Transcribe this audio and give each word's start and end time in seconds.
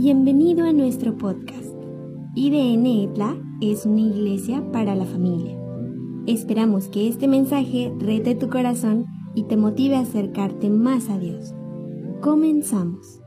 Bienvenido 0.00 0.64
a 0.64 0.72
nuestro 0.72 1.18
podcast. 1.18 1.74
IDN 2.36 2.86
ETLA 2.86 3.36
es 3.60 3.84
una 3.84 4.00
iglesia 4.00 4.62
para 4.72 4.94
la 4.94 5.04
familia. 5.04 5.58
Esperamos 6.28 6.86
que 6.86 7.08
este 7.08 7.26
mensaje 7.26 7.92
rete 7.98 8.36
tu 8.36 8.48
corazón 8.48 9.06
y 9.34 9.48
te 9.48 9.56
motive 9.56 9.96
a 9.96 10.02
acercarte 10.02 10.68
más 10.68 11.08
a 11.08 11.18
Dios. 11.18 11.48
Comenzamos. 12.22 13.18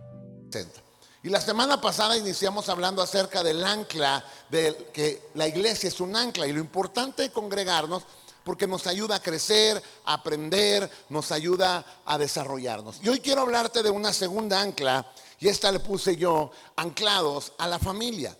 Y 1.21 1.27
la 1.27 1.41
semana 1.41 1.81
pasada 1.81 2.15
iniciamos 2.15 2.69
hablando 2.69 3.01
acerca 3.01 3.43
del 3.43 3.65
ancla, 3.65 4.23
de 4.49 4.73
que 4.93 5.23
la 5.33 5.49
iglesia 5.49 5.89
es 5.89 5.99
un 5.99 6.15
ancla 6.15 6.47
y 6.47 6.53
lo 6.53 6.61
importante 6.61 7.23
de 7.23 7.31
congregarnos 7.31 8.03
porque 8.43 8.65
nos 8.65 8.87
ayuda 8.87 9.15
a 9.15 9.21
crecer, 9.21 9.81
a 10.05 10.13
aprender, 10.13 10.89
nos 11.09 11.31
ayuda 11.31 11.85
a 12.05 12.17
desarrollarnos. 12.17 12.99
Y 13.03 13.09
hoy 13.09 13.19
quiero 13.19 13.41
hablarte 13.41 13.83
de 13.83 13.89
una 13.89 14.13
segunda 14.13 14.61
ancla, 14.61 15.05
y 15.41 15.49
esta 15.49 15.71
le 15.71 15.79
puse 15.79 16.15
yo, 16.15 16.51
anclados 16.75 17.53
a 17.57 17.67
la 17.67 17.79
familia. 17.79 18.37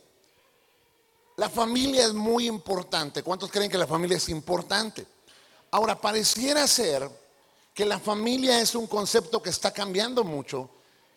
La 1.37 1.49
familia 1.49 2.05
es 2.05 2.13
muy 2.13 2.47
importante. 2.47 3.23
¿Cuántos 3.23 3.49
creen 3.49 3.71
que 3.71 3.77
la 3.77 3.87
familia 3.87 4.17
es 4.17 4.29
importante? 4.29 5.07
Ahora, 5.71 5.99
pareciera 5.99 6.67
ser 6.67 7.09
que 7.73 7.85
la 7.85 7.99
familia 7.99 8.61
es 8.61 8.75
un 8.75 8.85
concepto 8.85 9.41
que 9.41 9.49
está 9.49 9.71
cambiando 9.71 10.23
mucho 10.23 10.69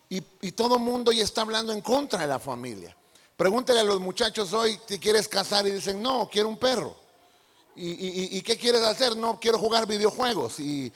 y, 0.09 0.23
y 0.41 0.53
todo 0.53 0.79
mundo 0.79 1.11
ya 1.11 1.23
está 1.23 1.41
hablando 1.41 1.71
en 1.71 1.81
contra 1.81 2.19
de 2.19 2.27
la 2.27 2.39
familia. 2.39 2.97
Pregúntale 3.37 3.81
a 3.81 3.83
los 3.83 3.99
muchachos 3.99 4.53
hoy 4.53 4.79
si 4.87 4.97
quieres 4.97 5.27
casar 5.27 5.67
y 5.67 5.71
dicen, 5.71 6.01
no, 6.01 6.27
quiero 6.31 6.49
un 6.49 6.57
perro. 6.57 6.95
¿Y, 7.77 8.41
qué 8.41 8.57
quieres 8.57 8.81
hacer? 8.83 9.17
No 9.17 9.37
quiero 9.37 9.59
jugar 9.59 9.85
videojuegos 9.85 10.59
y, 10.61 10.91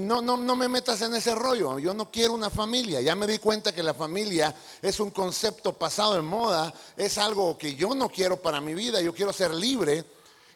no, 0.00 0.22
no, 0.22 0.56
me 0.56 0.68
metas 0.68 1.02
en 1.02 1.14
ese 1.14 1.34
rollo. 1.34 1.78
Yo 1.78 1.92
no 1.92 2.10
quiero 2.10 2.32
una 2.32 2.48
familia. 2.48 3.02
Ya 3.02 3.14
me 3.14 3.26
di 3.26 3.38
cuenta 3.38 3.72
que 3.72 3.82
la 3.82 3.92
familia 3.92 4.54
es 4.80 5.00
un 5.00 5.10
concepto 5.10 5.74
pasado 5.74 6.14
de 6.14 6.22
moda, 6.22 6.72
es 6.96 7.18
algo 7.18 7.58
que 7.58 7.74
yo 7.74 7.94
no 7.94 8.08
quiero 8.08 8.40
para 8.40 8.60
mi 8.60 8.74
vida, 8.74 9.02
yo 9.02 9.12
quiero 9.12 9.32
ser 9.32 9.52
libre. 9.52 10.04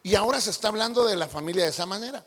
Y 0.03 0.15
ahora 0.15 0.41
se 0.41 0.51
está 0.51 0.69
hablando 0.69 1.05
de 1.05 1.17
la 1.17 1.29
familia 1.29 1.65
de 1.65 1.71
esa 1.71 1.85
manera. 1.85 2.25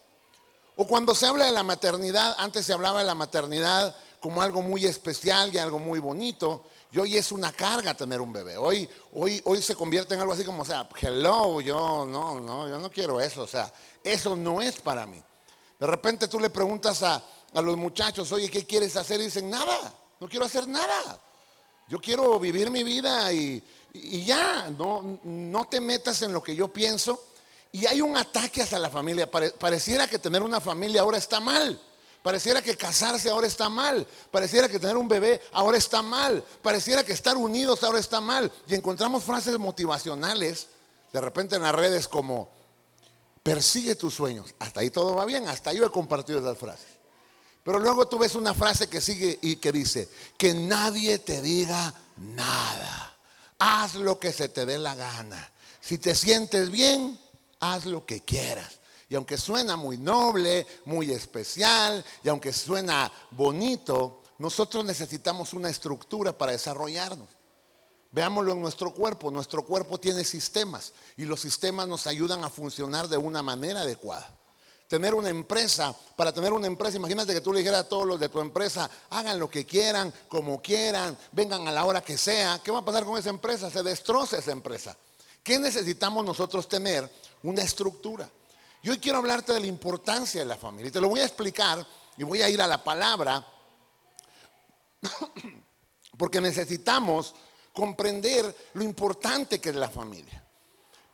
O 0.76 0.86
cuando 0.86 1.16
se 1.16 1.26
habla 1.26 1.46
de 1.46 1.52
la 1.52 1.64
maternidad, 1.64 2.36
antes 2.38 2.66
se 2.66 2.74
hablaba 2.74 3.00
de 3.00 3.06
la 3.06 3.16
maternidad 3.16 3.96
como 4.20 4.44
algo 4.44 4.62
muy 4.62 4.86
especial 4.86 5.54
y 5.54 5.58
algo 5.58 5.80
muy 5.80 6.00
bonito. 6.00 6.64
Y 6.92 7.00
hoy 7.00 7.18
es 7.18 7.32
una 7.32 7.54
carga 7.54 7.94
tener 7.94 8.20
un 8.20 8.34
bebé. 8.34 8.58
Hoy, 8.58 8.88
hoy, 9.14 9.42
hoy 9.46 9.62
se 9.62 9.76
convierte 9.76 10.14
en 10.14 10.20
algo 10.20 10.34
así 10.34 10.44
como, 10.44 10.64
o 10.64 10.66
sea, 10.66 10.90
hello, 11.02 11.62
yo 11.62 12.06
no, 12.06 12.42
no, 12.42 12.68
yo 12.68 12.80
no 12.80 12.92
quiero 12.92 13.22
eso. 13.22 13.44
O 13.44 13.48
sea, 13.48 13.72
eso 14.04 14.36
no 14.36 14.62
es 14.62 14.82
para 14.82 15.06
mí. 15.06 15.22
De 15.80 15.88
repente 15.88 16.28
tú 16.28 16.40
le 16.40 16.50
preguntas 16.50 17.02
a, 17.04 17.24
los 17.54 17.78
muchachos, 17.78 18.32
oye, 18.32 18.50
¿qué 18.50 18.66
quieres 18.66 18.96
hacer? 18.96 19.20
Y 19.22 19.26
dicen, 19.26 19.50
nada, 19.50 19.94
no 20.20 20.28
quiero 20.28 20.46
hacer 20.46 20.68
nada. 20.68 21.20
Yo 21.88 22.00
quiero 22.00 22.40
vivir 22.40 22.70
mi 22.70 22.84
vida 22.84 23.32
y, 23.32 23.64
ya, 24.26 24.70
no, 24.78 25.20
no 25.24 25.66
te 25.66 25.82
metas 25.82 26.22
en 26.22 26.34
lo 26.34 26.44
que 26.44 26.56
yo 26.56 26.68
pienso. 26.68 27.24
Y 27.72 27.86
hay 27.86 28.02
un 28.02 28.18
ataque 28.18 28.64
hacia 28.64 28.80
la 28.80 28.90
familia. 28.90 29.32
pareciera 29.32 30.08
que 30.08 30.20
tener 30.20 30.44
una 30.44 30.60
familia 30.60 31.02
ahora 31.02 31.18
está 31.18 31.40
mal. 31.40 31.80
Pareciera 32.22 32.62
que 32.62 32.78
casarse 32.78 33.30
ahora 33.30 33.48
está 33.48 33.68
mal. 33.70 34.06
Pareciera 34.30 34.70
que 34.70 34.80
tener 34.80 34.98
un 34.98 35.08
bebé 35.08 35.42
ahora 35.54 35.78
está 35.78 36.02
mal. 36.02 36.44
Pareciera 36.62 37.04
que 37.04 37.14
estar 37.14 37.36
unidos 37.36 37.84
ahora 37.84 38.00
está 38.00 38.22
mal. 38.22 38.52
Y 38.68 38.76
encontramos 38.76 39.24
frases 39.24 39.58
motivacionales 39.58 40.68
de 41.12 41.20
repente 41.20 41.56
en 41.56 41.64
las 41.64 41.76
redes 41.76 42.08
como, 42.08 42.50
persigue 43.44 43.96
tus 43.96 44.14
sueños. 44.14 44.54
Hasta 44.60 44.82
ahí 44.82 44.90
todo 44.90 45.16
va 45.16 45.26
bien. 45.26 45.48
Hasta 45.48 45.74
yo 45.74 45.86
he 45.86 45.92
compartido 45.92 46.40
esas 46.40 46.58
frases. 46.58 46.88
Pero 47.64 47.80
luego 47.80 48.08
tú 48.08 48.18
ves 48.18 48.36
una 48.36 48.54
frase 48.54 48.88
que 48.88 49.02
sigue 49.02 49.38
y 49.42 49.58
que 49.58 49.72
dice, 49.72 50.10
que 50.38 50.54
nadie 50.54 51.20
te 51.20 51.42
diga 51.42 51.94
nada. 52.18 53.16
Haz 53.60 53.96
lo 53.96 54.20
que 54.20 54.32
se 54.32 54.50
te 54.50 54.66
dé 54.66 54.80
la 54.80 54.96
gana. 54.96 55.52
Si 55.80 55.98
te 55.98 56.16
sientes 56.16 56.72
bien, 56.72 57.20
haz 57.60 57.86
lo 57.86 58.06
que 58.06 58.22
quieras. 58.22 58.81
Y 59.12 59.16
aunque 59.16 59.38
suena 59.38 59.76
muy 59.76 59.98
noble, 59.98 60.66
muy 60.86 61.12
especial, 61.12 62.02
y 62.24 62.30
aunque 62.30 62.54
suena 62.54 63.12
bonito, 63.32 64.22
nosotros 64.38 64.86
necesitamos 64.86 65.52
una 65.52 65.70
estructura 65.70 66.32
para 66.32 66.54
desarrollarnos. 66.54 67.28
Veámoslo 68.14 68.54
en 68.54 68.62
nuestro 68.62 68.94
cuerpo. 68.94 69.30
Nuestro 69.30 69.66
cuerpo 69.66 70.00
tiene 70.00 70.24
sistemas 70.24 70.94
y 71.18 71.26
los 71.26 71.42
sistemas 71.42 71.90
nos 71.90 72.08
ayudan 72.08 72.46
a 72.46 72.50
funcionar 72.50 73.10
de 73.10 73.18
una 73.18 73.44
manera 73.44 73.82
adecuada. 73.82 74.34
Tener 74.88 75.14
una 75.14 75.28
empresa, 75.28 75.94
para 76.16 76.32
tener 76.32 76.54
una 76.54 76.68
empresa, 76.68 76.96
imagínate 76.96 77.34
que 77.34 77.42
tú 77.42 77.52
le 77.52 77.60
dijeras 77.60 77.82
a 77.82 77.90
todos 77.90 78.08
los 78.08 78.18
de 78.18 78.30
tu 78.30 78.40
empresa, 78.40 78.90
hagan 79.10 79.38
lo 79.38 79.50
que 79.50 79.66
quieran, 79.66 80.14
como 80.30 80.62
quieran, 80.62 81.18
vengan 81.34 81.68
a 81.68 81.74
la 81.74 81.84
hora 81.84 82.00
que 82.00 82.18
sea. 82.18 82.62
¿Qué 82.64 82.72
va 82.72 82.80
a 82.80 82.86
pasar 82.86 83.04
con 83.04 83.20
esa 83.20 83.30
empresa? 83.30 83.70
Se 83.70 83.84
destroza 83.84 84.38
esa 84.38 84.54
empresa. 84.54 84.96
¿Qué 85.44 85.60
necesitamos 85.60 86.24
nosotros 86.24 86.70
tener? 86.70 87.12
Una 87.44 87.62
estructura. 87.62 88.30
Y 88.84 88.90
hoy 88.90 88.98
quiero 89.00 89.20
hablarte 89.20 89.54
de 89.54 89.60
la 89.60 89.68
importancia 89.68 90.42
de 90.42 90.48
la 90.48 90.58
familia. 90.58 90.90
Y 90.90 90.92
te 90.92 91.02
lo 91.02 91.10
voy 91.10 91.20
a 91.20 91.26
explicar 91.26 91.86
y 92.18 92.24
voy 92.24 92.42
a 92.42 92.50
ir 92.50 92.62
a 92.62 92.68
la 92.68 92.84
palabra 92.84 93.46
porque 96.18 96.42
necesitamos 96.42 97.34
comprender 97.74 98.70
lo 98.74 98.84
importante 98.84 99.60
que 99.60 99.70
es 99.70 99.76
la 99.76 99.90
familia. 99.90 100.44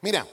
Mira, 0.02 0.26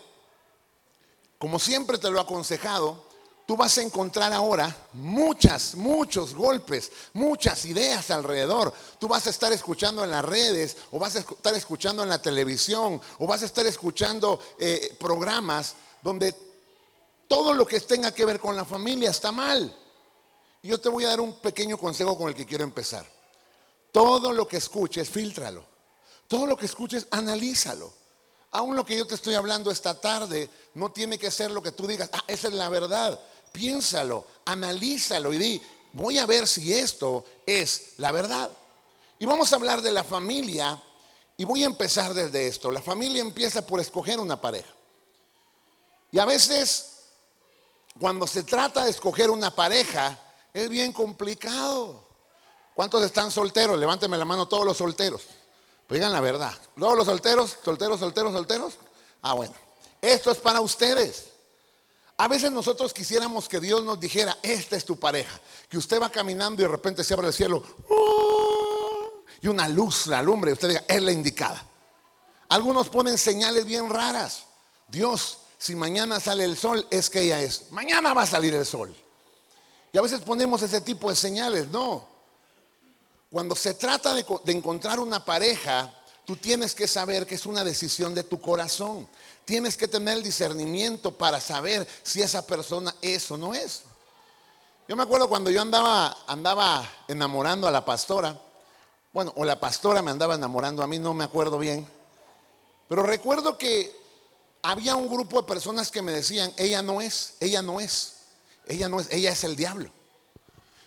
como 1.39 1.59
siempre 1.59 1.99
te 1.99 2.11
lo 2.11 2.19
he 2.19 2.23
aconsejado, 2.23 3.05
tú 3.47 3.57
vas 3.57 3.77
a 3.79 3.83
encontrar 3.83 4.33
ahora 4.33 4.75
muchas, 4.93 5.75
muchos 5.75 6.35
golpes, 6.35 6.91
muchas 7.13 7.65
ideas 7.65 8.11
alrededor. 8.11 8.73
Tú 8.99 9.09
vas 9.09 9.27
a 9.27 9.31
estar 9.31 9.53
escuchando 9.53 10.05
en 10.05 10.11
las 10.11 10.25
redes, 10.25 10.77
o 10.93 10.99
vas 10.99 11.17
a 11.17 11.21
estar 11.21 11.55
escuchando 11.55 12.03
en 12.03 12.09
la 12.09 12.23
televisión, 12.23 13.01
o 13.19 13.27
vas 13.27 13.43
a 13.43 13.47
estar 13.47 13.67
escuchando 13.67 14.41
eh, 14.59 14.97
programas 14.99 15.75
donde 16.03 16.35
todo 17.29 17.55
lo 17.55 17.67
que 17.67 17.81
tenga 17.81 18.13
que 18.13 18.25
ver 18.25 18.39
con 18.39 18.57
la 18.57 18.65
familia 18.65 19.11
está 19.11 19.33
mal. 19.33 19.75
Yo 20.63 20.81
te 20.81 20.89
voy 20.89 21.05
a 21.05 21.09
dar 21.09 21.21
un 21.21 21.35
pequeño 21.41 21.77
consejo 21.77 22.17
con 22.17 22.29
el 22.29 22.35
que 22.35 22.47
quiero 22.47 22.65
empezar. 22.65 23.07
Todo 23.93 24.33
lo 24.33 24.49
que 24.49 24.57
escuches, 24.57 25.09
filtralo. 25.09 25.65
Todo 26.27 26.47
lo 26.47 26.57
que 26.57 26.67
escuches, 26.67 27.07
analízalo. 27.11 27.93
Aún 28.51 28.77
lo 28.77 28.85
que 28.85 28.97
yo 28.97 29.07
te 29.07 29.15
estoy 29.15 29.35
hablando 29.35 29.71
esta 29.71 30.01
tarde 30.01 30.49
no 30.75 30.91
tiene 30.91 31.19
que 31.19 31.31
ser 31.31 31.51
lo 31.51 31.63
que 31.63 31.73
tú 31.73 31.87
digas, 31.87 32.09
ah, 32.13 32.25
esa 32.27 32.49
es 32.49 32.55
la 32.55 32.69
verdad. 32.69 33.19
Piénsalo, 33.53 34.27
analízalo 34.45 35.33
y 35.33 35.39
di, 35.39 35.63
voy 35.93 36.19
a 36.19 36.27
ver 36.27 36.47
si 36.47 36.73
esto 36.73 37.25
es 37.47 37.95
la 37.99 38.13
verdad. 38.13 38.51
Y 39.19 39.27
vamos 39.27 39.53
a 39.53 39.57
hablar 39.57 39.83
de 39.83 39.93
la 39.93 40.05
familia 40.05 40.81
y 41.37 41.45
voy 41.45 41.63
a 41.63 41.67
empezar 41.67 42.15
desde 42.15 42.47
esto. 42.47 42.71
La 42.71 42.83
familia 42.83 43.23
empieza 43.23 43.67
por 43.67 43.81
escoger 43.81 44.19
una 44.19 44.41
pareja. 44.41 44.73
Y 46.11 46.19
a 46.19 46.25
veces 46.25 46.94
cuando 47.99 48.27
se 48.27 48.43
trata 48.43 48.85
de 48.85 48.91
escoger 48.91 49.31
una 49.31 49.55
pareja, 49.55 50.19
es 50.53 50.69
bien 50.69 50.93
complicado. 50.93 52.05
¿Cuántos 52.75 53.03
están 53.05 53.31
solteros? 53.31 53.79
Levánteme 53.79 54.19
la 54.19 54.25
mano 54.25 54.49
todos 54.49 54.65
los 54.65 54.77
solteros. 54.77 55.23
Pues 55.87 56.01
digan 56.01 56.13
la 56.13 56.21
verdad. 56.21 56.53
Todos 56.79 56.97
los 56.97 57.07
solteros, 57.07 57.57
solteros, 57.65 58.01
solteros, 58.01 58.33
solteros. 58.33 58.75
Ah, 59.23 59.35
bueno. 59.35 59.55
Esto 60.01 60.31
es 60.31 60.39
para 60.39 60.61
ustedes. 60.61 61.27
A 62.17 62.29
veces 62.29 62.51
nosotros 62.51 62.93
quisiéramos 62.93 63.49
que 63.49 63.61
Dios 63.61 63.83
nos 63.83 63.99
dijera, 63.99 64.37
esta 64.43 64.77
es 64.77 64.85
tu 64.85 64.99
pareja. 64.99 65.41
Que 65.69 65.79
usted 65.79 66.01
va 66.01 66.11
caminando 66.11 66.63
y 66.63 66.65
de 66.65 66.71
repente 66.71 67.05
se 67.05 67.15
abre 67.15 67.29
el 67.29 67.33
cielo. 67.33 67.63
¡oh! 67.89 68.25
y 69.45 69.49
una 69.49 69.69
luz 69.69 70.07
la 70.07 70.21
alumbre 70.21 70.51
y 70.51 70.55
usted 70.55 70.69
diga, 70.69 70.85
es 70.89 71.03
la 71.03 71.13
indicada. 71.13 71.63
Algunos 72.49 72.89
ponen 72.89 73.19
señales 73.19 73.67
bien 73.67 73.91
raras. 73.91 74.45
Dios, 74.89 75.39
si 75.65 75.75
mañana 75.75 76.21
sale 76.21 76.45
el 76.45 76.59
sol, 76.59 76.87
es 76.91 77.09
que 77.09 77.23
ella 77.23 77.41
es. 77.41 77.73
Mañana 77.73 78.13
va 78.13 78.25
a 78.25 78.27
salir 78.27 78.53
el 78.53 78.67
sol. 78.67 78.95
Y 79.95 79.97
a 79.97 80.03
veces 80.03 80.21
ponemos 80.21 80.61
ese 80.61 80.83
tipo 80.83 81.09
de 81.09 81.17
señales. 81.17 81.69
No. 81.69 82.07
Cuando 83.33 83.57
se 83.57 83.73
trata 83.73 84.13
de, 84.13 84.27
encontrar 84.49 85.01
una 85.01 85.25
pareja, 85.25 85.91
tú 86.27 86.37
tienes 86.37 86.75
que 86.75 86.87
saber 86.87 87.27
que 87.27 87.37
es 87.37 87.47
una 87.47 87.65
decisión 87.65 88.15
de 88.15 88.25
tu 88.25 88.43
corazón. 88.43 89.09
Tienes 89.47 89.79
que 89.79 89.89
tener 89.89 90.19
el 90.19 90.23
discernimiento 90.23 91.17
para 91.17 91.41
saber 91.41 91.89
si 92.03 92.21
esa 92.21 92.47
persona 92.47 92.95
es 93.01 93.31
o 93.31 93.39
no 93.39 93.55
es. 93.55 93.85
Yo 94.87 94.97
me 94.97 95.03
acuerdo 95.03 95.31
cuando 95.31 95.51
yo 95.51 95.63
andaba, 95.63 96.15
andaba 96.27 96.87
enamorando 97.09 97.67
a 97.67 97.71
la 97.71 97.87
pastora. 97.87 98.39
Bueno, 99.15 99.33
o 99.35 99.47
la 99.47 99.59
pastora 99.59 100.03
me 100.03 100.11
andaba 100.11 100.35
enamorando 100.35 100.83
a 100.83 100.87
mí, 100.87 100.99
no 100.99 101.15
me 101.15 101.25
acuerdo 101.25 101.57
bien. 101.57 101.89
Pero 102.87 103.03
recuerdo 103.05 103.57
que 103.57 104.04
había 104.65 104.97
un 104.97 105.09
grupo 105.09 105.43
de 105.43 105.47
personas 105.47 105.91
que 105.91 106.01
me 106.01 106.11
decían, 106.11 106.51
ella 106.57 106.81
no 106.81 107.03
es, 107.03 107.35
ella 107.39 107.61
no 107.61 107.81
es, 107.81 108.15
ella 108.67 108.89
no 108.89 108.99
es, 108.99 109.09
ella 109.11 109.31
es 109.31 109.45
el 109.45 109.57
diablo. 109.57 109.91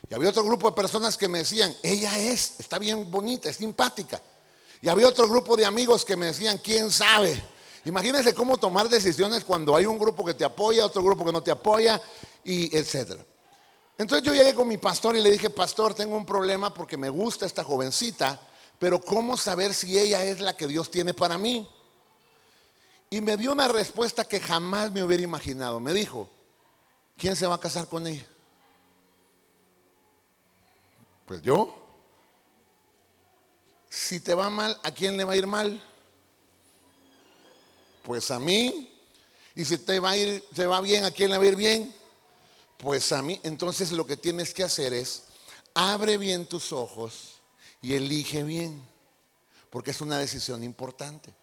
Y 0.09 0.15
había 0.15 0.29
otro 0.29 0.44
grupo 0.44 0.71
de 0.71 0.75
personas 0.75 1.15
que 1.15 1.27
me 1.27 1.39
decían, 1.39 1.75
ella 1.83 2.18
es, 2.18 2.56
está 2.59 2.79
bien 2.79 3.09
bonita, 3.12 3.50
es 3.50 3.57
simpática. 3.57 4.19
Y 4.81 4.89
había 4.89 5.07
otro 5.07 5.29
grupo 5.29 5.56
de 5.56 5.63
amigos 5.63 6.03
que 6.03 6.15
me 6.15 6.25
decían, 6.25 6.57
¿quién 6.57 6.89
sabe? 6.89 7.39
Imagínense 7.85 8.33
cómo 8.33 8.57
tomar 8.57 8.89
decisiones 8.89 9.44
cuando 9.44 9.75
hay 9.75 9.85
un 9.85 10.00
grupo 10.00 10.25
que 10.25 10.33
te 10.33 10.44
apoya, 10.44 10.83
otro 10.83 11.03
grupo 11.03 11.24
que 11.24 11.31
no 11.31 11.44
te 11.44 11.51
apoya, 11.51 12.01
y 12.44 12.75
etcétera. 12.75 13.24
Entonces 13.95 14.25
yo 14.25 14.33
llegué 14.33 14.56
con 14.56 14.68
mi 14.68 14.77
pastor 14.77 15.15
y 15.15 15.21
le 15.21 15.29
dije, 15.29 15.51
pastor, 15.51 15.94
tengo 15.94 16.18
un 16.18 16.25
problema 16.25 16.74
porque 16.74 16.97
me 16.97 17.09
gusta 17.09 17.45
esta 17.45 17.63
jovencita, 17.63 18.41
pero 18.79 19.00
¿cómo 19.00 19.38
saber 19.38 19.75
si 19.75 20.00
ella 20.00 20.24
es 20.24 20.39
la 20.39 20.57
que 20.57 20.65
Dios 20.65 20.89
tiene 20.89 21.13
para 21.13 21.38
mí? 21.38 21.69
Y 23.09 23.21
me 23.21 23.38
dio 23.38 23.54
una 23.54 23.68
respuesta 23.68 24.25
que 24.25 24.39
jamás 24.39 24.92
me 24.92 25.04
hubiera 25.04 25.24
imaginado. 25.24 25.80
Me 25.80 25.94
dijo, 25.94 26.30
¿quién 27.18 27.36
se 27.36 27.48
va 27.48 27.56
a 27.56 27.59
casar 27.59 27.88
con 27.88 28.06
ella? 28.06 28.25
Pues 31.25 31.42
yo. 31.42 31.74
Si 33.89 34.19
te 34.19 34.33
va 34.33 34.50
mal, 34.50 34.80
¿a 34.83 34.92
quién 34.92 35.15
le 35.15 35.24
va 35.24 35.33
a 35.33 35.38
ir 35.38 35.48
mal? 35.48 35.81
Pues 38.04 38.30
a 38.31 38.39
mí. 38.39 38.94
Y 39.56 39.65
si 39.65 39.77
te 39.77 40.00
va 40.00 40.12
a 40.12 40.18
ir, 40.18 40.44
te 40.53 40.68
va 40.68 40.81
bien, 40.81 41.06
¿a 41.06 41.12
quién 41.12 41.31
le 41.31 41.38
va 41.38 41.44
a 41.44 41.48
ir 41.48 41.56
bien? 41.56 41.94
Pues 42.77 43.12
a 43.12 43.21
mí. 43.21 43.39
Entonces 43.44 43.92
lo 43.92 44.06
que 44.06 44.18
tienes 44.18 44.53
que 44.53 44.63
hacer 44.63 44.94
es, 44.94 45.24
abre 45.74 46.18
bien 46.18 46.45
tus 46.45 46.71
ojos 46.71 47.42
y 47.81 47.94
elige 47.94 48.44
bien, 48.44 48.81
porque 49.69 49.92
es 49.92 50.01
una 50.01 50.18
decisión 50.19 50.63
importante. 50.63 51.33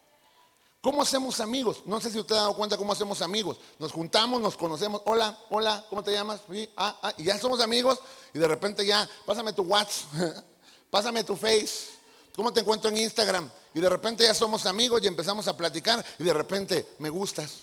¿Cómo 0.84 1.00
hacemos 1.00 1.40
amigos? 1.40 1.78
No 1.86 1.98
sé 1.98 2.10
si 2.10 2.18
usted 2.18 2.34
ha 2.34 2.40
dado 2.40 2.54
cuenta 2.54 2.76
cómo 2.76 2.92
hacemos 2.92 3.22
amigos. 3.22 3.56
Nos 3.78 3.90
juntamos, 3.90 4.38
nos 4.38 4.54
conocemos. 4.54 5.00
Hola, 5.06 5.34
hola, 5.48 5.82
¿cómo 5.88 6.02
te 6.02 6.12
llamas? 6.12 6.42
Ah, 6.76 6.98
ah, 7.00 7.14
y 7.16 7.24
ya 7.24 7.38
somos 7.38 7.62
amigos 7.62 7.98
y 8.34 8.38
de 8.38 8.46
repente 8.46 8.84
ya, 8.84 9.08
pásame 9.24 9.54
tu 9.54 9.62
WhatsApp, 9.62 10.44
pásame 10.90 11.24
tu 11.24 11.36
Face. 11.36 11.88
¿Cómo 12.36 12.52
te 12.52 12.60
encuentro 12.60 12.90
en 12.90 12.98
Instagram? 12.98 13.50
Y 13.72 13.80
de 13.80 13.88
repente 13.88 14.24
ya 14.24 14.34
somos 14.34 14.66
amigos 14.66 15.00
y 15.02 15.06
empezamos 15.06 15.48
a 15.48 15.56
platicar 15.56 16.04
y 16.18 16.22
de 16.22 16.34
repente 16.34 16.86
me 16.98 17.08
gustas. 17.08 17.60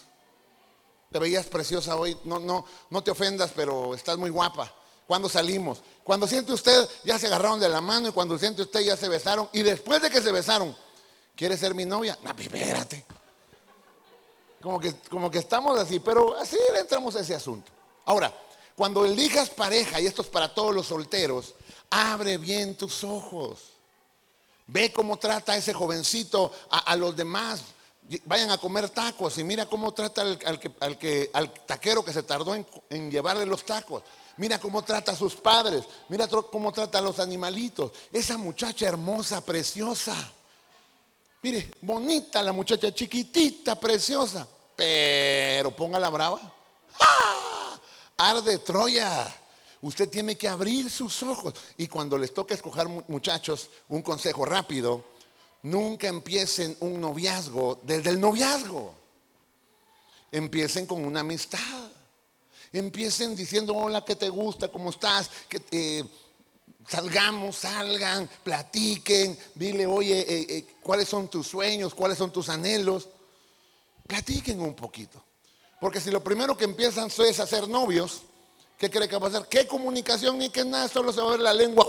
Te 1.11 1.19
veías 1.19 1.45
preciosa 1.45 1.97
hoy. 1.97 2.17
No, 2.23 2.39
no, 2.39 2.65
no 2.89 3.03
te 3.03 3.11
ofendas, 3.11 3.51
pero 3.55 3.93
estás 3.93 4.17
muy 4.17 4.31
guapa. 4.31 4.73
¿Cuándo 5.05 5.29
salimos? 5.29 5.83
Cuando 6.03 6.25
siente 6.25 6.53
usted 6.53 6.89
ya 7.03 7.19
se 7.19 7.27
agarraron 7.27 7.59
de 7.59 7.69
la 7.69 7.81
mano 7.81 8.07
y 8.07 8.11
cuando 8.13 8.35
siente 8.39 8.63
usted 8.63 8.79
ya 8.79 8.97
se 8.97 9.07
besaron 9.07 9.47
y 9.53 9.61
después 9.61 10.01
de 10.01 10.09
que 10.09 10.23
se 10.23 10.31
besaron, 10.31 10.75
¿Quieres 11.35 11.59
ser 11.59 11.73
mi 11.73 11.85
novia? 11.85 12.17
No, 12.23 12.33
pues, 12.35 12.47
espérate. 12.47 13.05
Como 14.61 14.79
que, 14.79 14.93
como 15.09 15.31
que 15.31 15.39
estamos 15.39 15.79
así, 15.79 15.99
pero 15.99 16.37
así 16.37 16.57
le 16.73 16.81
entramos 16.81 17.15
a 17.15 17.21
ese 17.21 17.33
asunto. 17.33 17.71
Ahora, 18.05 18.31
cuando 18.75 19.05
elijas 19.05 19.49
pareja, 19.49 19.99
y 19.99 20.05
esto 20.05 20.21
es 20.21 20.27
para 20.27 20.53
todos 20.53 20.73
los 20.73 20.87
solteros, 20.87 21.55
abre 21.89 22.37
bien 22.37 22.75
tus 22.75 23.03
ojos. 23.03 23.59
Ve 24.67 24.93
cómo 24.93 25.17
trata 25.17 25.57
ese 25.57 25.73
jovencito 25.73 26.51
a, 26.69 26.95
los 26.95 27.15
demás. 27.15 27.61
Vayan 28.25 28.51
a 28.51 28.57
comer 28.57 28.89
tacos 28.89 29.37
y 29.37 29.43
mira 29.43 29.65
cómo 29.65 29.93
trata 29.93 30.21
al, 30.21 30.39
al, 30.79 30.97
que, 30.97 31.29
al 31.33 31.51
taquero 31.65 32.05
que 32.05 32.13
se 32.13 32.23
tardó 32.23 32.55
en 32.55 33.11
llevarle 33.11 33.45
los 33.45 33.65
tacos. 33.65 34.03
Mira 34.37 34.59
cómo 34.59 34.83
trata 34.83 35.11
a 35.11 35.15
sus 35.15 35.35
padres. 35.35 35.83
Mira 36.09 36.27
cómo 36.27 36.71
trata 36.71 36.99
a 36.99 37.01
los 37.01 37.19
animalitos. 37.19 37.91
Esa 38.11 38.37
muchacha 38.37 38.87
hermosa, 38.87 39.45
preciosa. 39.45 40.15
Mire, 41.43 41.71
bonita 41.81 42.43
la 42.43 42.51
muchacha, 42.51 42.93
chiquitita, 42.93 43.79
preciosa, 43.79 44.47
pero 44.75 45.75
ponga 45.75 45.99
la 45.99 46.09
brava. 46.09 46.39
¡Ah! 46.99 47.79
Arde 48.17 48.59
Troya. 48.59 49.35
Usted 49.81 50.07
tiene 50.09 50.37
que 50.37 50.47
abrir 50.47 50.91
sus 50.91 51.23
ojos. 51.23 51.55
Y 51.77 51.87
cuando 51.87 52.17
les 52.17 52.33
toque 52.33 52.53
escoger 52.53 52.87
muchachos, 52.87 53.69
un 53.89 54.03
consejo 54.03 54.45
rápido, 54.45 55.03
nunca 55.63 56.07
empiecen 56.07 56.77
un 56.81 57.01
noviazgo 57.01 57.79
desde 57.81 58.11
el 58.11 58.19
noviazgo. 58.19 58.93
Empiecen 60.31 60.85
con 60.85 61.03
una 61.03 61.21
amistad. 61.21 61.89
Empiecen 62.71 63.35
diciendo, 63.35 63.75
hola, 63.75 64.05
¿qué 64.05 64.15
te 64.15 64.29
gusta? 64.29 64.67
¿Cómo 64.67 64.91
estás? 64.91 65.29
Que 65.49 65.59
te 65.59 66.05
Salgamos, 66.87 67.55
salgan, 67.57 68.29
platiquen, 68.43 69.37
dile, 69.55 69.85
oye, 69.85 70.19
eh, 70.19 70.45
eh, 70.49 70.65
¿cuáles 70.81 71.07
son 71.07 71.29
tus 71.29 71.47
sueños? 71.47 71.93
¿Cuáles 71.93 72.17
son 72.17 72.31
tus 72.31 72.49
anhelos? 72.49 73.07
Platiquen 74.07 74.59
un 74.59 74.73
poquito. 74.73 75.23
Porque 75.79 75.99
si 75.99 76.11
lo 76.11 76.23
primero 76.23 76.57
que 76.57 76.65
empiezan 76.65 77.09
es 77.09 77.39
hacer 77.39 77.67
novios, 77.67 78.21
¿qué 78.77 78.89
cree 78.89 79.07
que 79.07 79.17
va 79.17 79.27
a 79.27 79.29
hacer? 79.29 79.47
¿Qué 79.47 79.67
comunicación 79.67 80.37
ni 80.37 80.49
qué 80.49 80.65
nada? 80.65 80.87
Solo 80.87 81.13
se 81.13 81.21
va 81.21 81.27
a 81.27 81.31
ver 81.31 81.39
la 81.39 81.53
lengua. 81.53 81.87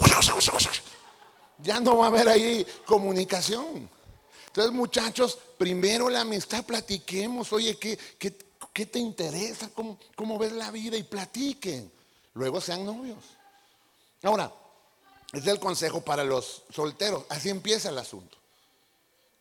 Ya 1.59 1.81
no 1.81 1.99
va 1.99 2.07
a 2.07 2.09
haber 2.09 2.29
ahí 2.29 2.67
comunicación. 2.87 3.89
Entonces, 4.47 4.73
muchachos, 4.73 5.39
primero 5.59 6.09
la 6.09 6.21
amistad, 6.21 6.65
platiquemos. 6.65 7.53
Oye, 7.53 7.77
¿qué, 7.79 7.99
qué, 8.19 8.87
te 8.87 8.99
interesa? 8.99 9.71
¿Cómo, 9.75 9.99
¿Cómo 10.15 10.39
ves 10.39 10.53
la 10.53 10.71
vida? 10.71 10.97
Y 10.97 11.03
platiquen. 11.03 11.91
Luego 12.35 12.61
sean 12.61 12.85
novios. 12.85 13.19
Ahora, 14.23 14.53
es 15.33 15.47
el 15.47 15.59
consejo 15.59 16.03
para 16.03 16.25
los 16.25 16.63
solteros. 16.71 17.25
Así 17.29 17.49
empieza 17.49 17.89
el 17.89 17.99
asunto. 17.99 18.37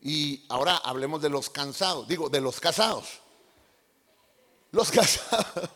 Y 0.01 0.45
ahora 0.49 0.77
hablemos 0.77 1.21
de 1.21 1.29
los 1.29 1.49
cansados, 1.49 2.07
digo, 2.07 2.29
de 2.29 2.41
los 2.41 2.59
casados. 2.59 3.19
Los 4.71 4.89
casados. 4.91 5.69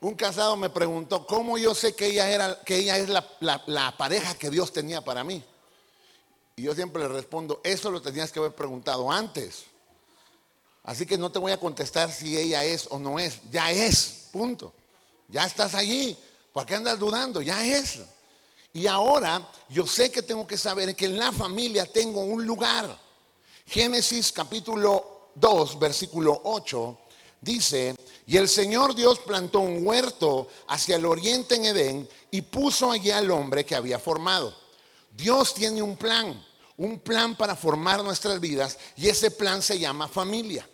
Un 0.00 0.14
casado 0.14 0.56
me 0.56 0.70
preguntó, 0.70 1.26
¿cómo 1.26 1.56
yo 1.56 1.74
sé 1.74 1.94
que 1.94 2.06
ella, 2.06 2.28
era, 2.28 2.60
que 2.62 2.76
ella 2.76 2.98
es 2.98 3.08
la, 3.08 3.96
pareja 3.96 4.34
que 4.34 4.50
Dios 4.50 4.72
tenía 4.72 5.00
para 5.02 5.24
mí? 5.24 5.42
Y 6.56 6.62
yo 6.62 6.74
siempre 6.74 7.02
le 7.02 7.08
respondo, 7.08 7.60
eso 7.64 7.90
lo 7.90 8.00
tenías 8.00 8.30
que 8.30 8.38
haber 8.38 8.54
preguntado 8.54 9.10
antes. 9.10 9.64
Así 10.82 11.06
que 11.06 11.16
no 11.16 11.32
te 11.32 11.38
voy 11.38 11.52
a 11.52 11.58
contestar 11.58 12.12
si 12.12 12.38
ella 12.38 12.64
es 12.64 12.86
o 12.90 12.98
no 12.98 13.18
es. 13.18 13.40
Ya 13.50 13.70
es, 13.70 14.28
punto. 14.30 14.74
Ya 15.28 15.46
estás 15.46 15.74
allí. 15.74 16.16
¿Por 16.52 16.66
qué 16.66 16.74
andas 16.74 16.98
dudando? 16.98 17.40
Ya 17.40 17.64
es. 17.66 18.00
Y 18.74 18.88
ahora 18.88 19.48
yo 19.68 19.86
sé 19.86 20.10
que 20.10 20.22
tengo 20.22 20.46
que 20.46 20.58
saber 20.58 20.96
que 20.96 21.06
en 21.06 21.16
la 21.16 21.30
familia 21.30 21.86
tengo 21.86 22.20
un 22.22 22.44
lugar. 22.44 22.98
Génesis 23.66 24.32
capítulo 24.32 25.30
2, 25.36 25.78
versículo 25.78 26.40
8 26.44 26.98
dice, 27.40 27.94
y 28.26 28.36
el 28.36 28.48
Señor 28.48 28.94
Dios 28.96 29.20
plantó 29.20 29.60
un 29.60 29.86
huerto 29.86 30.48
hacia 30.66 30.96
el 30.96 31.06
oriente 31.06 31.54
en 31.54 31.66
Edén 31.66 32.08
y 32.32 32.42
puso 32.42 32.90
allí 32.90 33.12
al 33.12 33.30
hombre 33.30 33.64
que 33.64 33.76
había 33.76 34.00
formado. 34.00 34.52
Dios 35.12 35.54
tiene 35.54 35.80
un 35.80 35.96
plan, 35.96 36.44
un 36.76 36.98
plan 36.98 37.36
para 37.36 37.54
formar 37.54 38.02
nuestras 38.02 38.40
vidas 38.40 38.76
y 38.96 39.08
ese 39.08 39.30
plan 39.30 39.62
se 39.62 39.78
llama 39.78 40.08
familia. 40.08 40.68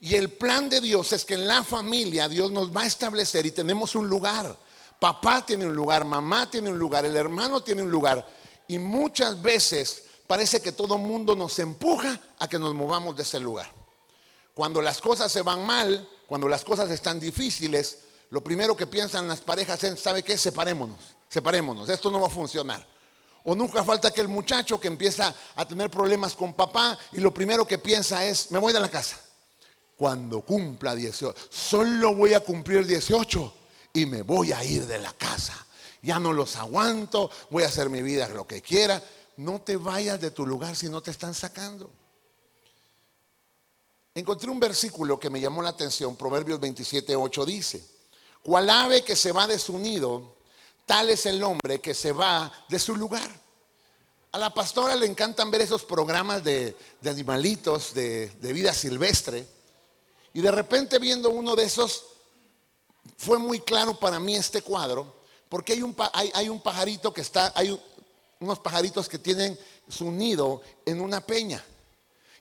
Y 0.00 0.14
el 0.14 0.30
plan 0.30 0.68
de 0.68 0.80
Dios 0.80 1.12
es 1.12 1.24
que 1.24 1.34
en 1.34 1.48
la 1.48 1.64
familia 1.64 2.28
Dios 2.28 2.52
nos 2.52 2.74
va 2.74 2.82
a 2.82 2.86
establecer 2.86 3.44
y 3.44 3.50
tenemos 3.50 3.96
un 3.96 4.08
lugar. 4.08 4.56
Papá 5.00 5.44
tiene 5.46 5.66
un 5.66 5.74
lugar, 5.74 6.04
mamá 6.04 6.50
tiene 6.50 6.68
un 6.70 6.78
lugar, 6.78 7.06
el 7.06 7.16
hermano 7.16 7.62
tiene 7.62 7.82
un 7.82 7.90
lugar. 7.90 8.24
Y 8.68 8.78
muchas 8.78 9.40
veces 9.40 10.04
parece 10.26 10.60
que 10.60 10.72
todo 10.72 10.96
el 10.96 11.00
mundo 11.00 11.34
nos 11.34 11.58
empuja 11.58 12.20
a 12.38 12.46
que 12.46 12.58
nos 12.58 12.74
movamos 12.74 13.16
de 13.16 13.22
ese 13.22 13.40
lugar. 13.40 13.72
Cuando 14.52 14.82
las 14.82 15.00
cosas 15.00 15.32
se 15.32 15.40
van 15.40 15.64
mal, 15.64 16.06
cuando 16.26 16.46
las 16.48 16.62
cosas 16.64 16.90
están 16.90 17.18
difíciles, 17.18 18.00
lo 18.28 18.44
primero 18.44 18.76
que 18.76 18.86
piensan 18.86 19.26
las 19.26 19.40
parejas 19.40 19.82
es, 19.84 19.98
¿sabe 19.98 20.22
qué? 20.22 20.36
Separémonos, 20.36 20.98
separémonos, 21.30 21.88
esto 21.88 22.10
no 22.10 22.20
va 22.20 22.26
a 22.26 22.30
funcionar. 22.30 22.86
O 23.44 23.54
nunca 23.54 23.82
falta 23.82 24.10
que 24.10 24.20
el 24.20 24.28
muchacho 24.28 24.78
que 24.78 24.88
empieza 24.88 25.34
a 25.56 25.66
tener 25.66 25.90
problemas 25.90 26.34
con 26.34 26.52
papá 26.52 26.98
y 27.12 27.20
lo 27.20 27.32
primero 27.32 27.66
que 27.66 27.78
piensa 27.78 28.22
es, 28.26 28.50
me 28.50 28.58
voy 28.58 28.74
de 28.74 28.80
la 28.80 28.90
casa. 28.90 29.18
Cuando 29.96 30.42
cumpla 30.42 30.94
18, 30.94 31.34
solo 31.48 32.14
voy 32.14 32.34
a 32.34 32.40
cumplir 32.40 32.86
18 32.86 33.59
y 33.92 34.06
me 34.06 34.22
voy 34.22 34.52
a 34.52 34.64
ir 34.64 34.86
de 34.86 34.98
la 34.98 35.12
casa. 35.12 35.66
Ya 36.02 36.18
no 36.18 36.32
los 36.32 36.56
aguanto, 36.56 37.30
voy 37.50 37.64
a 37.64 37.66
hacer 37.68 37.90
mi 37.90 38.02
vida 38.02 38.28
lo 38.28 38.46
que 38.46 38.62
quiera. 38.62 39.02
No 39.36 39.60
te 39.60 39.76
vayas 39.76 40.20
de 40.20 40.30
tu 40.30 40.46
lugar 40.46 40.76
si 40.76 40.88
no 40.88 41.02
te 41.02 41.10
están 41.10 41.34
sacando. 41.34 41.90
Encontré 44.14 44.50
un 44.50 44.58
versículo 44.58 45.20
que 45.20 45.30
me 45.30 45.40
llamó 45.40 45.62
la 45.62 45.70
atención, 45.70 46.16
Proverbios 46.16 46.58
27, 46.58 47.14
8 47.14 47.46
dice, 47.46 47.84
cual 48.42 48.68
ave 48.68 49.02
que 49.02 49.14
se 49.14 49.30
va 49.30 49.46
de 49.46 49.58
su 49.58 49.78
nido, 49.78 50.36
tal 50.84 51.10
es 51.10 51.26
el 51.26 51.42
hombre 51.42 51.80
que 51.80 51.94
se 51.94 52.12
va 52.12 52.52
de 52.68 52.78
su 52.78 52.96
lugar. 52.96 53.30
A 54.32 54.38
la 54.38 54.52
pastora 54.52 54.96
le 54.96 55.06
encantan 55.06 55.50
ver 55.50 55.62
esos 55.62 55.84
programas 55.84 56.42
de, 56.42 56.76
animalitos, 57.04 57.94
de, 57.94 58.28
de 58.28 58.52
vida 58.52 58.72
silvestre, 58.72 59.46
y 60.32 60.40
de 60.40 60.50
repente 60.50 60.98
viendo 60.98 61.30
uno 61.30 61.54
de 61.54 61.64
esos 61.64 62.04
fue 63.20 63.38
muy 63.38 63.60
claro 63.60 63.98
para 63.98 64.18
mí 64.18 64.34
este 64.34 64.62
cuadro, 64.62 65.12
porque 65.50 65.74
hay 65.74 65.82
un, 65.82 65.94
hay, 66.14 66.48
un 66.48 66.58
pajarito 66.58 67.12
que 67.12 67.20
está, 67.20 67.52
hay 67.54 67.78
unos 68.38 68.58
pajaritos 68.60 69.10
que 69.10 69.18
tienen 69.18 69.58
su 69.90 70.10
nido 70.10 70.62
en 70.86 71.02
una 71.02 71.20
peña. 71.20 71.62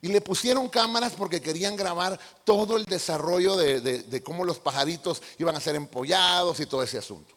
Y 0.01 0.07
le 0.07 0.21
pusieron 0.21 0.69
cámaras 0.69 1.11
porque 1.17 1.41
querían 1.41 1.75
grabar 1.75 2.17
todo 2.45 2.77
el 2.77 2.85
desarrollo 2.85 3.57
de, 3.57 3.81
de, 3.81 4.23
cómo 4.23 4.45
los 4.45 4.59
pajaritos 4.59 5.21
iban 5.37 5.53
a 5.53 5.59
ser 5.59 5.75
empollados 5.75 6.61
y 6.61 6.65
todo 6.65 6.81
ese 6.81 6.97
asunto. 6.97 7.35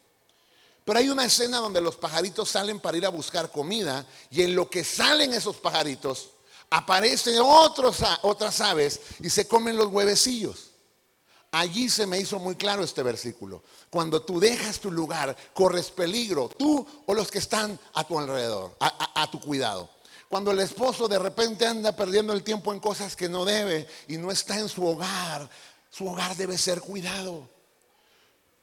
Pero 0.85 0.99
hay 0.99 1.09
una 1.09 1.25
escena 1.25 1.57
donde 1.57 1.81
los 1.81 1.97
pajaritos 1.97 2.49
salen 2.49 2.79
para 2.79 2.95
ir 2.95 3.05
a 3.05 3.09
buscar 3.09 3.51
comida 3.51 4.05
y 4.31 4.43
en 4.43 4.55
lo 4.55 4.69
que 4.69 4.85
salen 4.85 5.33
esos 5.33 5.57
pajaritos 5.57 6.29
aparecen 6.69 7.39
otros, 7.41 7.97
otras 8.21 8.61
aves 8.61 9.01
y 9.19 9.29
se 9.29 9.49
comen 9.49 9.75
los 9.75 9.87
huevecillos. 9.87 10.72
Allí 11.53 11.87
se 11.87 12.07
me 12.07 12.19
hizo 12.19 12.39
muy 12.39 12.55
claro 12.55 12.83
este 12.83 13.03
versículo. 13.03 13.61
Cuando 13.91 14.23
tú 14.23 14.39
dejas 14.39 14.79
tu 14.79 14.89
lugar, 14.89 15.37
corres 15.53 15.91
peligro, 15.91 16.49
tú 16.49 16.83
o 17.05 17.13
los 17.13 17.29
que 17.29 17.37
están 17.37 17.79
a 17.93 18.03
tu 18.03 18.17
alrededor, 18.17 18.75
a, 18.79 19.29
tu 19.29 19.39
cuidado. 19.39 19.87
Cuando 20.27 20.49
el 20.49 20.59
esposo 20.59 21.07
de 21.07 21.19
repente 21.19 21.67
anda 21.67 21.95
perdiendo 21.95 22.33
el 22.33 22.41
tiempo 22.41 22.73
en 22.73 22.79
cosas 22.79 23.15
que 23.15 23.29
no 23.29 23.45
debe 23.45 23.87
y 24.07 24.17
no 24.17 24.31
está 24.31 24.57
en 24.57 24.67
su 24.67 24.83
hogar, 24.83 25.47
su 25.91 26.07
hogar 26.07 26.35
debe 26.35 26.57
ser 26.57 26.81
cuidado. 26.81 27.47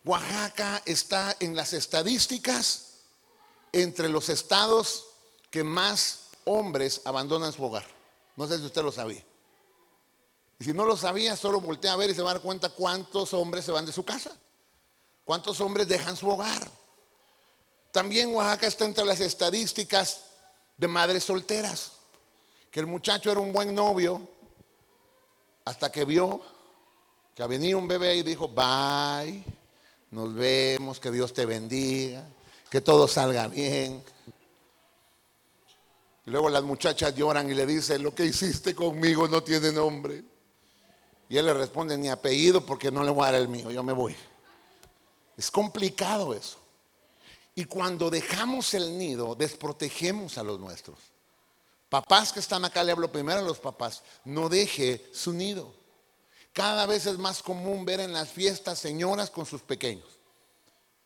Oaxaca 0.05 0.83
está 0.85 1.37
en 1.39 1.55
las 1.55 1.73
estadísticas 1.75 2.95
entre 3.71 4.09
los 4.09 4.29
estados 4.29 5.07
que 5.49 5.63
más 5.63 6.23
hombres 6.45 7.03
abandonan 7.05 7.53
su 7.53 7.63
hogar. 7.63 7.87
No 8.35 8.49
sé 8.49 8.59
si 8.59 8.65
usted 8.65 8.83
lo 8.83 8.91
sabía. 8.91 9.25
Y 10.61 10.65
si 10.65 10.73
no 10.75 10.85
lo 10.85 10.97
sabía, 10.97 11.37
solo 11.37 11.61
voltea 11.61 11.95
a 11.95 11.97
ver 11.97 12.11
y 12.11 12.15
se 12.15 12.23
va 12.23 12.31
a 12.31 12.35
dar 12.35 12.43
cuenta 12.43 12.69
cuántos 12.69 13.33
hombres 13.33 13.65
se 13.65 13.73
van 13.73 13.87
de 13.87 13.93
su 13.93 14.05
casa. 14.05 14.31
Cuántos 15.25 15.59
hombres 15.61 15.89
dejan 15.89 16.17
su 16.17 16.29
hogar. 16.29 16.71
También 17.91 18.35
Oaxaca 18.35 18.67
está 18.67 18.85
entre 18.85 19.07
las 19.07 19.21
estadísticas 19.21 20.21
de 20.77 20.87
madres 20.87 21.25
solteras. 21.25 21.93
Que 22.71 22.81
el 22.81 22.87
muchacho 22.87 23.33
era 23.33 23.41
un 23.41 23.53
buen 23.53 23.75
novio 23.75 24.29
hasta 25.65 25.91
que 25.91 26.05
vio 26.05 26.43
que 27.35 27.47
venía 27.47 27.75
un 27.75 27.89
bebé 27.89 28.17
y 28.17 28.23
dijo, 28.23 28.49
bye, 28.49 29.43
nos 30.11 30.35
vemos, 30.35 31.01
que 31.01 31.11
Dios 31.11 31.33
te 31.33 31.47
bendiga, 31.47 32.23
que 32.69 32.83
todo 32.83 33.09
salga 33.09 33.49
bien. 33.49 34.05
Y 36.27 36.31
luego 36.31 36.51
las 36.51 36.63
muchachas 36.63 37.15
lloran 37.15 37.51
y 37.51 37.55
le 37.55 37.65
dicen, 37.65 38.03
lo 38.03 38.15
que 38.15 38.27
hiciste 38.27 38.75
conmigo 38.75 39.27
no 39.27 39.43
tiene 39.43 39.73
nombre. 39.73 40.23
Y 41.31 41.39
él 41.39 41.47
le 41.47 41.55
responde, 41.55 41.97
ni 41.97 42.09
apellido 42.09 42.67
porque 42.67 42.91
no 42.91 43.05
le 43.05 43.13
voy 43.13 43.23
a 43.23 43.31
dar 43.31 43.41
el 43.41 43.47
mío, 43.49 43.71
yo 43.71 43.85
me 43.85 43.93
voy. 43.93 44.17
Es 45.37 45.49
complicado 45.49 46.35
eso. 46.35 46.59
Y 47.55 47.67
cuando 47.67 48.11
dejamos 48.11 48.75
el 48.75 48.99
nido, 48.99 49.37
desprotegemos 49.37 50.37
a 50.39 50.43
los 50.43 50.59
nuestros. 50.59 50.99
Papás 51.89 52.33
que 52.33 52.41
están 52.41 52.65
acá, 52.65 52.83
le 52.83 52.91
hablo 52.91 53.13
primero 53.13 53.39
a 53.39 53.43
los 53.43 53.61
papás, 53.61 54.03
no 54.25 54.49
deje 54.49 55.09
su 55.13 55.33
nido. 55.33 55.73
Cada 56.53 56.85
vez 56.87 57.07
es 57.07 57.17
más 57.17 57.45
común 57.45 57.85
ver 57.85 58.01
en 58.01 58.13
las 58.13 58.29
fiestas 58.31 58.81
señoras 58.81 59.31
con 59.31 59.47
sus 59.47 59.63
pequeños. 59.63 60.09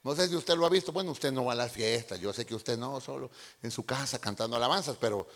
No 0.02 0.16
sé 0.16 0.26
si 0.28 0.36
usted 0.36 0.54
lo 0.56 0.64
ha 0.64 0.70
visto. 0.70 0.90
Bueno, 0.90 1.12
usted 1.12 1.32
no 1.32 1.44
va 1.44 1.52
a 1.52 1.56
las 1.56 1.72
fiestas. 1.72 2.18
Yo 2.18 2.32
sé 2.32 2.46
que 2.46 2.54
usted 2.54 2.78
no, 2.78 2.98
solo 2.98 3.30
en 3.62 3.70
su 3.70 3.84
casa 3.84 4.18
cantando 4.18 4.56
alabanzas. 4.56 4.96
Pero, 4.98 5.26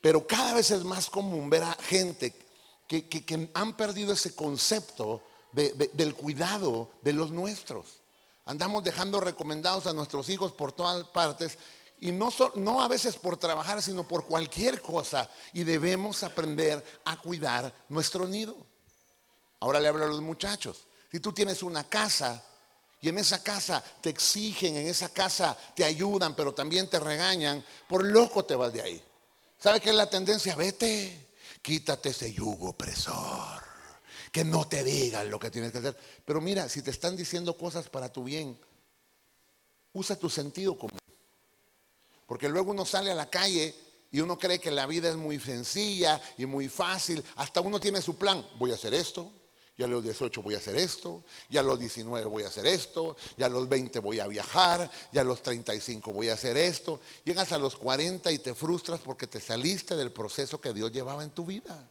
pero 0.00 0.24
cada 0.24 0.54
vez 0.54 0.70
es 0.70 0.84
más 0.84 1.10
común 1.10 1.50
ver 1.50 1.64
a 1.64 1.72
gente 1.74 2.47
que, 2.88 3.50
han 3.54 3.76
perdido 3.76 4.14
ese 4.14 4.34
concepto 4.34 5.22
del 5.52 6.14
cuidado 6.14 6.90
de 7.02 7.12
los 7.12 7.30
nuestros. 7.30 8.00
Andamos 8.46 8.82
dejando 8.82 9.20
recomendados 9.20 9.86
a 9.86 9.92
nuestros 9.92 10.28
hijos 10.30 10.52
por 10.52 10.72
todas 10.72 11.06
partes 11.08 11.58
y 12.00 12.12
no, 12.12 12.30
no 12.54 12.82
a 12.82 12.88
veces 12.88 13.16
por 13.16 13.36
trabajar, 13.36 13.82
sino 13.82 14.08
por 14.08 14.24
cualquier 14.24 14.80
cosa. 14.80 15.28
Y 15.52 15.64
debemos 15.64 16.22
aprender 16.22 16.82
a 17.04 17.18
cuidar 17.18 17.72
nuestro 17.90 18.26
nido. 18.26 18.56
Ahora 19.60 19.80
le 19.80 19.88
hablo 19.88 20.04
a 20.04 20.08
los 20.08 20.22
muchachos. 20.22 20.86
Si 21.12 21.20
tú 21.20 21.32
tienes 21.32 21.62
una 21.62 21.84
casa 21.84 22.42
y 23.02 23.10
en 23.10 23.18
esa 23.18 23.42
casa 23.42 23.84
te 24.00 24.08
exigen, 24.08 24.76
en 24.76 24.86
esa 24.86 25.10
casa 25.10 25.56
te 25.74 25.84
ayudan, 25.84 26.34
pero 26.34 26.54
también 26.54 26.88
te 26.88 26.98
regañan, 26.98 27.62
por 27.86 28.04
loco 28.04 28.44
te 28.46 28.54
vas 28.54 28.72
de 28.72 28.80
ahí. 28.80 29.04
¿Sabe 29.58 29.80
qué 29.80 29.90
es 29.90 29.96
la 29.96 30.08
tendencia? 30.08 30.54
Vete, 30.54 31.27
quítate 31.68 32.08
ese 32.08 32.32
yugo 32.32 32.70
opresor. 32.70 33.62
Que 34.32 34.42
no 34.42 34.66
te 34.66 34.82
digan 34.82 35.30
lo 35.30 35.38
que 35.38 35.50
tienes 35.50 35.70
que 35.70 35.78
hacer. 35.78 35.96
Pero 36.24 36.40
mira, 36.40 36.66
si 36.66 36.80
te 36.80 36.90
están 36.90 37.14
diciendo 37.14 37.58
cosas 37.58 37.90
para 37.90 38.10
tu 38.10 38.24
bien, 38.24 38.58
usa 39.92 40.16
tu 40.16 40.30
sentido 40.30 40.78
común. 40.78 40.98
Porque 42.26 42.48
luego 42.48 42.70
uno 42.70 42.86
sale 42.86 43.10
a 43.10 43.14
la 43.14 43.28
calle 43.28 43.74
y 44.10 44.20
uno 44.20 44.38
cree 44.38 44.58
que 44.58 44.70
la 44.70 44.86
vida 44.86 45.10
es 45.10 45.16
muy 45.16 45.38
sencilla 45.38 46.18
y 46.38 46.46
muy 46.46 46.70
fácil. 46.70 47.22
Hasta 47.36 47.60
uno 47.60 47.78
tiene 47.78 48.00
su 48.00 48.16
plan. 48.16 48.46
Voy 48.58 48.70
a 48.70 48.74
hacer 48.74 48.94
esto, 48.94 49.30
y 49.78 49.84
a 49.84 49.86
los 49.86 50.02
18 50.02 50.42
voy 50.42 50.54
a 50.54 50.58
hacer 50.58 50.76
esto, 50.76 51.22
y 51.48 51.56
a 51.56 51.62
los 51.62 51.78
19 51.78 52.26
voy 52.26 52.42
a 52.42 52.48
hacer 52.48 52.66
esto, 52.66 53.16
y 53.36 53.44
a 53.44 53.48
los 53.48 53.68
20 53.68 54.00
voy 54.00 54.18
a 54.18 54.26
viajar, 54.26 54.90
y 55.12 55.18
a 55.18 55.24
los 55.24 55.40
35 55.40 56.12
voy 56.12 56.30
a 56.30 56.34
hacer 56.34 56.56
esto. 56.56 57.00
Llegas 57.24 57.52
a 57.52 57.58
los 57.58 57.76
40 57.76 58.32
y 58.32 58.40
te 58.40 58.54
frustras 58.56 58.98
porque 59.00 59.28
te 59.28 59.40
saliste 59.40 59.94
del 59.94 60.10
proceso 60.10 60.60
que 60.60 60.72
Dios 60.72 60.90
llevaba 60.90 61.22
en 61.22 61.30
tu 61.30 61.46
vida. 61.46 61.88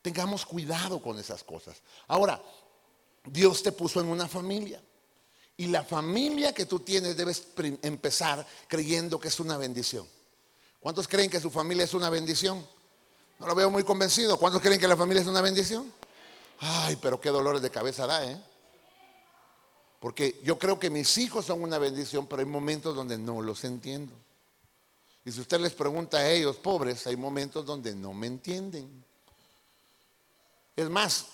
Tengamos 0.00 0.46
cuidado 0.46 1.02
con 1.02 1.18
esas 1.18 1.44
cosas. 1.44 1.76
Ahora, 2.08 2.42
Dios 3.26 3.62
te 3.62 3.72
puso 3.72 4.00
en 4.00 4.06
una 4.06 4.26
familia. 4.26 4.82
Y 5.58 5.66
la 5.66 5.84
familia 5.84 6.54
que 6.54 6.64
tú 6.64 6.80
tienes 6.80 7.18
debes 7.18 7.48
empezar 7.82 8.46
creyendo 8.66 9.20
que 9.20 9.28
es 9.28 9.38
una 9.38 9.58
bendición. 9.58 10.08
¿Cuántos 10.80 11.06
creen 11.06 11.28
que 11.28 11.38
su 11.38 11.50
familia 11.50 11.84
es 11.84 11.92
una 11.92 12.08
bendición? 12.08 12.66
No 13.38 13.46
lo 13.46 13.54
veo 13.54 13.70
muy 13.70 13.84
convencido. 13.84 14.38
¿Cuántos 14.38 14.62
creen 14.62 14.80
que 14.80 14.88
la 14.88 14.96
familia 14.96 15.20
es 15.20 15.28
una 15.28 15.42
bendición? 15.42 15.92
Ay, 16.64 16.96
pero 16.96 17.20
qué 17.20 17.30
dolores 17.30 17.60
de 17.60 17.70
cabeza 17.70 18.06
da, 18.06 18.24
¿eh? 18.24 18.40
Porque 19.98 20.40
yo 20.44 20.58
creo 20.58 20.78
que 20.78 20.90
mis 20.90 21.18
hijos 21.18 21.46
son 21.46 21.62
una 21.62 21.78
bendición, 21.78 22.26
pero 22.26 22.40
hay 22.40 22.46
momentos 22.46 22.94
donde 22.94 23.18
no 23.18 23.42
los 23.42 23.64
entiendo. 23.64 24.12
Y 25.24 25.32
si 25.32 25.40
usted 25.40 25.60
les 25.60 25.72
pregunta 25.72 26.18
a 26.18 26.30
ellos, 26.30 26.56
pobres, 26.56 27.04
hay 27.06 27.16
momentos 27.16 27.66
donde 27.66 27.94
no 27.94 28.12
me 28.12 28.28
entienden. 28.28 29.04
Es 30.76 30.88
más, 30.88 31.26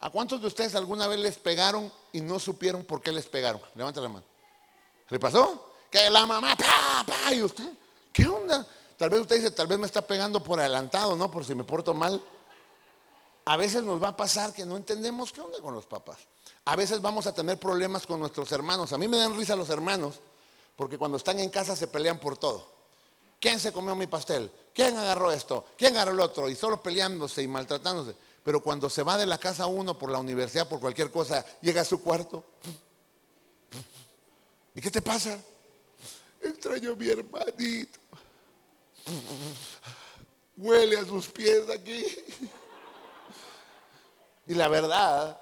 ¿a 0.00 0.10
cuántos 0.10 0.42
de 0.42 0.46
ustedes 0.46 0.74
alguna 0.74 1.08
vez 1.08 1.20
les 1.20 1.38
pegaron 1.38 1.90
y 2.12 2.20
no 2.20 2.38
supieron 2.38 2.84
por 2.84 3.00
qué 3.00 3.12
les 3.12 3.26
pegaron? 3.26 3.60
Levanta 3.74 4.02
la 4.02 4.08
mano. 4.08 4.26
¿Le 5.08 5.18
pasó? 5.18 5.72
Que 5.90 6.10
la 6.10 6.26
mamá, 6.26 6.54
pa, 6.54 7.04
pa, 7.06 7.34
y 7.34 7.42
usted, 7.42 7.70
¿qué 8.12 8.26
onda? 8.26 8.66
Tal 8.98 9.08
vez 9.08 9.20
usted 9.20 9.36
dice, 9.36 9.50
tal 9.52 9.66
vez 9.68 9.78
me 9.78 9.86
está 9.86 10.02
pegando 10.02 10.42
por 10.42 10.60
adelantado, 10.60 11.16
¿no? 11.16 11.30
Por 11.30 11.44
si 11.44 11.54
me 11.54 11.64
porto 11.64 11.94
mal. 11.94 12.22
A 13.46 13.56
veces 13.56 13.84
nos 13.84 14.02
va 14.02 14.08
a 14.08 14.16
pasar 14.16 14.52
que 14.52 14.66
no 14.66 14.76
entendemos 14.76 15.32
qué 15.32 15.40
onda 15.40 15.60
con 15.60 15.72
los 15.72 15.86
papás. 15.86 16.18
A 16.64 16.74
veces 16.74 17.00
vamos 17.00 17.28
a 17.28 17.32
tener 17.32 17.58
problemas 17.58 18.04
con 18.04 18.18
nuestros 18.18 18.50
hermanos. 18.50 18.92
A 18.92 18.98
mí 18.98 19.06
me 19.06 19.16
dan 19.16 19.36
risa 19.36 19.54
los 19.54 19.70
hermanos, 19.70 20.16
porque 20.74 20.98
cuando 20.98 21.16
están 21.16 21.38
en 21.38 21.48
casa 21.48 21.76
se 21.76 21.86
pelean 21.86 22.18
por 22.18 22.36
todo. 22.36 22.66
¿Quién 23.40 23.60
se 23.60 23.72
comió 23.72 23.94
mi 23.94 24.08
pastel? 24.08 24.50
¿Quién 24.74 24.96
agarró 24.96 25.30
esto? 25.30 25.64
¿Quién 25.78 25.94
agarró 25.94 26.12
el 26.12 26.20
otro? 26.20 26.48
Y 26.48 26.56
solo 26.56 26.82
peleándose 26.82 27.40
y 27.40 27.46
maltratándose. 27.46 28.16
Pero 28.42 28.60
cuando 28.60 28.90
se 28.90 29.04
va 29.04 29.16
de 29.16 29.26
la 29.26 29.38
casa 29.38 29.66
uno 29.66 29.96
por 29.96 30.10
la 30.10 30.18
universidad, 30.18 30.68
por 30.68 30.80
cualquier 30.80 31.12
cosa, 31.12 31.44
llega 31.60 31.82
a 31.82 31.84
su 31.84 32.02
cuarto. 32.02 32.44
¿Y 34.74 34.80
qué 34.80 34.90
te 34.90 35.02
pasa? 35.02 35.38
Extraño 36.42 36.92
a 36.92 36.96
mi 36.96 37.08
hermanito. 37.08 38.00
Huele 40.56 40.98
a 40.98 41.04
sus 41.04 41.28
pies 41.28 41.70
aquí. 41.70 42.04
Y 44.46 44.54
la 44.54 44.68
verdad 44.68 45.40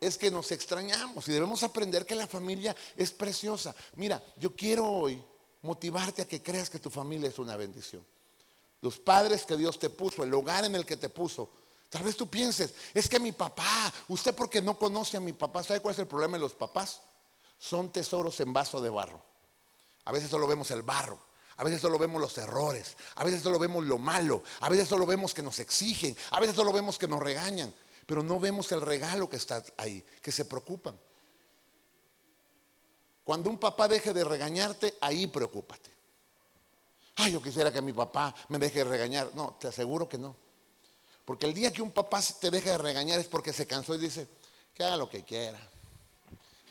es 0.00 0.16
que 0.16 0.30
nos 0.30 0.52
extrañamos 0.52 1.28
y 1.28 1.32
debemos 1.32 1.62
aprender 1.62 2.06
que 2.06 2.14
la 2.14 2.26
familia 2.26 2.74
es 2.96 3.10
preciosa. 3.10 3.74
Mira, 3.96 4.22
yo 4.36 4.54
quiero 4.54 4.86
hoy 4.86 5.22
motivarte 5.62 6.22
a 6.22 6.28
que 6.28 6.42
creas 6.42 6.70
que 6.70 6.78
tu 6.78 6.90
familia 6.90 7.28
es 7.28 7.38
una 7.38 7.56
bendición. 7.56 8.04
Los 8.80 8.98
padres 8.98 9.44
que 9.44 9.56
Dios 9.56 9.78
te 9.78 9.90
puso, 9.90 10.22
el 10.22 10.32
hogar 10.32 10.64
en 10.64 10.74
el 10.76 10.86
que 10.86 10.96
te 10.96 11.08
puso, 11.08 11.50
Tal 11.90 12.02
vez 12.02 12.16
tú 12.16 12.28
pienses, 12.28 12.74
es 12.92 13.08
que 13.08 13.18
mi 13.18 13.32
papá, 13.32 13.92
usted 14.08 14.34
porque 14.34 14.60
no 14.60 14.78
conoce 14.78 15.16
a 15.16 15.20
mi 15.20 15.32
papá, 15.32 15.62
¿sabe 15.62 15.80
cuál 15.80 15.94
es 15.94 15.98
el 15.98 16.06
problema 16.06 16.36
de 16.36 16.42
los 16.42 16.52
papás? 16.52 17.00
Son 17.58 17.90
tesoros 17.90 18.38
en 18.40 18.52
vaso 18.52 18.80
de 18.80 18.90
barro. 18.90 19.22
A 20.04 20.12
veces 20.12 20.28
solo 20.28 20.46
vemos 20.46 20.70
el 20.70 20.82
barro, 20.82 21.18
a 21.56 21.64
veces 21.64 21.80
solo 21.80 21.98
vemos 21.98 22.20
los 22.20 22.36
errores, 22.36 22.96
a 23.14 23.24
veces 23.24 23.42
solo 23.42 23.58
vemos 23.58 23.84
lo 23.84 23.96
malo, 23.96 24.42
a 24.60 24.68
veces 24.68 24.86
solo 24.86 25.06
vemos 25.06 25.32
que 25.32 25.42
nos 25.42 25.58
exigen, 25.60 26.16
a 26.30 26.40
veces 26.40 26.56
solo 26.56 26.72
vemos 26.72 26.98
que 26.98 27.08
nos 27.08 27.20
regañan, 27.20 27.74
pero 28.08 28.22
no 28.22 28.40
vemos 28.40 28.72
el 28.72 28.80
regalo 28.80 29.28
que 29.28 29.36
está 29.36 29.62
ahí, 29.76 30.02
que 30.22 30.32
se 30.32 30.46
preocupan. 30.46 30.98
Cuando 33.22 33.50
un 33.50 33.58
papá 33.58 33.86
deje 33.86 34.14
de 34.14 34.24
regañarte, 34.24 34.96
ahí 35.02 35.26
preocúpate. 35.26 35.90
Ay, 37.16 37.32
yo 37.32 37.42
quisiera 37.42 37.70
que 37.70 37.82
mi 37.82 37.92
papá 37.92 38.34
me 38.48 38.58
deje 38.58 38.78
de 38.78 38.84
regañar. 38.84 39.30
No, 39.34 39.58
te 39.60 39.68
aseguro 39.68 40.08
que 40.08 40.16
no. 40.16 40.34
Porque 41.26 41.44
el 41.44 41.52
día 41.52 41.70
que 41.70 41.82
un 41.82 41.90
papá 41.90 42.22
te 42.40 42.50
deja 42.50 42.70
de 42.70 42.78
regañar 42.78 43.20
es 43.20 43.26
porque 43.26 43.52
se 43.52 43.66
cansó 43.66 43.94
y 43.94 43.98
dice, 43.98 44.26
que 44.72 44.84
haga 44.84 44.96
lo 44.96 45.10
que 45.10 45.22
quiera. 45.22 45.60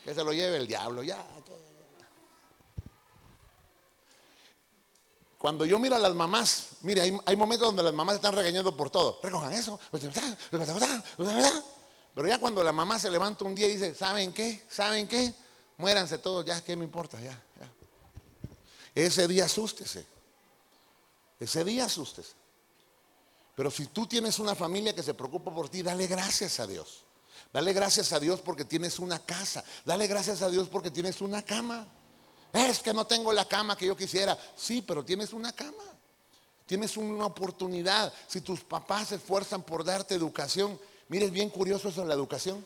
Que 0.02 0.12
se 0.12 0.24
lo 0.24 0.32
lleve 0.32 0.56
el 0.56 0.66
diablo, 0.66 1.04
ya. 1.04 1.24
Cuando 5.38 5.64
yo 5.64 5.78
miro 5.78 5.94
a 5.94 6.00
las 6.00 6.14
mamás, 6.14 6.70
mire, 6.82 7.00
hay, 7.00 7.36
momentos 7.36 7.68
donde 7.68 7.84
las 7.84 7.94
mamás 7.94 8.16
están 8.16 8.34
regañando 8.34 8.76
por 8.76 8.90
todo. 8.90 9.20
Recojan 9.22 9.52
eso. 9.52 9.78
Pero 12.14 12.28
ya 12.28 12.38
cuando 12.38 12.64
la 12.64 12.72
mamá 12.72 12.98
se 12.98 13.08
levanta 13.08 13.44
un 13.44 13.54
día 13.54 13.68
y 13.68 13.74
dice, 13.74 13.94
¿saben 13.94 14.32
qué? 14.32 14.64
¿Saben 14.68 15.06
qué? 15.06 15.32
Muéranse 15.76 16.18
todos, 16.18 16.44
ya, 16.44 16.60
¿qué 16.64 16.74
me 16.74 16.84
importa? 16.84 17.20
Ya, 17.20 17.40
ya. 17.60 17.72
Ese 18.96 19.28
día 19.28 19.44
asústese. 19.44 20.04
Ese 21.38 21.64
día 21.64 21.84
asústese. 21.84 22.32
Pero 23.54 23.70
si 23.70 23.86
tú 23.86 24.06
tienes 24.06 24.40
una 24.40 24.56
familia 24.56 24.92
que 24.92 25.04
se 25.04 25.14
preocupa 25.14 25.54
por 25.54 25.68
ti, 25.68 25.82
dale 25.82 26.08
gracias 26.08 26.58
a 26.58 26.66
Dios. 26.66 27.04
Dale 27.52 27.72
gracias 27.72 28.12
a 28.12 28.18
Dios 28.18 28.40
porque 28.40 28.64
tienes 28.64 28.98
una 28.98 29.20
casa. 29.20 29.62
Dale 29.84 30.08
gracias 30.08 30.42
a 30.42 30.50
Dios 30.50 30.68
porque 30.68 30.90
tienes 30.90 31.20
una 31.20 31.42
cama. 31.42 31.86
Es 32.52 32.80
que 32.80 32.92
no 32.92 33.06
tengo 33.06 33.32
la 33.32 33.44
cama 33.44 33.76
que 33.76 33.86
yo 33.86 33.96
quisiera. 33.96 34.36
Sí, 34.56 34.82
pero 34.82 35.04
tienes 35.04 35.32
una 35.32 35.52
cama. 35.52 35.84
Tienes 36.66 36.96
una 36.96 37.26
oportunidad. 37.26 38.12
Si 38.26 38.40
tus 38.40 38.60
papás 38.60 39.08
se 39.08 39.14
esfuerzan 39.16 39.62
por 39.62 39.84
darte 39.84 40.14
educación, 40.14 40.78
mire, 41.08 41.30
bien 41.30 41.50
curioso 41.50 41.88
eso 41.88 42.02
de 42.02 42.08
la 42.08 42.14
educación. 42.14 42.64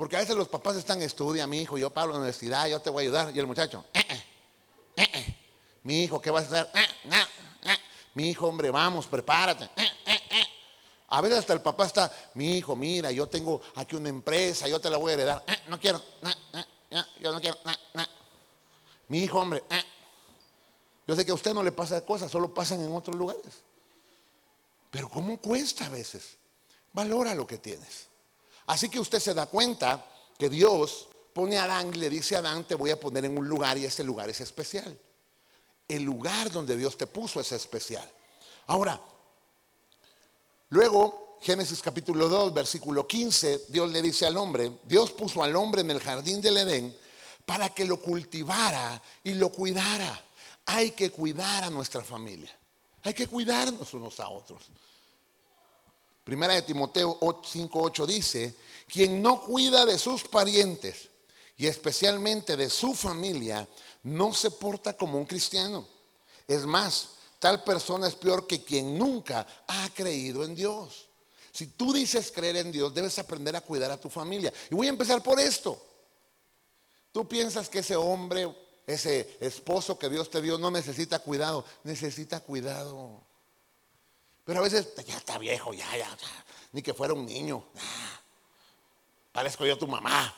Porque 0.00 0.16
a 0.16 0.20
veces 0.20 0.34
los 0.34 0.48
papás 0.48 0.76
están, 0.76 1.02
estudia, 1.02 1.46
mi 1.46 1.60
hijo, 1.60 1.76
yo 1.76 1.90
pago 1.90 2.12
la 2.12 2.16
universidad, 2.16 2.66
yo 2.68 2.80
te 2.80 2.88
voy 2.88 3.04
a 3.04 3.08
ayudar. 3.08 3.36
Y 3.36 3.38
el 3.38 3.46
muchacho, 3.46 3.84
eh, 3.92 4.02
eh, 4.96 5.10
eh, 5.12 5.36
mi 5.82 6.04
hijo, 6.04 6.22
¿qué 6.22 6.30
vas 6.30 6.44
a 6.44 6.62
hacer? 6.62 6.70
Mi 8.14 8.30
hijo, 8.30 8.46
hombre, 8.46 8.70
vamos, 8.70 9.06
prepárate. 9.06 9.68
A 11.08 11.20
veces 11.20 11.40
hasta 11.40 11.52
el 11.52 11.60
papá 11.60 11.84
está, 11.84 12.10
mi 12.32 12.56
hijo, 12.56 12.74
mira, 12.74 13.10
yo 13.10 13.26
tengo 13.26 13.60
aquí 13.74 13.94
una 13.94 14.08
empresa, 14.08 14.66
yo 14.68 14.80
te 14.80 14.88
la 14.88 14.96
voy 14.96 15.10
a 15.10 15.14
heredar. 15.14 15.44
no 15.68 15.78
quiero, 15.78 16.02
yo 17.20 17.30
no 17.30 17.38
quiero. 17.38 17.58
Mi 19.10 19.24
hijo, 19.24 19.40
hombre, 19.40 19.60
yo 21.06 21.16
sé 21.16 21.26
que 21.26 21.32
a 21.32 21.34
usted 21.34 21.52
no 21.52 21.64
le 21.64 21.72
pasa 21.72 22.04
cosas, 22.06 22.30
solo 22.30 22.54
pasan 22.54 22.80
en 22.80 22.94
otros 22.94 23.16
lugares. 23.16 23.64
Pero 24.88 25.08
¿cómo 25.08 25.36
cuesta 25.38 25.86
a 25.86 25.88
veces? 25.88 26.36
Valora 26.92 27.34
lo 27.34 27.44
que 27.44 27.58
tienes. 27.58 28.06
Así 28.66 28.88
que 28.88 29.00
usted 29.00 29.18
se 29.18 29.34
da 29.34 29.46
cuenta 29.46 30.06
que 30.38 30.48
Dios 30.48 31.08
pone 31.32 31.58
a 31.58 31.64
Adán 31.64 31.90
y 31.92 31.98
le 31.98 32.08
dice 32.08 32.36
a 32.36 32.38
Adán, 32.38 32.62
te 32.62 32.76
voy 32.76 32.90
a 32.90 33.00
poner 33.00 33.24
en 33.24 33.36
un 33.36 33.48
lugar 33.48 33.76
y 33.78 33.84
ese 33.84 34.04
lugar 34.04 34.30
es 34.30 34.40
especial. 34.40 34.96
El 35.88 36.04
lugar 36.04 36.52
donde 36.52 36.76
Dios 36.76 36.96
te 36.96 37.08
puso 37.08 37.40
es 37.40 37.50
especial. 37.50 38.08
Ahora, 38.68 39.00
luego, 40.68 41.36
Génesis 41.40 41.82
capítulo 41.82 42.28
2, 42.28 42.54
versículo 42.54 43.08
15, 43.08 43.64
Dios 43.70 43.90
le 43.90 44.02
dice 44.02 44.24
al 44.24 44.36
hombre, 44.36 44.78
Dios 44.84 45.10
puso 45.10 45.42
al 45.42 45.56
hombre 45.56 45.80
en 45.80 45.90
el 45.90 45.98
jardín 45.98 46.40
del 46.40 46.58
Edén 46.58 46.99
para 47.50 47.68
que 47.70 47.84
lo 47.84 48.00
cultivara 48.00 49.02
y 49.24 49.34
lo 49.34 49.48
cuidara. 49.50 50.24
Hay 50.66 50.92
que 50.92 51.10
cuidar 51.10 51.64
a 51.64 51.68
nuestra 51.68 52.00
familia. 52.00 52.56
Hay 53.02 53.12
que 53.12 53.26
cuidarnos 53.26 53.92
unos 53.92 54.20
a 54.20 54.28
otros. 54.28 54.62
Primera 56.22 56.54
de 56.54 56.62
Timoteo 56.62 57.18
5.8 57.18 58.06
dice, 58.06 58.54
quien 58.86 59.20
no 59.20 59.40
cuida 59.40 59.84
de 59.84 59.98
sus 59.98 60.22
parientes 60.22 61.08
y 61.56 61.66
especialmente 61.66 62.56
de 62.56 62.70
su 62.70 62.94
familia, 62.94 63.68
no 64.04 64.32
se 64.32 64.52
porta 64.52 64.96
como 64.96 65.18
un 65.18 65.26
cristiano. 65.26 65.84
Es 66.46 66.64
más, 66.64 67.08
tal 67.40 67.64
persona 67.64 68.06
es 68.06 68.14
peor 68.14 68.46
que 68.46 68.62
quien 68.62 68.96
nunca 68.96 69.44
ha 69.66 69.88
creído 69.92 70.44
en 70.44 70.54
Dios. 70.54 71.08
Si 71.50 71.66
tú 71.66 71.92
dices 71.92 72.30
creer 72.30 72.58
en 72.58 72.70
Dios, 72.70 72.94
debes 72.94 73.18
aprender 73.18 73.56
a 73.56 73.60
cuidar 73.60 73.90
a 73.90 74.00
tu 74.00 74.08
familia. 74.08 74.52
Y 74.70 74.74
voy 74.76 74.86
a 74.86 74.90
empezar 74.90 75.20
por 75.20 75.40
esto. 75.40 75.89
Tú 77.12 77.28
piensas 77.28 77.68
que 77.68 77.80
ese 77.80 77.96
hombre, 77.96 78.54
ese 78.86 79.36
esposo 79.40 79.98
que 79.98 80.08
Dios 80.08 80.30
te 80.30 80.40
dio, 80.40 80.58
no 80.58 80.70
necesita 80.70 81.18
cuidado. 81.18 81.64
Necesita 81.84 82.40
cuidado. 82.40 83.22
Pero 84.44 84.60
a 84.60 84.62
veces 84.62 84.94
ya 85.06 85.16
está 85.16 85.38
viejo, 85.38 85.72
ya, 85.72 85.86
ya, 85.96 86.08
ni 86.72 86.82
que 86.82 86.94
fuera 86.94 87.14
un 87.14 87.26
niño. 87.26 87.64
parezco 89.32 89.66
yo 89.66 89.78
tu 89.78 89.86
mamá. 89.86 90.34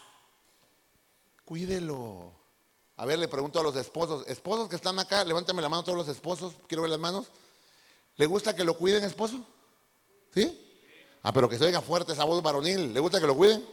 Cuídelo. 1.45 2.33
A 2.97 3.07
ver, 3.07 3.19
le 3.19 3.29
pregunto 3.29 3.59
a 3.59 3.62
los 3.62 3.75
esposos, 3.76 4.25
esposos 4.29 4.69
que 4.69 4.76
están 4.76 4.99
acá, 4.99 5.25
levántame 5.25 5.62
la 5.62 5.69
mano 5.69 5.83
todos 5.83 5.99
los 5.99 6.09
esposos, 6.09 6.55
quiero 6.67 6.83
ver 6.83 6.91
las 6.91 7.00
manos. 7.00 7.26
¿Le 8.17 8.26
gusta 8.26 8.55
que 8.55 8.64
lo 8.64 8.76
cuiden, 8.76 9.05
esposo? 9.05 9.45
¿Sí? 10.35 10.59
Ah, 11.23 11.33
pero 11.33 11.49
que 11.49 11.59
se 11.59 11.64
oiga 11.64 11.81
fuerte 11.81 12.12
esa 12.12 12.25
voz 12.25 12.43
varonil. 12.43 12.93
¿Le 12.93 13.00
gusta 13.00 13.21
que 13.21 13.26
lo 13.26 13.37
cuiden? 13.37 13.67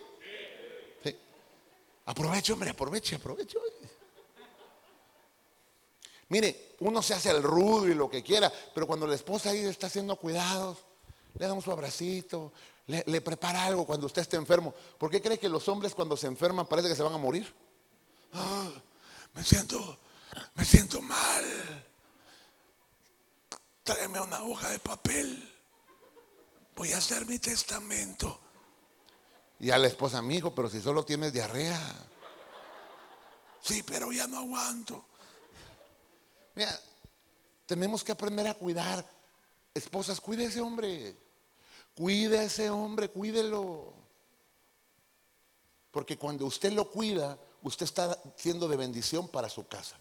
Aproveche, 2.10 2.54
hombre, 2.54 2.72
aproveche, 2.72 3.18
aproveche. 3.18 3.56
Mire, 6.30 6.76
uno 6.80 7.04
se 7.04 7.14
hace 7.14 7.30
el 7.30 7.44
rudo 7.44 7.88
y 7.88 7.94
lo 7.94 8.10
que 8.10 8.24
quiera, 8.24 8.52
pero 8.74 8.88
cuando 8.88 9.06
la 9.06 9.14
esposa 9.14 9.52
ahí 9.52 9.60
está 9.60 9.88
haciendo 9.88 10.16
cuidados, 10.16 10.80
le 11.38 11.46
da 11.46 11.54
un 11.54 11.62
su 11.62 11.72
abracito, 11.72 12.52
le, 12.88 13.22
prepara 13.22 13.64
algo 13.64 13.86
cuando 13.86 14.08
usted 14.08 14.24
esté 14.24 14.38
enfermo. 14.38 14.74
¿Por 14.98 15.12
qué 15.12 15.22
cree 15.22 15.38
que 15.38 15.48
los 15.50 15.68
hombres 15.68 15.94
cuando 15.94 16.18
se 16.18 16.26
enferman 16.26 16.66
parece 16.66 16.90
que 16.90 16.96
se 16.96 17.04
van 17.04 17.14
a 17.14 17.18
morir? 17.20 17.54
Ah, 18.34 18.72
me 19.36 19.44
siento, 19.44 20.00
me 20.56 20.66
siento 20.66 21.04
mal. 21.04 21.46
Tráeme 23.84 24.20
una 24.20 24.42
hoja 24.46 24.70
de 24.72 24.80
papel. 24.80 25.48
Voy 26.76 26.92
a 26.92 26.98
hacer 26.98 27.28
mi 27.28 27.38
testamento. 27.38 28.40
Y 29.60 29.72
a 29.72 29.78
la 29.78 29.88
esposa, 29.88 30.22
mi 30.22 30.38
hijo, 30.38 30.56
pero 30.56 30.70
si 30.70 30.82
solo 30.82 31.04
tienes 31.04 31.34
diarrea. 31.34 31.80
Sí, 33.62 33.84
pero 33.84 34.12
ya 34.12 34.26
no 34.26 34.40
aguanto. 34.40 35.06
Mira, 36.56 36.80
tenemos 37.66 38.04
que 38.04 38.14
aprender 38.14 38.48
a 38.48 38.54
cuidar. 38.54 39.06
Esposas, 39.74 40.22
ese 40.28 40.62
hombre. 40.62 41.16
Cuide 41.94 42.40
a 42.40 42.44
ese 42.44 42.70
hombre, 42.70 43.10
cuídelo. 43.10 43.94
Porque 45.92 46.18
cuando 46.18 46.46
usted 46.46 46.72
lo 46.72 46.90
cuida, 46.90 47.38
usted 47.62 47.84
está 47.84 48.18
siendo 48.38 48.68
de 48.68 48.78
bendición 48.78 49.28
para 49.28 49.50
su 49.50 49.68
casa. 49.68 49.98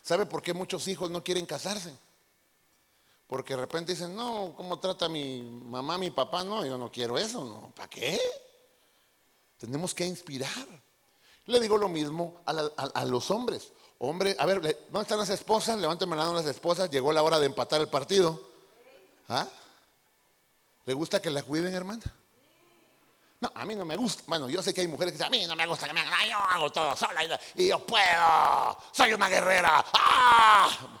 ¿Sabe 0.00 0.26
por 0.26 0.42
qué 0.42 0.52
muchos 0.52 0.86
hijos 0.86 1.10
no 1.10 1.24
quieren 1.24 1.46
casarse? 1.46 1.96
Porque 3.26 3.54
de 3.54 3.60
repente 3.60 3.92
dicen, 3.92 4.14
no, 4.14 4.52
¿cómo 4.56 4.78
trata 4.78 5.08
mi 5.08 5.42
mamá, 5.42 5.96
mi 5.96 6.10
papá? 6.10 6.44
No, 6.44 6.64
yo 6.64 6.76
no 6.76 6.90
quiero 6.90 7.16
eso, 7.16 7.44
no. 7.44 7.72
¿Para 7.74 7.88
qué? 7.88 8.20
Tenemos 9.58 9.94
que 9.94 10.06
inspirar. 10.06 10.66
Le 11.46 11.60
digo 11.60 11.76
lo 11.78 11.88
mismo 11.88 12.42
a, 12.46 13.04
los 13.04 13.30
hombres. 13.30 13.72
Hombre, 13.98 14.36
a 14.38 14.46
ver, 14.46 14.60
¿dónde 14.60 15.02
están 15.02 15.18
las 15.18 15.30
esposas? 15.30 15.78
Levántame 15.78 16.16
la 16.16 16.22
mano 16.24 16.34
las 16.34 16.46
esposas. 16.46 16.90
Llegó 16.90 17.12
la 17.12 17.22
hora 17.22 17.38
de 17.38 17.46
empatar 17.46 17.80
el 17.80 17.88
partido. 17.88 18.40
¿Ah? 19.28 19.46
¿Le 20.84 20.92
gusta 20.92 21.20
que 21.20 21.30
la 21.30 21.42
cuiden, 21.42 21.74
hermana? 21.74 22.02
No, 23.40 23.50
a 23.54 23.64
mí 23.64 23.74
no 23.74 23.84
me 23.84 23.96
gusta. 23.96 24.22
Bueno, 24.26 24.48
yo 24.48 24.62
sé 24.62 24.72
que 24.72 24.82
hay 24.82 24.88
mujeres 24.88 25.12
que 25.12 25.18
dicen, 25.18 25.26
a 25.26 25.30
mí 25.30 25.46
no 25.46 25.56
me 25.56 25.66
gusta 25.66 25.86
que 25.86 25.92
me 25.92 26.00
hagan, 26.00 26.28
yo 26.28 26.38
hago 26.38 26.70
todo 26.70 26.96
sola 26.96 27.22
y, 27.56 27.68
yo 27.68 27.78
puedo. 27.80 28.78
Soy 28.92 29.12
una 29.12 29.28
guerrera. 29.28 29.84
¡Ah! 29.92 31.00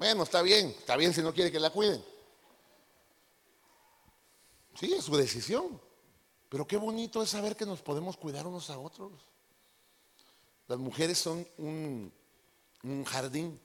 Bueno, 0.00 0.22
está 0.22 0.40
bien, 0.40 0.68
está 0.78 0.96
bien 0.96 1.12
si 1.12 1.20
no 1.20 1.34
quiere 1.34 1.52
que 1.52 1.60
la 1.60 1.68
cuiden. 1.68 2.02
Sí, 4.74 4.94
es 4.94 5.04
su 5.04 5.14
decisión. 5.14 5.78
Pero 6.48 6.66
qué 6.66 6.78
bonito 6.78 7.22
es 7.22 7.28
saber 7.28 7.54
que 7.54 7.66
nos 7.66 7.82
podemos 7.82 8.16
cuidar 8.16 8.46
unos 8.46 8.70
a 8.70 8.78
otros. 8.78 9.12
Las 10.68 10.78
mujeres 10.78 11.18
son 11.18 11.46
un, 11.58 12.10
jardín. 13.04 13.60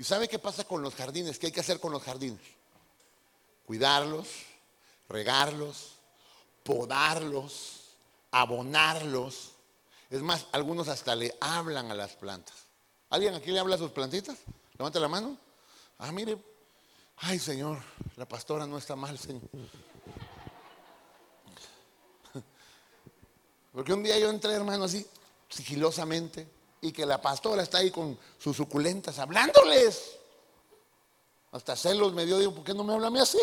¿Y 0.00 0.02
sabe 0.02 0.26
qué 0.26 0.40
pasa 0.40 0.64
con 0.64 0.82
los 0.82 0.96
jardines? 0.96 1.38
¿Qué 1.38 1.46
hay 1.46 1.52
que 1.52 1.60
hacer 1.60 1.78
con 1.78 1.92
los 1.92 2.02
jardines? 2.02 2.40
Cuidarlos, 3.64 4.26
regarlos, 5.08 5.92
podarlos, 6.64 7.94
abonarlos. 8.32 9.52
Es 10.10 10.22
más, 10.22 10.44
algunos 10.50 10.88
hasta 10.88 11.14
le 11.14 11.32
hablan 11.40 11.88
a 11.92 11.94
las 11.94 12.16
plantas. 12.16 12.56
¿Alguien 13.10 13.34
aquí 13.34 13.52
le 13.52 13.60
habla 13.60 13.76
a 13.76 13.78
sus 13.78 13.92
plantitas? 13.92 14.38
Levante 14.76 14.98
la 14.98 15.06
mano. 15.06 15.51
Ah, 15.98 16.12
mire. 16.12 16.38
Ay, 17.16 17.38
Señor, 17.38 17.78
la 18.16 18.26
pastora 18.26 18.66
no 18.66 18.78
está 18.78 18.96
mal, 18.96 19.18
Señor. 19.18 19.42
Porque 23.72 23.92
un 23.92 24.02
día 24.02 24.18
yo 24.18 24.28
entré, 24.28 24.52
hermano, 24.52 24.84
así, 24.84 25.06
sigilosamente 25.48 26.48
y 26.82 26.92
que 26.92 27.06
la 27.06 27.22
pastora 27.22 27.62
está 27.62 27.78
ahí 27.78 27.90
con 27.90 28.18
sus 28.36 28.56
suculentas 28.56 29.18
hablándoles. 29.18 30.18
Hasta 31.52 31.76
celos 31.76 32.12
me 32.12 32.26
dio, 32.26 32.38
digo, 32.38 32.54
¿por 32.54 32.64
qué 32.64 32.74
no 32.74 32.82
me 32.82 32.92
habla 32.92 33.06
a 33.06 33.10
mí 33.10 33.20
así? 33.20 33.38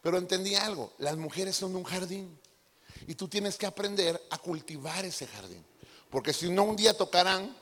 Pero 0.00 0.16
entendí 0.16 0.54
algo, 0.54 0.94
las 0.98 1.16
mujeres 1.16 1.54
son 1.56 1.76
un 1.76 1.84
jardín 1.84 2.40
y 3.06 3.14
tú 3.14 3.28
tienes 3.28 3.58
que 3.58 3.66
aprender 3.66 4.20
a 4.30 4.38
cultivar 4.38 5.04
ese 5.04 5.26
jardín. 5.26 5.62
Porque 6.08 6.32
si 6.32 6.48
no, 6.48 6.64
un 6.64 6.76
día 6.76 6.96
tocarán 6.96 7.54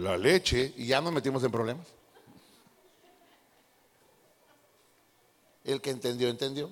la 0.00 0.16
leche 0.16 0.74
y 0.76 0.86
ya 0.86 1.00
nos 1.00 1.12
metimos 1.12 1.42
en 1.44 1.50
problemas. 1.50 1.86
El 5.64 5.80
que 5.80 5.90
entendió, 5.90 6.28
entendió. 6.28 6.70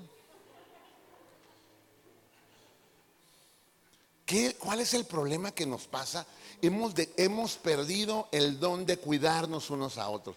¿Cuál 4.59 4.81
es 4.81 4.93
el 4.95 5.07
problema 5.07 5.53
que 5.53 5.65
nos 5.65 5.87
pasa? 5.87 6.27
Hemos, 6.61 6.93
hemos 7.17 7.57
perdido 7.57 8.29
el 8.33 8.59
don 8.59 8.85
de 8.85 8.99
cuidarnos 8.99 9.71
unos 9.71 9.97
a 9.97 10.09
otros. 10.09 10.37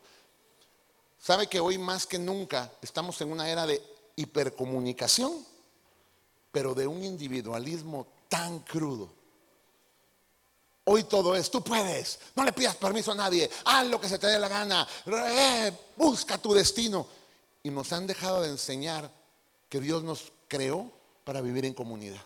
¿Sabe 1.20 1.48
que 1.48 1.60
hoy 1.60 1.78
más 1.78 2.08
que 2.08 2.18
nunca 2.18 2.72
estamos 2.82 3.20
en 3.22 3.32
una 3.32 3.50
era 3.50 3.66
de 3.66 3.82
hipercomunicación, 4.16 5.46
pero 6.52 6.74
de 6.74 6.88
un 6.88 7.04
individualismo 7.04 8.08
tan 8.30 8.60
crudo? 8.60 9.21
Hoy 10.94 11.06
todo 11.06 11.38
es, 11.38 11.50
tú 11.50 11.64
puedes, 11.64 12.20
no 12.36 12.44
le 12.44 12.52
pidas 12.52 12.76
permiso 12.76 13.14
a 13.14 13.16
nadie, 13.16 13.50
haz 13.64 13.88
lo 13.88 14.02
que 14.02 14.10
se 14.10 14.20
te 14.20 14.28
dé 14.28 14.38
la 14.38 14.50
gana, 14.50 14.86
eh, 15.06 15.72
busca 15.96 16.38
tu 16.38 16.54
destino. 16.54 17.08
Y 17.64 17.70
nos 17.70 17.94
han 17.94 18.06
dejado 18.06 18.42
de 18.42 18.50
enseñar 18.50 19.10
que 19.70 19.80
Dios 19.80 20.04
nos 20.04 20.34
creó 20.50 20.92
para 21.24 21.40
vivir 21.40 21.64
en 21.64 21.74
comunidad 21.74 22.22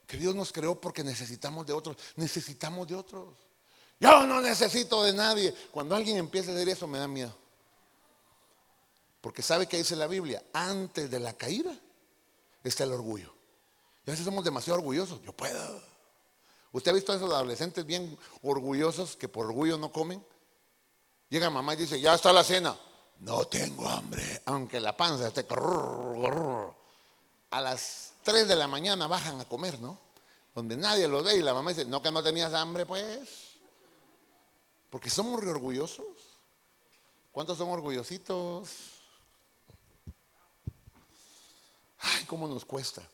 Porque 0.00 0.18
Dios 0.18 0.34
nos 0.34 0.52
creó 0.52 0.78
porque 0.78 1.02
necesitamos 1.02 1.66
de 1.66 1.72
otros. 1.72 1.96
Necesitamos 2.16 2.86
de 2.88 2.94
otros. 2.94 3.30
Yo 3.98 4.26
no 4.26 4.42
necesito 4.42 5.02
de 5.02 5.14
nadie. 5.14 5.54
Cuando 5.70 5.94
alguien 5.94 6.18
empieza 6.18 6.50
a 6.50 6.54
decir 6.54 6.74
eso 6.74 6.86
me 6.86 6.98
da 6.98 7.08
miedo. 7.08 7.34
Porque 9.22 9.40
sabe 9.40 9.66
que 9.66 9.78
dice 9.78 9.96
la 9.96 10.08
Biblia, 10.08 10.42
antes 10.52 11.10
de 11.10 11.20
la 11.20 11.32
caída 11.32 11.74
está 12.62 12.84
el 12.84 12.92
orgullo. 12.92 13.34
Y 14.04 14.10
a 14.10 14.12
veces 14.12 14.26
somos 14.26 14.44
demasiado 14.44 14.78
orgullosos. 14.78 15.22
Yo 15.22 15.32
puedo. 15.32 15.93
¿Usted 16.74 16.90
ha 16.90 16.94
visto 16.94 17.12
a 17.12 17.16
esos 17.16 17.32
adolescentes 17.32 17.86
bien 17.86 18.18
orgullosos 18.42 19.14
que 19.14 19.28
por 19.28 19.46
orgullo 19.46 19.78
no 19.78 19.92
comen? 19.92 20.26
Llega 21.28 21.48
mamá 21.48 21.74
y 21.74 21.76
dice, 21.76 22.00
ya 22.00 22.14
está 22.14 22.32
la 22.32 22.42
cena. 22.42 22.76
No 23.20 23.44
tengo 23.46 23.88
hambre, 23.88 24.42
aunque 24.46 24.80
la 24.80 24.96
panza 24.96 25.28
esté... 25.28 25.46
A 27.50 27.60
las 27.60 28.14
3 28.24 28.48
de 28.48 28.56
la 28.56 28.66
mañana 28.66 29.06
bajan 29.06 29.40
a 29.40 29.44
comer, 29.44 29.78
¿no? 29.78 30.00
Donde 30.52 30.76
nadie 30.76 31.06
los 31.06 31.22
ve 31.22 31.36
y 31.36 31.42
la 31.42 31.54
mamá 31.54 31.70
dice, 31.70 31.84
no 31.84 32.02
que 32.02 32.10
no 32.10 32.20
tenías 32.24 32.52
hambre, 32.54 32.84
pues. 32.84 33.52
Porque 34.90 35.08
somos 35.08 35.40
orgullosos. 35.44 36.04
¿Cuántos 37.30 37.56
son 37.56 37.68
orgullositos? 37.68 38.68
Ay, 42.00 42.24
cómo 42.24 42.48
nos 42.48 42.64
cuesta. 42.64 43.08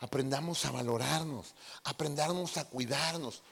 Aprendamos 0.00 0.64
a 0.64 0.70
valorarnos, 0.70 1.54
aprendamos 1.84 2.56
a 2.56 2.64
cuidarnos. 2.66 3.42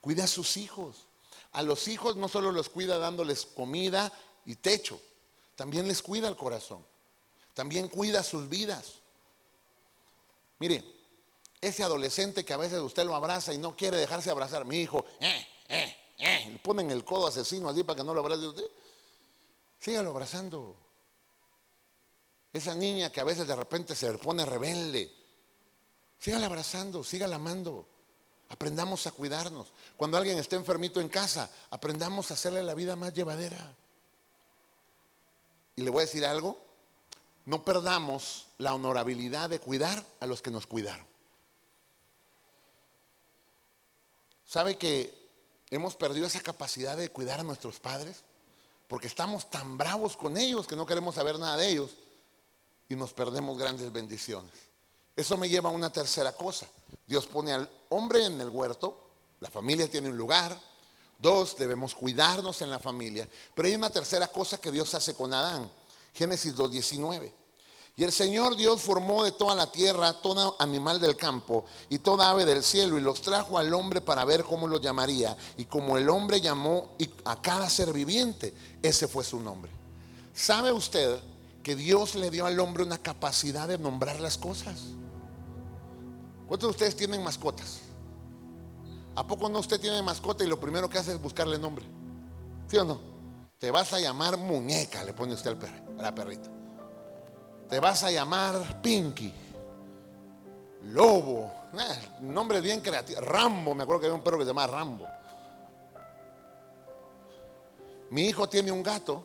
Cuida 0.00 0.24
a 0.24 0.28
sus 0.28 0.56
hijos. 0.56 1.06
A 1.52 1.62
los 1.62 1.88
hijos 1.88 2.16
no 2.16 2.28
solo 2.28 2.52
los 2.52 2.68
cuida 2.68 2.98
dándoles 2.98 3.44
comida 3.44 4.12
y 4.46 4.54
techo, 4.56 5.00
también 5.56 5.86
les 5.88 6.00
cuida 6.00 6.28
el 6.28 6.36
corazón. 6.36 6.84
También 7.54 7.88
cuida 7.88 8.22
sus 8.22 8.48
vidas. 8.48 8.94
Mire, 10.58 10.84
ese 11.60 11.82
adolescente 11.82 12.44
que 12.44 12.52
a 12.54 12.56
veces 12.56 12.78
usted 12.80 13.04
lo 13.04 13.14
abraza 13.14 13.52
y 13.52 13.58
no 13.58 13.76
quiere 13.76 13.98
dejarse 13.98 14.30
abrazar, 14.30 14.64
mi 14.64 14.78
hijo, 14.78 15.04
eh, 15.20 15.46
eh, 15.68 15.96
eh, 16.18 16.48
le 16.52 16.58
ponen 16.58 16.90
el 16.90 17.04
codo 17.04 17.26
asesino 17.26 17.68
así 17.68 17.82
para 17.82 17.98
que 17.98 18.04
no 18.04 18.14
lo 18.14 18.20
abrace 18.20 18.46
usted. 18.46 18.70
Sígalo 19.78 20.10
abrazando. 20.10 20.76
Esa 22.52 22.74
niña 22.74 23.10
que 23.10 23.20
a 23.20 23.24
veces 23.24 23.46
de 23.46 23.56
repente 23.56 23.94
se 23.94 24.12
pone 24.14 24.44
rebelde, 24.44 25.19
sígala 26.20 26.46
abrazando, 26.46 27.02
sígala 27.02 27.36
amando. 27.36 27.86
Aprendamos 28.50 29.06
a 29.06 29.12
cuidarnos. 29.12 29.72
Cuando 29.96 30.16
alguien 30.16 30.38
esté 30.38 30.56
enfermito 30.56 31.00
en 31.00 31.08
casa, 31.08 31.50
aprendamos 31.70 32.30
a 32.30 32.34
hacerle 32.34 32.62
la 32.62 32.74
vida 32.74 32.96
más 32.96 33.14
llevadera. 33.14 33.74
Y 35.76 35.82
le 35.82 35.90
voy 35.90 36.02
a 36.02 36.06
decir 36.06 36.26
algo, 36.26 36.60
no 37.46 37.64
perdamos 37.64 38.48
la 38.58 38.74
honorabilidad 38.74 39.48
de 39.48 39.60
cuidar 39.60 40.04
a 40.18 40.26
los 40.26 40.42
que 40.42 40.50
nos 40.50 40.66
cuidaron. 40.66 41.06
¿Sabe 44.46 44.76
que 44.76 45.16
hemos 45.70 45.94
perdido 45.94 46.26
esa 46.26 46.40
capacidad 46.40 46.96
de 46.96 47.08
cuidar 47.10 47.38
a 47.38 47.44
nuestros 47.44 47.78
padres? 47.78 48.24
Porque 48.88 49.06
estamos 49.06 49.48
tan 49.48 49.78
bravos 49.78 50.16
con 50.16 50.36
ellos 50.36 50.66
que 50.66 50.74
no 50.74 50.86
queremos 50.86 51.14
saber 51.14 51.38
nada 51.38 51.56
de 51.56 51.68
ellos 51.68 51.92
y 52.88 52.96
nos 52.96 53.12
perdemos 53.12 53.56
grandes 53.56 53.92
bendiciones. 53.92 54.69
Eso 55.16 55.36
me 55.36 55.48
lleva 55.48 55.70
a 55.70 55.72
una 55.72 55.92
tercera 55.92 56.32
cosa. 56.32 56.66
Dios 57.06 57.26
pone 57.26 57.52
al 57.52 57.68
hombre 57.90 58.24
en 58.24 58.40
el 58.40 58.48
huerto, 58.48 59.10
la 59.40 59.50
familia 59.50 59.90
tiene 59.90 60.08
un 60.08 60.16
lugar. 60.16 60.58
Dos, 61.18 61.56
debemos 61.56 61.94
cuidarnos 61.94 62.62
en 62.62 62.70
la 62.70 62.78
familia. 62.78 63.28
Pero 63.54 63.68
hay 63.68 63.74
una 63.74 63.90
tercera 63.90 64.28
cosa 64.28 64.58
que 64.58 64.70
Dios 64.70 64.94
hace 64.94 65.14
con 65.14 65.34
Adán. 65.34 65.70
Génesis 66.14 66.54
2.19. 66.56 67.32
Y 67.96 68.04
el 68.04 68.12
Señor 68.12 68.56
Dios 68.56 68.80
formó 68.80 69.24
de 69.24 69.32
toda 69.32 69.54
la 69.54 69.70
tierra 69.70 70.14
todo 70.22 70.56
animal 70.58 71.00
del 71.00 71.16
campo 71.16 71.66
y 71.90 71.98
toda 71.98 72.30
ave 72.30 72.46
del 72.46 72.62
cielo 72.62 72.96
y 72.96 73.02
los 73.02 73.20
trajo 73.20 73.58
al 73.58 73.74
hombre 73.74 74.00
para 74.00 74.24
ver 74.24 74.44
cómo 74.44 74.66
lo 74.66 74.80
llamaría. 74.80 75.36
Y 75.58 75.66
como 75.66 75.98
el 75.98 76.08
hombre 76.08 76.40
llamó 76.40 76.96
a 77.24 77.42
cada 77.42 77.68
ser 77.68 77.92
viviente, 77.92 78.54
ese 78.82 79.06
fue 79.06 79.24
su 79.24 79.38
nombre. 79.40 79.70
¿Sabe 80.34 80.72
usted 80.72 81.20
que 81.62 81.76
Dios 81.76 82.14
le 82.14 82.30
dio 82.30 82.46
al 82.46 82.58
hombre 82.60 82.84
una 82.84 82.96
capacidad 82.96 83.68
de 83.68 83.76
nombrar 83.76 84.18
las 84.20 84.38
cosas? 84.38 84.80
¿Cuántos 86.50 86.70
de 86.70 86.70
ustedes 86.72 86.96
tienen 86.96 87.22
mascotas? 87.22 87.78
¿A 89.14 89.24
poco 89.24 89.48
no 89.48 89.60
usted 89.60 89.80
tiene 89.80 90.02
mascota 90.02 90.42
y 90.42 90.48
lo 90.48 90.58
primero 90.58 90.90
que 90.90 90.98
hace 90.98 91.12
es 91.12 91.22
buscarle 91.22 91.56
nombre? 91.60 91.84
¿Sí 92.66 92.76
o 92.76 92.82
no? 92.82 93.00
Te 93.56 93.70
vas 93.70 93.92
a 93.92 94.00
llamar 94.00 94.36
muñeca, 94.36 95.04
le 95.04 95.12
pone 95.12 95.34
usted 95.34 95.50
al 95.50 95.58
perro, 95.58 95.78
a 95.96 96.02
la 96.02 96.12
perrita. 96.12 96.50
Te 97.68 97.78
vas 97.78 98.02
a 98.02 98.10
llamar 98.10 98.82
Pinky, 98.82 99.32
Lobo, 100.86 101.52
eh, 101.74 102.18
nombre 102.22 102.60
bien 102.60 102.80
creativo. 102.80 103.20
Rambo, 103.20 103.72
me 103.72 103.84
acuerdo 103.84 104.00
que 104.00 104.06
había 104.08 104.16
un 104.16 104.24
perro 104.24 104.38
que 104.38 104.44
se 104.44 104.50
llamaba 104.50 104.72
Rambo. 104.76 105.06
Mi 108.10 108.22
hijo 108.22 108.48
tiene 108.48 108.72
un 108.72 108.82
gato 108.82 109.24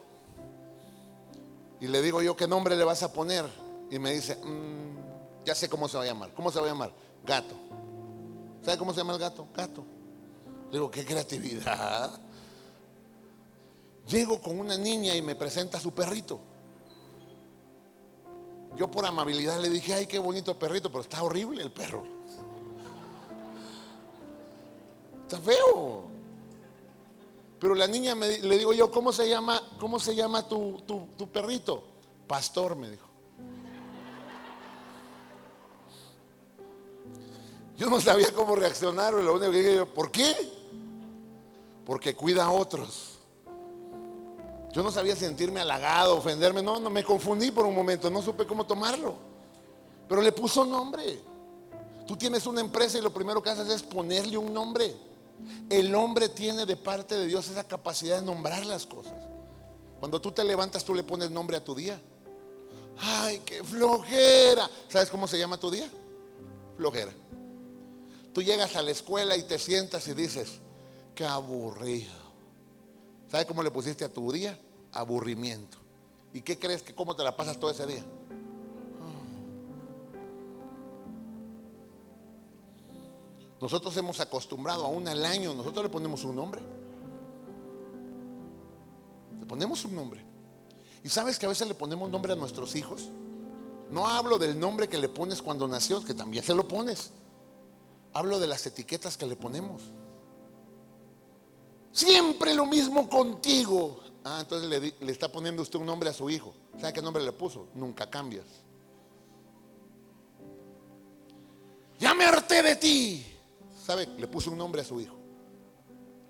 y 1.79 1.87
le 1.87 2.03
digo 2.03 2.21
yo, 2.21 2.35
¿qué 2.35 2.47
nombre 2.47 2.75
le 2.75 2.83
vas 2.83 3.01
a 3.01 3.11
poner? 3.11 3.49
Y 3.89 3.97
me 3.97 4.11
dice, 4.11 4.35
mm, 4.35 5.43
ya 5.43 5.55
sé 5.55 5.67
cómo 5.67 5.87
se 5.87 5.97
va 5.97 6.03
a 6.03 6.05
llamar. 6.05 6.31
¿Cómo 6.35 6.51
se 6.51 6.59
va 6.59 6.67
a 6.67 6.69
llamar? 6.69 7.04
Gato. 7.25 7.55
¿Sabe 8.63 8.77
cómo 8.77 8.93
se 8.93 8.97
llama 8.99 9.13
el 9.13 9.19
gato? 9.19 9.47
Gato. 9.53 9.83
Le 10.67 10.73
digo, 10.73 10.89
qué 10.91 11.05
creatividad. 11.05 12.19
Llego 14.07 14.39
con 14.41 14.59
una 14.59 14.77
niña 14.77 15.15
y 15.15 15.21
me 15.21 15.35
presenta 15.35 15.77
a 15.77 15.81
su 15.81 15.93
perrito. 15.93 16.39
Yo 18.75 18.91
por 18.91 19.05
amabilidad 19.05 19.59
le 19.59 19.69
dije, 19.69 19.93
ay, 19.93 20.05
qué 20.05 20.19
bonito 20.19 20.57
perrito, 20.59 20.89
pero 20.89 21.01
está 21.01 21.23
horrible 21.23 21.63
el 21.63 21.71
perro. 21.71 22.03
Está 25.23 25.39
feo. 25.39 26.03
Pero 27.59 27.73
la 27.73 27.87
niña 27.87 28.15
me, 28.15 28.37
le 28.39 28.57
digo 28.57 28.73
yo, 28.73 28.91
¿cómo 28.91 29.11
se 29.13 29.27
llama, 29.29 29.61
cómo 29.79 29.99
se 29.99 30.15
llama 30.15 30.47
tu, 30.47 30.81
tu 31.17 31.27
perrito? 31.29 31.83
Pastor, 32.27 32.75
me 32.75 32.89
dijo. 32.91 33.04
Yo 37.77 37.89
no 37.89 37.99
sabía 37.99 38.31
cómo 38.31 38.55
reaccionar, 38.55 39.13
lo 39.13 39.33
único 39.33 39.51
que 39.51 39.57
dije, 39.57 39.85
¿por 39.85 40.11
qué? 40.11 40.33
Porque 41.85 42.15
cuida 42.15 42.45
a 42.45 42.51
otros. 42.51 43.15
Yo 44.71 44.83
no 44.83 44.91
sabía 44.91 45.15
sentirme 45.15 45.61
halagado, 45.61 46.17
ofenderme, 46.17 46.61
no, 46.61 46.79
no, 46.79 46.89
me 46.89 47.03
confundí 47.03 47.51
por 47.51 47.65
un 47.65 47.75
momento, 47.75 48.09
no 48.09 48.21
supe 48.21 48.45
cómo 48.45 48.65
tomarlo. 48.65 49.15
Pero 50.07 50.21
le 50.21 50.31
puso 50.31 50.65
nombre. 50.65 51.19
Tú 52.07 52.15
tienes 52.15 52.45
una 52.45 52.61
empresa 52.61 52.97
y 52.97 53.01
lo 53.01 53.13
primero 53.13 53.41
que 53.41 53.49
haces 53.49 53.67
es 53.69 53.83
ponerle 53.83 54.37
un 54.37 54.53
nombre. 54.53 54.95
El 55.69 55.93
hombre 55.95 56.29
tiene 56.29 56.65
de 56.65 56.75
parte 56.75 57.15
de 57.15 57.25
Dios 57.25 57.47
esa 57.47 57.63
capacidad 57.63 58.19
de 58.19 58.25
nombrar 58.25 58.65
las 58.65 58.85
cosas. 58.85 59.13
Cuando 59.99 60.21
tú 60.21 60.31
te 60.31 60.43
levantas, 60.43 60.83
tú 60.83 60.93
le 60.93 61.03
pones 61.03 61.31
nombre 61.31 61.57
a 61.57 61.63
tu 61.63 61.73
día. 61.73 61.99
Ay, 62.97 63.41
qué 63.45 63.63
flojera. 63.63 64.69
¿Sabes 64.87 65.09
cómo 65.09 65.27
se 65.27 65.37
llama 65.37 65.57
tu 65.57 65.71
día? 65.71 65.89
Flojera. 66.77 67.11
Tú 68.35 68.41
llegas 68.41 68.75
a 68.75 68.81
la 68.81 68.91
escuela 68.91 69.37
y 69.37 69.43
te 69.43 69.57
sientas 69.57 70.09
y 70.09 70.13
dices, 70.13 70.59
qué 71.15 71.25
aburrido. 71.25 72.11
¿Sabes 73.31 73.45
cómo 73.45 73.63
le 73.63 73.71
pusiste 73.71 74.03
a 74.03 74.11
tu 74.11 74.29
día? 74.29 74.59
Aburrimiento. 74.91 75.77
¿Y 76.33 76.41
qué 76.41 76.59
crees 76.59 76.83
que 76.83 76.93
cómo 76.93 77.15
te 77.15 77.23
la 77.23 77.33
pasas 77.37 77.57
todo 77.57 77.71
ese 77.71 77.85
día? 77.85 78.03
Nosotros 83.61 83.95
hemos 83.95 84.19
acostumbrado 84.19 84.83
aún 84.83 85.07
al 85.07 85.23
año, 85.23 85.53
nosotros 85.53 85.85
le 85.85 85.89
ponemos 85.89 86.25
un 86.25 86.35
nombre. 86.35 86.61
Le 89.39 89.45
ponemos 89.45 89.85
un 89.85 89.95
nombre. 89.95 90.25
¿Y 91.05 91.07
sabes 91.07 91.39
que 91.39 91.45
a 91.45 91.49
veces 91.49 91.69
le 91.69 91.73
ponemos 91.73 92.09
nombre 92.09 92.33
a 92.33 92.35
nuestros 92.35 92.75
hijos? 92.75 93.07
No 93.89 94.05
hablo 94.05 94.37
del 94.37 94.59
nombre 94.59 94.89
que 94.89 94.97
le 94.97 95.07
pones 95.07 95.41
cuando 95.41 95.69
nació, 95.69 96.03
que 96.03 96.13
también 96.13 96.43
se 96.43 96.53
lo 96.53 96.67
pones. 96.67 97.13
Hablo 98.15 98.39
de 98.39 98.47
las 98.47 98.65
etiquetas 98.65 99.17
que 99.17 99.25
le 99.25 99.35
ponemos. 99.35 99.81
Siempre 101.91 102.53
lo 102.53 102.65
mismo 102.65 103.09
contigo. 103.09 103.99
Ah, 104.23 104.37
entonces 104.39 104.95
le, 105.01 105.11
está 105.11 105.29
poniendo 105.29 105.61
usted 105.61 105.77
un 105.77 105.85
nombre 105.85 106.09
a 106.09 106.13
su 106.13 106.29
hijo. 106.29 106.53
¿Sabe 106.79 106.93
qué 106.93 107.01
nombre 107.01 107.21
le 107.21 107.33
puso? 107.33 107.67
Nunca 107.73 108.09
cambias. 108.09 108.45
Ya 111.99 112.13
me 112.13 112.25
de 112.63 112.75
ti. 112.77 113.25
¿Sabe? 113.85 114.07
Le 114.17 114.27
puso 114.27 114.49
un 114.49 114.57
nombre 114.59 114.79
a 114.81 114.85
su 114.85 115.01
hijo. 115.01 115.17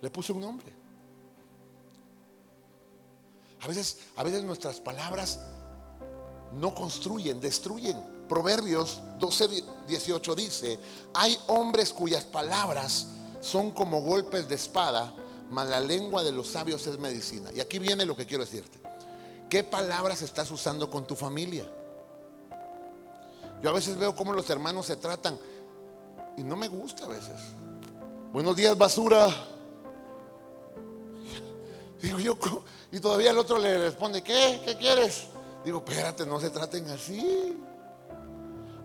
Le 0.02 0.10
puso 0.10 0.34
un 0.34 0.42
nombre. 0.42 0.74
A 3.62 3.68
veces, 3.68 4.00
a 4.16 4.24
veces 4.24 4.44
nuestras 4.44 4.80
palabras 4.80 5.40
no 6.54 6.74
construyen, 6.74 7.40
destruyen. 7.40 8.15
Proverbios 8.28 9.02
12, 9.20 9.64
18 9.88 10.36
dice, 10.36 10.80
hay 11.14 11.38
hombres 11.48 11.94
cuyas 11.94 12.24
palabras 12.24 13.08
son 13.40 13.72
como 13.72 14.02
golpes 14.02 14.48
de 14.48 14.56
espada, 14.56 15.14
mas 15.52 15.70
la 15.70 15.80
lengua 15.80 16.24
de 16.24 16.32
los 16.32 16.48
sabios 16.48 16.86
es 16.88 16.98
medicina. 16.98 17.52
Y 17.54 17.60
aquí 17.60 17.80
viene 17.80 18.06
lo 18.06 18.16
que 18.16 18.26
quiero 18.26 18.44
decirte. 18.44 18.80
¿Qué 19.50 19.64
palabras 19.64 20.22
estás 20.22 20.50
usando 20.50 20.90
con 20.90 21.06
tu 21.06 21.16
familia? 21.16 21.66
Yo 23.62 23.70
a 23.70 23.74
veces 23.74 23.98
veo 23.98 24.16
cómo 24.16 24.34
los 24.34 24.50
hermanos 24.50 24.88
se 24.88 24.96
tratan. 24.96 25.38
Y 26.38 26.44
no 26.44 26.56
me 26.56 26.68
gusta 26.68 27.06
a 27.06 27.08
veces. 27.08 27.40
Buenos 28.34 28.56
días, 28.56 28.78
basura. 28.78 29.28
Digo 32.02 32.20
yo, 32.20 32.38
y 32.92 33.00
todavía 33.00 33.32
el 33.32 33.38
otro 33.38 33.58
le 33.58 33.78
responde, 33.78 34.22
¿qué? 34.22 34.62
¿Qué 34.66 34.76
quieres? 34.76 35.28
Digo, 35.64 35.84
espérate, 35.86 36.26
no 36.26 36.40
se 36.40 36.50
traten 36.50 36.90
así. 36.90 37.58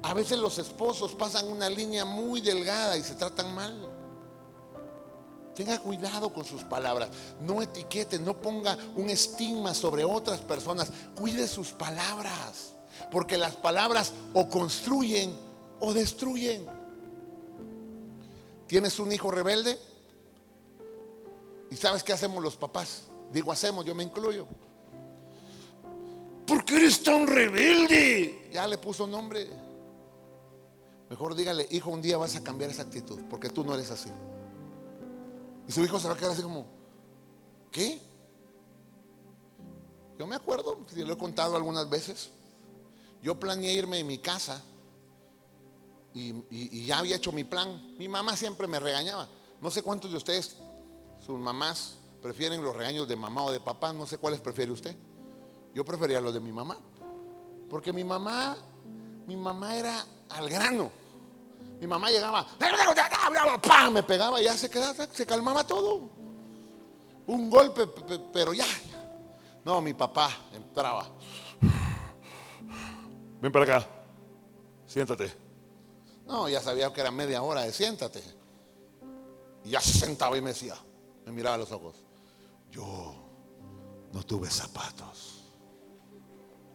A 0.02 0.14
veces 0.14 0.38
los 0.38 0.58
esposos 0.58 1.14
pasan 1.14 1.48
una 1.48 1.68
línea 1.68 2.04
muy 2.04 2.40
delgada 2.40 2.96
y 2.96 3.02
se 3.02 3.14
tratan 3.14 3.54
mal. 3.54 3.88
Tenga 5.54 5.78
cuidado 5.78 6.32
con 6.32 6.44
sus 6.44 6.64
palabras. 6.64 7.10
No 7.40 7.60
etiquete, 7.60 8.18
no 8.18 8.40
ponga 8.40 8.78
un 8.96 9.10
estigma 9.10 9.74
sobre 9.74 10.04
otras 10.04 10.40
personas. 10.40 10.90
Cuide 11.14 11.46
sus 11.46 11.72
palabras. 11.72 12.74
Porque 13.10 13.36
las 13.36 13.56
palabras 13.56 14.12
o 14.32 14.48
construyen 14.48 15.36
o 15.80 15.92
destruyen. 15.92 16.66
¿Tienes 18.66 18.98
un 18.98 19.12
hijo 19.12 19.30
rebelde? 19.30 19.78
¿Y 21.70 21.76
sabes 21.76 22.02
qué 22.02 22.12
hacemos 22.12 22.42
los 22.42 22.56
papás? 22.56 23.02
Digo, 23.32 23.52
hacemos, 23.52 23.84
yo 23.84 23.94
me 23.94 24.02
incluyo. 24.02 24.46
¿Por 26.46 26.64
qué 26.64 26.76
eres 26.76 27.02
tan 27.02 27.26
rebelde? 27.26 28.48
Ya 28.52 28.66
le 28.66 28.78
puso 28.78 29.06
nombre. 29.06 29.48
Mejor 31.10 31.34
dígale, 31.34 31.66
hijo, 31.72 31.90
un 31.90 32.00
día 32.00 32.16
vas 32.16 32.36
a 32.36 32.42
cambiar 32.44 32.70
esa 32.70 32.82
actitud, 32.82 33.20
porque 33.28 33.48
tú 33.48 33.64
no 33.64 33.74
eres 33.74 33.90
así. 33.90 34.08
Y 35.66 35.72
su 35.72 35.82
hijo 35.82 35.98
se 35.98 36.06
va 36.06 36.14
a 36.14 36.16
quedar 36.16 36.30
así 36.30 36.42
como, 36.42 36.66
¿qué? 37.72 38.00
Yo 40.16 40.26
me 40.28 40.36
acuerdo, 40.36 40.78
si 40.86 41.02
lo 41.04 41.14
he 41.14 41.18
contado 41.18 41.56
algunas 41.56 41.90
veces, 41.90 42.30
yo 43.22 43.40
planeé 43.40 43.72
irme 43.72 43.96
de 43.96 44.04
mi 44.04 44.18
casa 44.18 44.62
y, 46.14 46.44
y, 46.48 46.86
ya 46.86 47.00
había 47.00 47.16
hecho 47.16 47.32
mi 47.32 47.42
plan. 47.42 47.96
Mi 47.98 48.08
mamá 48.08 48.36
siempre 48.36 48.68
me 48.68 48.78
regañaba. 48.78 49.28
No 49.60 49.70
sé 49.70 49.82
cuántos 49.82 50.12
de 50.12 50.16
ustedes, 50.16 50.58
sus 51.26 51.40
mamás, 51.40 51.96
prefieren 52.22 52.62
los 52.62 52.76
regaños 52.76 53.08
de 53.08 53.16
mamá 53.16 53.44
o 53.44 53.50
de 53.50 53.58
papá, 53.58 53.92
no 53.92 54.06
sé 54.06 54.18
cuáles 54.18 54.40
prefiere 54.40 54.70
usted. 54.70 54.96
Yo 55.74 55.84
prefería 55.84 56.20
los 56.20 56.32
de 56.32 56.40
mi 56.40 56.52
mamá. 56.52 56.78
Porque 57.68 57.92
mi 57.92 58.04
mamá, 58.04 58.56
mi 59.26 59.36
mamá 59.36 59.76
era 59.76 60.06
al 60.28 60.48
grano. 60.48 60.99
Mi 61.80 61.86
mamá 61.86 62.10
llegaba, 62.10 62.46
me 63.90 64.02
pegaba 64.02 64.38
y 64.40 64.44
ya 64.44 64.54
se 64.54 64.68
quedaba, 64.68 65.06
se 65.10 65.24
calmaba 65.24 65.66
todo. 65.66 66.10
Un 67.26 67.48
golpe, 67.48 67.86
pero 68.32 68.52
ya. 68.52 68.66
No, 69.64 69.80
mi 69.80 69.94
papá 69.94 70.30
entraba. 70.52 71.08
Ven 73.40 73.50
para 73.50 73.64
acá, 73.64 73.86
siéntate. 74.86 75.32
No, 76.26 76.50
ya 76.50 76.60
sabía 76.60 76.92
que 76.92 77.00
era 77.00 77.10
media 77.10 77.42
hora 77.42 77.62
de 77.62 77.72
siéntate. 77.72 78.22
Y 79.64 79.70
ya 79.70 79.80
se 79.80 79.98
sentaba 79.98 80.36
y 80.36 80.42
me 80.42 80.50
decía, 80.50 80.76
me 81.24 81.32
miraba 81.32 81.54
a 81.54 81.58
los 81.58 81.72
ojos. 81.72 81.96
Yo 82.70 83.14
no 84.12 84.22
tuve 84.24 84.50
zapatos. 84.50 85.44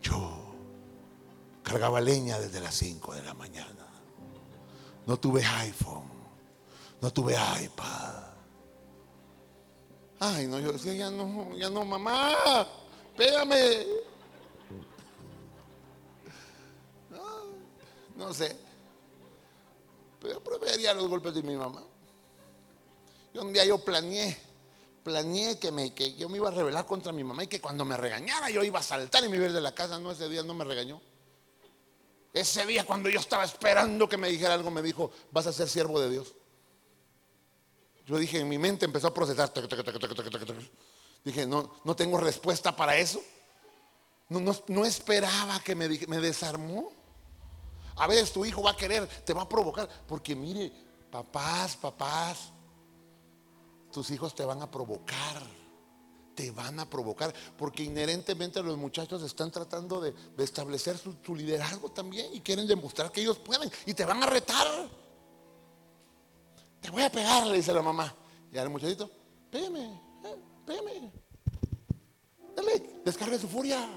Yo 0.02 0.56
cargaba 1.62 2.02
leña 2.02 2.39
desde 2.39 2.60
las 2.60 2.74
5 2.74 3.13
de 3.13 3.24
la 3.24 3.34
mañana. 3.36 3.85
No 5.06 5.18
tuve 5.18 5.44
iPhone. 5.44 6.10
No 7.02 7.12
tuve 7.12 7.34
iPad. 7.34 8.24
Ay, 10.20 10.48
no, 10.48 10.60
yo 10.60 10.72
decía, 10.72 10.94
ya 10.94 11.12
no, 11.12 11.56
ya 11.56 11.70
no, 11.70 11.84
mamá, 11.84 12.68
pégame. 13.18 13.86
No, 18.15 18.34
sé. 18.34 18.56
Pero 20.22 20.41
prefería 20.41 20.94
los 20.94 21.08
golpes 21.08 21.34
de 21.34 21.44
mi 21.44 21.56
mamá. 21.56 21.84
Y 23.34 23.38
un 23.38 23.52
día 23.52 23.65
yo 23.65 23.78
planeé 23.78 24.46
planeé 25.06 25.60
que, 25.60 25.72
me, 25.72 25.94
que 25.94 26.15
yo 26.15 26.28
me 26.28 26.38
iba 26.38 26.48
a 26.48 26.52
rebelar 26.52 26.84
contra 26.88 27.12
mi 27.12 27.24
mamá 27.24 27.44
y 27.44 27.48
que 27.48 27.62
cuando 27.62 27.86
me 27.86 27.96
regañara 27.96 28.50
yo 28.50 28.63
iba 28.63 28.80
a 28.80 28.84
saltar 28.84 29.24
y 29.24 29.30
me 29.30 29.38
iba 29.38 29.48
de 29.48 29.62
la 29.62 29.74
casa. 29.74 30.00
No, 30.00 30.12
ese 30.12 30.28
día 30.28 30.41
no 30.41 30.56
me 30.56 30.65
regañó. 30.65 31.00
Ese 32.36 32.65
día 32.65 32.86
cuando 32.86 33.10
yo 33.10 33.17
estaba 33.17 33.45
esperando 33.45 34.10
que 34.10 34.17
me 34.17 34.28
dijera 34.28 34.56
algo, 34.56 34.69
me 34.69 34.82
dijo, 34.82 35.10
vas 35.32 35.48
a 35.48 35.54
ser 35.54 35.69
siervo 35.69 36.02
de 36.02 36.10
Dios. 36.10 36.34
Yo 38.06 38.17
dije, 38.17 38.41
en 38.41 38.50
mi 38.50 38.58
mente 38.58 38.84
empezó 38.84 39.08
a 39.08 39.13
procesar. 39.13 39.54
Dije, 41.24 41.48
no, 41.48 41.71
no 41.86 41.95
tengo 41.95 42.17
respuesta 42.17 42.76
para 42.76 42.98
eso. 42.98 43.21
No, 44.28 44.41
no, 44.67 44.86
esperaba 44.86 45.62
que 45.62 45.76
me, 45.76 45.88
me 45.88 46.19
desarmó. 46.19 46.91
A 47.95 48.06
veces 48.06 48.34
tu 48.34 48.43
hijo 48.43 48.62
va 48.62 48.71
a 48.71 48.76
querer, 48.76 49.08
te 49.08 49.34
va 49.34 49.43
a 49.43 49.50
provocar. 49.50 49.88
Porque 50.06 50.36
mire, 50.36 50.74
papás, 51.10 51.78
papás, 51.78 52.52
tus 53.93 54.12
hijos 54.12 54.36
te 54.36 54.43
van 54.43 54.62
a 54.62 54.69
provocar. 54.69 55.41
Te 56.36 56.52
van 56.52 56.80
a 56.80 56.89
provocar. 56.89 57.34
Porque 57.58 57.84
inherentemente 57.84 58.62
los 58.62 58.78
muchachos 58.78 59.24
están 59.24 59.50
tratando 59.50 60.02
de, 60.02 60.13
establecer 60.38 60.98
su, 60.98 61.36
liderazgo 61.36 61.89
también 61.91 62.34
y 62.34 62.41
quieren 62.41 62.67
demostrar 62.67 63.12
que 63.12 63.21
ellos 63.21 63.39
pueden. 63.39 63.71
Y 63.86 63.93
te 63.93 64.06
van 64.06 64.21
a 64.21 64.26
retar. 64.28 64.67
Te 66.82 66.91
voy 66.91 67.04
a 67.04 67.12
pegar, 67.12 67.48
le 67.48 67.58
dice 67.58 67.74
la 67.74 67.82
mamá. 67.82 68.13
Y 68.52 68.58
al 68.58 68.69
muchachito, 68.69 69.10
pégame, 69.50 69.86
eh, 70.24 70.36
pégame. 70.65 71.12
Dale, 72.56 73.02
descargue 73.04 73.39
su 73.39 73.48
furia. 73.48 73.89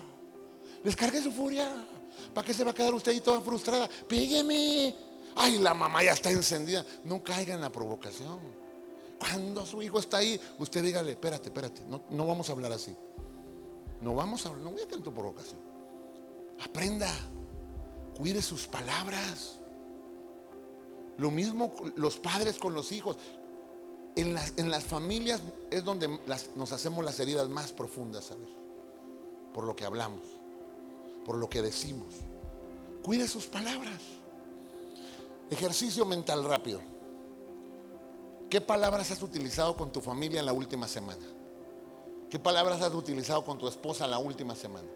Descargue 0.83 1.23
su 1.23 1.33
furia. 1.33 1.87
¿Para 2.33 2.47
qué 2.47 2.55
se 2.55 2.65
va 2.65 2.71
a 2.71 2.75
quedar 2.75 2.95
usted 2.95 3.13
ahí 3.13 3.21
toda 3.21 3.41
frustrada? 3.41 3.89
Pégueme. 4.09 4.95
Ay, 5.37 5.59
la 5.59 5.75
mamá 5.75 6.03
ya 6.03 6.13
está 6.13 6.31
encendida. 6.31 6.85
No 7.05 7.23
caiga 7.23 7.55
en 7.55 7.61
la 7.61 7.71
provocación. 7.71 8.68
Cuando 9.19 9.67
su 9.67 9.83
hijo 9.83 9.99
está 9.99 10.19
ahí, 10.19 10.41
usted 10.59 10.83
dígale, 10.83 11.13
espérate, 11.13 11.49
espérate, 11.49 11.83
no, 11.87 12.03
no 12.11 12.27
vamos 12.27 12.49
a 12.49 12.53
hablar 12.53 12.73
así. 12.73 12.95
No 14.01 14.15
vamos 14.15 14.47
a 14.47 14.51
hablar, 14.51 14.65
no 14.65 14.71
voy 14.71 14.83
a 14.83 14.89
tu 14.89 15.13
provocación. 15.13 15.61
Aprenda, 16.61 17.13
cuide 18.17 18.43
sus 18.43 18.67
palabras. 18.67 19.59
Lo 21.17 21.31
mismo 21.31 21.75
los 21.97 22.19
padres 22.19 22.59
con 22.59 22.75
los 22.75 22.93
hijos. 22.93 23.17
En 24.15 24.35
las, 24.35 24.55
en 24.57 24.71
las 24.71 24.85
familias 24.85 25.41
es 25.71 25.85
donde 25.85 26.09
nos 26.57 26.73
hacemos 26.73 27.05
las 27.05 27.21
heridas 27.21 27.49
más 27.49 27.73
profundas, 27.73 28.25
¿sabes? 28.25 28.49
Por 29.55 29.65
lo 29.65 29.77
que 29.77 29.85
hablamos, 29.85 30.23
por 31.25 31.37
lo 31.37 31.49
que 31.49 31.63
decimos. 31.63 32.15
Cuide 33.03 33.29
sus 33.29 33.47
palabras. 33.47 34.01
Ejercicio 35.51 36.05
mental 36.05 36.45
rápido. 36.45 36.81
¿Qué 38.51 38.61
palabras 38.63 39.11
has 39.11 39.23
utilizado 39.23 39.77
con 39.77 39.93
tu 39.93 40.01
familia 40.01 40.41
en 40.41 40.47
la 40.47 40.53
última 40.53 40.89
semana? 40.89 41.25
¿Qué 42.31 42.39
palabras 42.39 42.81
has 42.81 42.95
utilizado 42.95 43.45
con 43.45 43.59
tu 43.59 43.69
esposa 43.69 44.07
la 44.07 44.19
última 44.19 44.55
semana? 44.55 44.89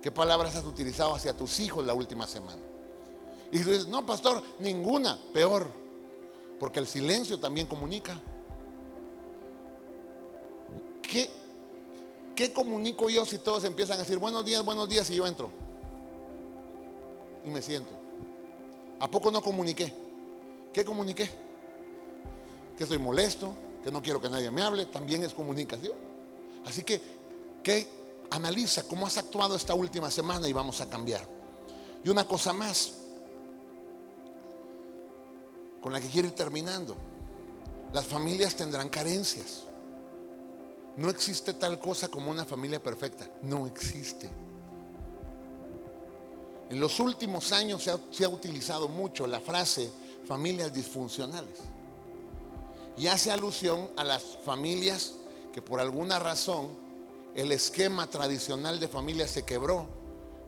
¿Qué 0.00 0.12
palabras 0.12 0.54
has 0.54 0.64
utilizado 0.64 1.14
hacia 1.14 1.36
tus 1.36 1.58
hijos 1.60 1.84
la 1.84 1.94
última 1.94 2.26
semana? 2.26 2.62
Y 3.50 3.58
dices, 3.58 3.88
no, 3.88 4.04
pastor, 4.06 4.42
ninguna, 4.60 5.18
peor. 5.32 5.66
Porque 6.60 6.78
el 6.78 6.86
silencio 6.86 7.40
también 7.40 7.66
comunica. 7.66 8.20
¿Qué, 11.02 11.30
¿Qué 12.36 12.52
comunico 12.52 13.08
yo 13.10 13.24
si 13.24 13.38
todos 13.38 13.64
empiezan 13.64 13.96
a 13.96 14.00
decir 14.00 14.18
buenos 14.18 14.44
días, 14.44 14.64
buenos 14.64 14.88
días 14.88 15.08
y 15.10 15.16
yo 15.16 15.26
entro? 15.26 15.50
Y 17.44 17.50
me 17.50 17.62
siento. 17.62 17.90
¿A 19.00 19.10
poco 19.10 19.30
no 19.30 19.42
comuniqué? 19.42 19.92
¿Qué 20.72 20.84
comuniqué? 20.84 21.43
Que 22.76 22.84
estoy 22.84 22.98
molesto, 22.98 23.54
que 23.82 23.90
no 23.90 24.02
quiero 24.02 24.20
que 24.20 24.28
nadie 24.28 24.50
me 24.50 24.62
hable, 24.62 24.86
también 24.86 25.22
es 25.22 25.34
comunicación. 25.34 25.96
Así 26.64 26.82
que, 26.82 27.00
que 27.62 27.86
analiza 28.30 28.84
cómo 28.84 29.06
has 29.06 29.18
actuado 29.18 29.54
esta 29.54 29.74
última 29.74 30.10
semana 30.10 30.48
y 30.48 30.52
vamos 30.52 30.80
a 30.80 30.88
cambiar. 30.88 31.26
Y 32.02 32.08
una 32.08 32.26
cosa 32.26 32.52
más, 32.52 32.94
con 35.80 35.92
la 35.92 36.00
que 36.00 36.08
quiero 36.08 36.28
ir 36.28 36.34
terminando, 36.34 36.96
las 37.92 38.06
familias 38.06 38.56
tendrán 38.56 38.88
carencias. 38.88 39.64
No 40.96 41.10
existe 41.10 41.54
tal 41.54 41.78
cosa 41.78 42.08
como 42.08 42.30
una 42.30 42.44
familia 42.44 42.82
perfecta, 42.82 43.28
no 43.42 43.66
existe. 43.66 44.30
En 46.70 46.80
los 46.80 46.98
últimos 46.98 47.52
años 47.52 47.88
se 48.10 48.24
ha 48.24 48.28
utilizado 48.28 48.88
mucho 48.88 49.26
la 49.26 49.40
frase 49.40 49.90
familias 50.26 50.72
disfuncionales 50.72 51.73
y 52.96 53.06
hace 53.06 53.30
alusión 53.30 53.90
a 53.96 54.04
las 54.04 54.22
familias 54.44 55.14
que 55.52 55.62
por 55.62 55.80
alguna 55.80 56.18
razón 56.18 56.68
el 57.34 57.52
esquema 57.52 58.08
tradicional 58.08 58.78
de 58.78 58.88
familia 58.88 59.26
se 59.26 59.44
quebró 59.44 59.88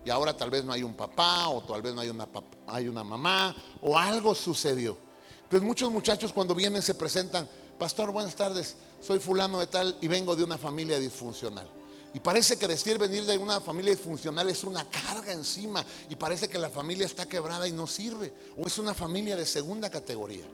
y 0.04 0.10
ahora 0.10 0.36
tal 0.36 0.50
vez 0.50 0.64
no 0.64 0.72
hay 0.72 0.82
un 0.82 0.94
papá 0.94 1.48
o 1.48 1.62
tal 1.62 1.82
vez 1.82 1.94
no 1.94 2.00
hay 2.00 2.08
una, 2.08 2.28
hay 2.68 2.88
una 2.88 3.02
mamá 3.02 3.54
o 3.82 3.98
algo 3.98 4.34
sucedió. 4.34 4.96
Pues 5.48 5.62
muchos 5.62 5.90
muchachos 5.90 6.32
cuando 6.32 6.54
vienen 6.54 6.82
se 6.82 6.94
presentan, 6.94 7.48
pastor, 7.78 8.12
buenas 8.12 8.36
tardes, 8.36 8.76
soy 9.00 9.18
fulano 9.18 9.58
de 9.58 9.66
tal 9.66 9.96
y 10.00 10.06
vengo 10.06 10.36
de 10.36 10.44
una 10.44 10.58
familia 10.58 10.98
disfuncional. 11.00 11.68
Y 12.14 12.20
parece 12.20 12.56
que 12.56 12.66
decir 12.66 12.98
venir 12.98 13.26
de 13.26 13.36
una 13.36 13.60
familia 13.60 13.90
disfuncional 13.90 14.48
es 14.48 14.64
una 14.64 14.88
carga 14.88 15.32
encima. 15.32 15.84
Y 16.08 16.16
parece 16.16 16.48
que 16.48 16.58
la 16.58 16.70
familia 16.70 17.04
está 17.04 17.26
quebrada 17.26 17.68
y 17.68 17.72
no 17.72 17.86
sirve. 17.86 18.32
O 18.56 18.66
es 18.66 18.78
una 18.78 18.94
familia 18.94 19.36
de 19.36 19.44
segunda 19.44 19.90
categoría. 19.90 20.46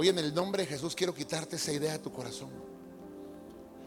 Hoy 0.00 0.08
en 0.08 0.18
el 0.18 0.34
nombre 0.34 0.62
de 0.62 0.66
Jesús 0.66 0.94
quiero 0.94 1.12
quitarte 1.12 1.56
esa 1.56 1.74
idea 1.74 1.92
de 1.92 1.98
tu 1.98 2.10
corazón. 2.10 2.48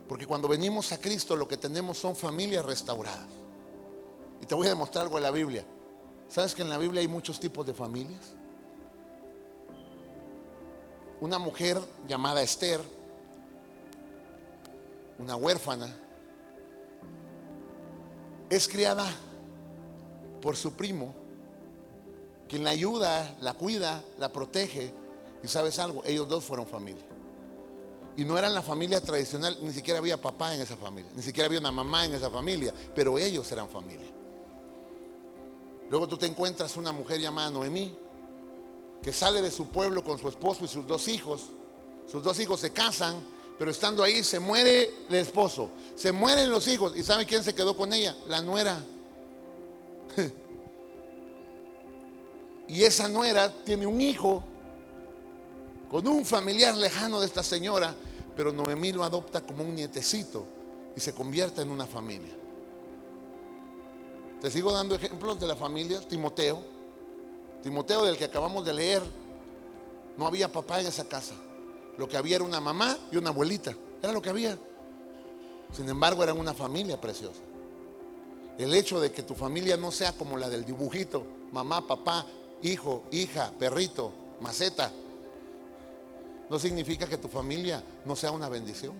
Porque 0.08 0.28
cuando 0.28 0.48
venimos 0.48 0.92
a 0.92 1.00
Cristo 1.00 1.36
lo 1.36 1.48
que 1.48 1.58
tenemos 1.58 1.98
son 1.98 2.16
familias 2.16 2.64
restauradas. 2.64 3.26
Y 4.40 4.46
te 4.46 4.54
voy 4.54 4.68
a 4.68 4.70
demostrar 4.70 5.06
algo 5.06 5.18
en 5.18 5.24
la 5.24 5.32
Biblia. 5.32 5.66
¿Sabes 6.30 6.54
que 6.54 6.62
en 6.62 6.70
la 6.70 6.78
Biblia 6.78 7.02
hay 7.02 7.08
muchos 7.08 7.40
tipos 7.40 7.66
de 7.66 7.74
familias? 7.74 8.22
Una 11.20 11.40
mujer 11.40 11.82
llamada 12.08 12.44
Esther, 12.44 12.80
una 15.18 15.36
huérfana, 15.36 15.98
es 18.52 18.68
criada 18.68 19.12
por 20.44 20.56
su 20.58 20.74
primo, 20.74 21.16
quien 22.48 22.64
la 22.64 22.70
ayuda, 22.70 23.36
la 23.42 23.56
cuida, 23.56 24.04
la 24.20 24.32
protege. 24.32 25.02
Y 25.44 25.48
sabes 25.48 25.78
algo, 25.80 26.02
ellos 26.06 26.28
dos 26.28 26.44
fueron 26.44 26.66
familia. 26.66 27.04
Y 28.16 28.24
no 28.24 28.38
eran 28.38 28.54
la 28.54 28.62
familia 28.62 29.02
tradicional, 29.02 29.58
ni 29.62 29.74
siquiera 29.74 30.00
había 30.00 30.22
papá 30.22 30.56
en 30.56 30.62
esa 30.62 30.78
familia, 30.78 31.12
ni 31.16 31.22
siquiera 31.22 31.48
había 31.48 31.60
una 31.60 31.72
mamá 31.72 32.06
en 32.06 32.14
esa 32.14 32.30
familia, 32.30 32.74
pero 32.96 33.18
ellos 33.18 33.52
eran 33.52 33.68
familia. 33.68 34.08
Luego 35.90 36.08
tú 36.08 36.18
te 36.18 36.26
encuentras 36.26 36.78
una 36.78 36.92
mujer 36.92 37.20
llamada 37.20 37.50
Noemí, 37.50 37.94
que 39.02 39.12
sale 39.12 39.42
de 39.42 39.52
su 39.52 39.68
pueblo 39.68 40.04
con 40.04 40.18
su 40.18 40.30
esposo 40.30 40.64
y 40.64 40.68
sus 40.68 40.88
dos 40.88 41.08
hijos. 41.08 41.50
Sus 42.10 42.24
dos 42.24 42.40
hijos 42.40 42.60
se 42.60 42.72
casan, 42.72 43.16
pero 43.60 43.70
estando 43.70 44.02
ahí 44.04 44.24
se 44.24 44.40
muere 44.40 44.92
el 45.10 45.16
esposo, 45.16 45.70
se 45.96 46.12
mueren 46.12 46.50
los 46.50 46.68
hijos. 46.68 46.96
¿Y 46.96 47.04
sabe 47.04 47.26
quién 47.26 47.44
se 47.44 47.54
quedó 47.54 47.76
con 47.76 47.92
ella? 47.94 48.16
La 48.28 48.42
nuera. 48.42 48.82
y 52.68 52.84
esa 52.84 53.10
nuera 53.10 53.52
tiene 53.66 53.86
un 53.86 54.00
hijo 54.00 54.44
con 55.94 56.08
un 56.08 56.26
familiar 56.26 56.76
lejano 56.76 57.20
de 57.20 57.28
esta 57.28 57.44
señora, 57.44 57.94
pero 58.36 58.52
Noemí 58.52 58.92
lo 58.92 59.04
adopta 59.04 59.42
como 59.42 59.64
un 59.64 59.76
nietecito 59.76 60.44
y 60.96 61.00
se 61.00 61.14
convierte 61.14 61.62
en 61.62 61.70
una 61.70 61.86
familia. 61.86 62.34
Te 64.42 64.50
sigo 64.50 64.72
dando 64.72 64.96
ejemplos 64.96 65.40
de 65.40 65.46
la 65.46 65.56
familia, 65.56 66.02
Timoteo. 66.02 66.64
Timoteo 67.62 68.06
del 68.06 68.18
que 68.18 68.26
acabamos 68.26 68.66
de 68.66 68.74
leer, 68.74 69.04
no 70.18 70.26
había 70.26 70.52
papá 70.52 70.82
en 70.82 70.88
esa 70.88 71.06
casa. 71.06 71.36
Lo 72.00 72.08
que 72.10 72.18
había 72.18 72.38
era 72.38 72.46
una 72.46 72.60
mamá 72.60 72.98
y 73.12 73.18
una 73.18 73.30
abuelita. 73.30 73.76
Era 74.02 74.12
lo 74.12 74.22
que 74.24 74.32
había. 74.32 74.58
Sin 75.74 75.88
embargo, 75.88 76.24
eran 76.24 76.40
una 76.40 76.56
familia 76.56 77.00
preciosa. 77.00 77.42
El 78.58 78.74
hecho 78.74 79.00
de 79.00 79.12
que 79.12 79.22
tu 79.22 79.36
familia 79.36 79.78
no 79.78 79.92
sea 79.92 80.14
como 80.14 80.40
la 80.40 80.50
del 80.50 80.66
dibujito, 80.66 81.24
mamá, 81.52 81.86
papá, 81.86 82.26
hijo, 82.64 83.04
hija, 83.12 83.54
perrito, 83.60 84.12
maceta, 84.42 84.92
no 86.54 86.60
significa 86.60 87.08
que 87.08 87.18
tu 87.18 87.28
familia 87.28 87.84
no 88.06 88.16
sea 88.16 88.30
una 88.30 88.48
bendición. 88.48 88.94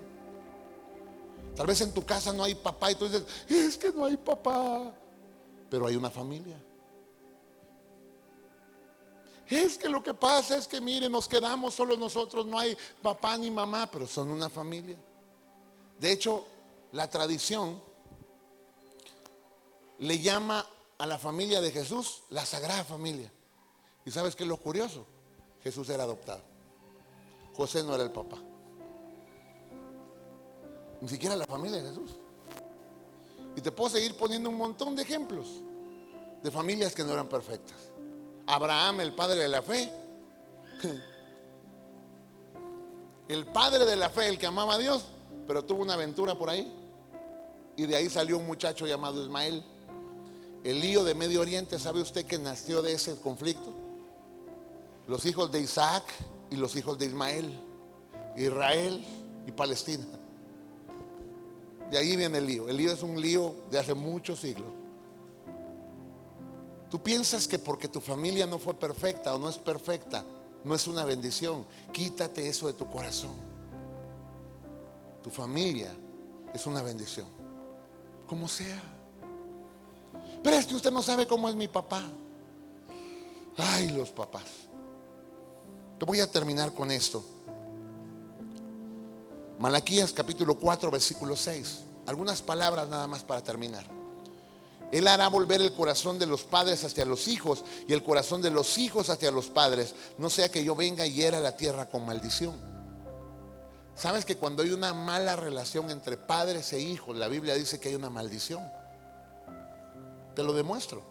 Tal 1.56 1.68
vez 1.68 1.82
en 1.82 1.94
tu 1.94 2.04
casa 2.04 2.34
no 2.34 2.44
hay 2.44 2.56
papá 2.56 2.92
y 2.92 2.96
tú 2.96 3.08
dices, 3.08 3.26
es 3.48 3.78
que 3.78 3.92
no 3.92 4.06
hay 4.06 4.18
papá, 4.18 4.92
pero 5.70 5.86
hay 5.86 5.96
una 5.96 6.10
familia. 6.10 6.60
Es 9.48 9.78
que 9.78 9.88
lo 9.88 10.02
que 10.02 10.16
pasa 10.16 10.58
es 10.58 10.68
que, 10.68 10.82
mire, 10.82 11.08
nos 11.10 11.28
quedamos 11.28 11.76
solo 11.76 11.96
nosotros, 11.96 12.44
no 12.48 12.58
hay 12.58 12.76
papá 13.04 13.38
ni 13.38 13.52
mamá, 13.52 13.86
pero 13.86 14.08
son 14.08 14.32
una 14.32 14.50
familia. 14.50 14.98
De 16.00 16.12
hecho, 16.12 16.48
la 16.92 17.08
tradición 17.08 17.80
le 20.00 20.18
llama 20.18 20.66
a 20.98 21.06
la 21.06 21.20
familia 21.20 21.62
de 21.62 21.70
Jesús 21.70 22.24
la 22.32 22.48
Sagrada 22.48 22.84
Familia. 22.84 23.32
¿Y 24.08 24.10
sabes 24.10 24.36
qué 24.36 24.42
es 24.42 24.50
lo 24.50 24.58
curioso? 24.58 25.06
Jesús 25.62 25.88
era 25.90 26.02
adoptado. 26.02 26.53
José 27.56 27.84
no 27.84 27.94
era 27.96 28.04
el 28.04 28.12
papá. 28.12 28.38
Ni 31.02 31.10
siquiera 31.10 31.36
la 31.36 31.46
familia 31.46 31.82
de 31.82 31.90
Jesús. 31.90 32.12
Y 33.56 33.62
te 33.62 33.72
puedo 33.72 33.90
seguir 33.90 34.16
poniendo 34.16 34.50
un 34.50 34.58
montón 34.58 34.96
de 34.96 35.04
ejemplos 35.04 35.48
de 36.42 36.52
familias 36.52 36.94
que 36.94 37.04
no 37.04 37.14
eran 37.14 37.28
perfectas. 37.28 37.78
Abraham, 38.46 39.02
el 39.02 39.14
padre 39.14 39.40
de 39.40 39.48
la 39.48 39.62
fe. 39.62 39.92
El 43.30 43.46
padre 43.48 43.86
de 43.86 43.96
la 43.96 44.10
fe, 44.10 44.28
el 44.28 44.38
que 44.38 44.46
amaba 44.46 44.74
a 44.76 44.78
Dios, 44.78 45.06
pero 45.48 45.64
tuvo 45.64 45.82
una 45.82 45.94
aventura 45.94 46.36
por 46.36 46.50
ahí. 46.50 46.72
Y 47.78 47.86
de 47.86 47.96
ahí 47.96 48.10
salió 48.10 48.38
un 48.38 48.46
muchacho 48.46 48.86
llamado 48.86 49.24
Ismael. 49.24 49.64
El 50.66 50.82
lío 50.82 51.06
de 51.06 51.16
Medio 51.16 51.40
Oriente, 51.40 51.80
¿sabe 51.80 52.02
usted 52.02 52.26
que 52.26 52.38
nació 52.38 52.82
de 52.82 52.92
ese 52.92 53.16
conflicto? 53.22 53.74
Los 55.08 55.26
hijos 55.26 55.52
de 55.54 55.62
Isaac 55.62 56.04
y 56.54 56.56
los 56.56 56.76
hijos 56.76 57.00
de 57.00 57.08
Ismael. 57.08 57.52
Israel 58.38 59.04
y 59.48 59.52
Palestina. 59.52 60.06
De 61.90 61.98
ahí 61.98 62.16
viene 62.16 62.38
el 62.38 62.46
lío. 62.46 62.70
El 62.70 62.78
lío 62.78 62.92
es 62.92 63.02
un 63.02 63.20
lío 63.20 63.56
de 63.72 63.80
hace 63.80 63.94
muchos 63.94 64.40
siglos. 64.40 64.70
Tú 66.90 67.02
piensas 67.02 67.48
que 67.48 67.58
porque 67.58 67.88
tu 67.88 68.00
familia 68.00 68.46
no 68.46 68.60
fue 68.60 68.76
perfecta 68.76 69.34
o 69.34 69.40
no 69.40 69.50
es 69.50 69.58
perfecta, 69.58 70.24
no 70.64 70.76
es 70.76 70.86
una 70.86 71.04
bendición. 71.06 71.66
Quítate 71.92 72.48
eso 72.48 72.68
de 72.68 72.74
tu 72.74 72.88
corazón. 72.88 73.34
Tu 75.24 75.32
familia 75.32 75.92
es 76.54 76.68
una 76.68 76.84
bendición. 76.84 77.26
Como 78.28 78.48
sea. 78.48 78.82
Pero 80.44 80.56
es 80.56 80.68
que 80.68 80.76
usted 80.76 80.92
no 80.92 81.02
sabe 81.02 81.26
cómo 81.26 81.50
es 81.50 81.56
mi 81.56 81.68
papá. 81.68 82.04
Ay, 83.58 83.90
los 83.90 84.12
papás. 84.12 84.70
Voy 86.06 86.20
a 86.20 86.30
terminar 86.30 86.74
con 86.74 86.92
esto. 86.92 87.24
Malaquías 89.60 90.12
capítulo 90.12 90.56
4, 90.56 90.92
versículo 90.92 91.36
6. 91.36 91.80
Algunas 92.08 92.42
palabras 92.42 92.90
nada 92.90 93.08
más 93.08 93.24
para 93.24 93.42
terminar. 93.42 93.86
Él 94.92 95.08
hará 95.08 95.28
volver 95.28 95.62
el 95.62 95.74
corazón 95.74 96.20
de 96.20 96.26
los 96.26 96.44
padres 96.44 96.84
hacia 96.84 97.06
los 97.06 97.28
hijos 97.28 97.64
y 97.88 97.94
el 97.94 98.04
corazón 98.04 98.42
de 98.42 98.52
los 98.52 98.78
hijos 98.78 99.10
hacia 99.10 99.32
los 99.32 99.48
padres. 99.48 99.96
No 100.18 100.30
sea 100.30 100.50
que 100.50 100.64
yo 100.64 100.76
venga 100.76 101.06
y 101.08 101.14
hiera 101.14 101.40
la 101.40 101.56
tierra 101.56 101.90
con 101.90 102.06
maldición. 102.06 102.54
¿Sabes 103.96 104.26
que 104.26 104.38
cuando 104.38 104.64
hay 104.64 104.72
una 104.72 104.94
mala 104.94 105.36
relación 105.36 105.90
entre 105.90 106.18
padres 106.18 106.74
e 106.74 106.80
hijos, 106.80 107.16
la 107.16 107.28
Biblia 107.28 107.56
dice 107.56 107.80
que 107.80 107.90
hay 107.90 107.96
una 107.96 108.10
maldición? 108.10 108.62
Te 110.36 110.44
lo 110.44 110.54
demuestro. 110.54 111.02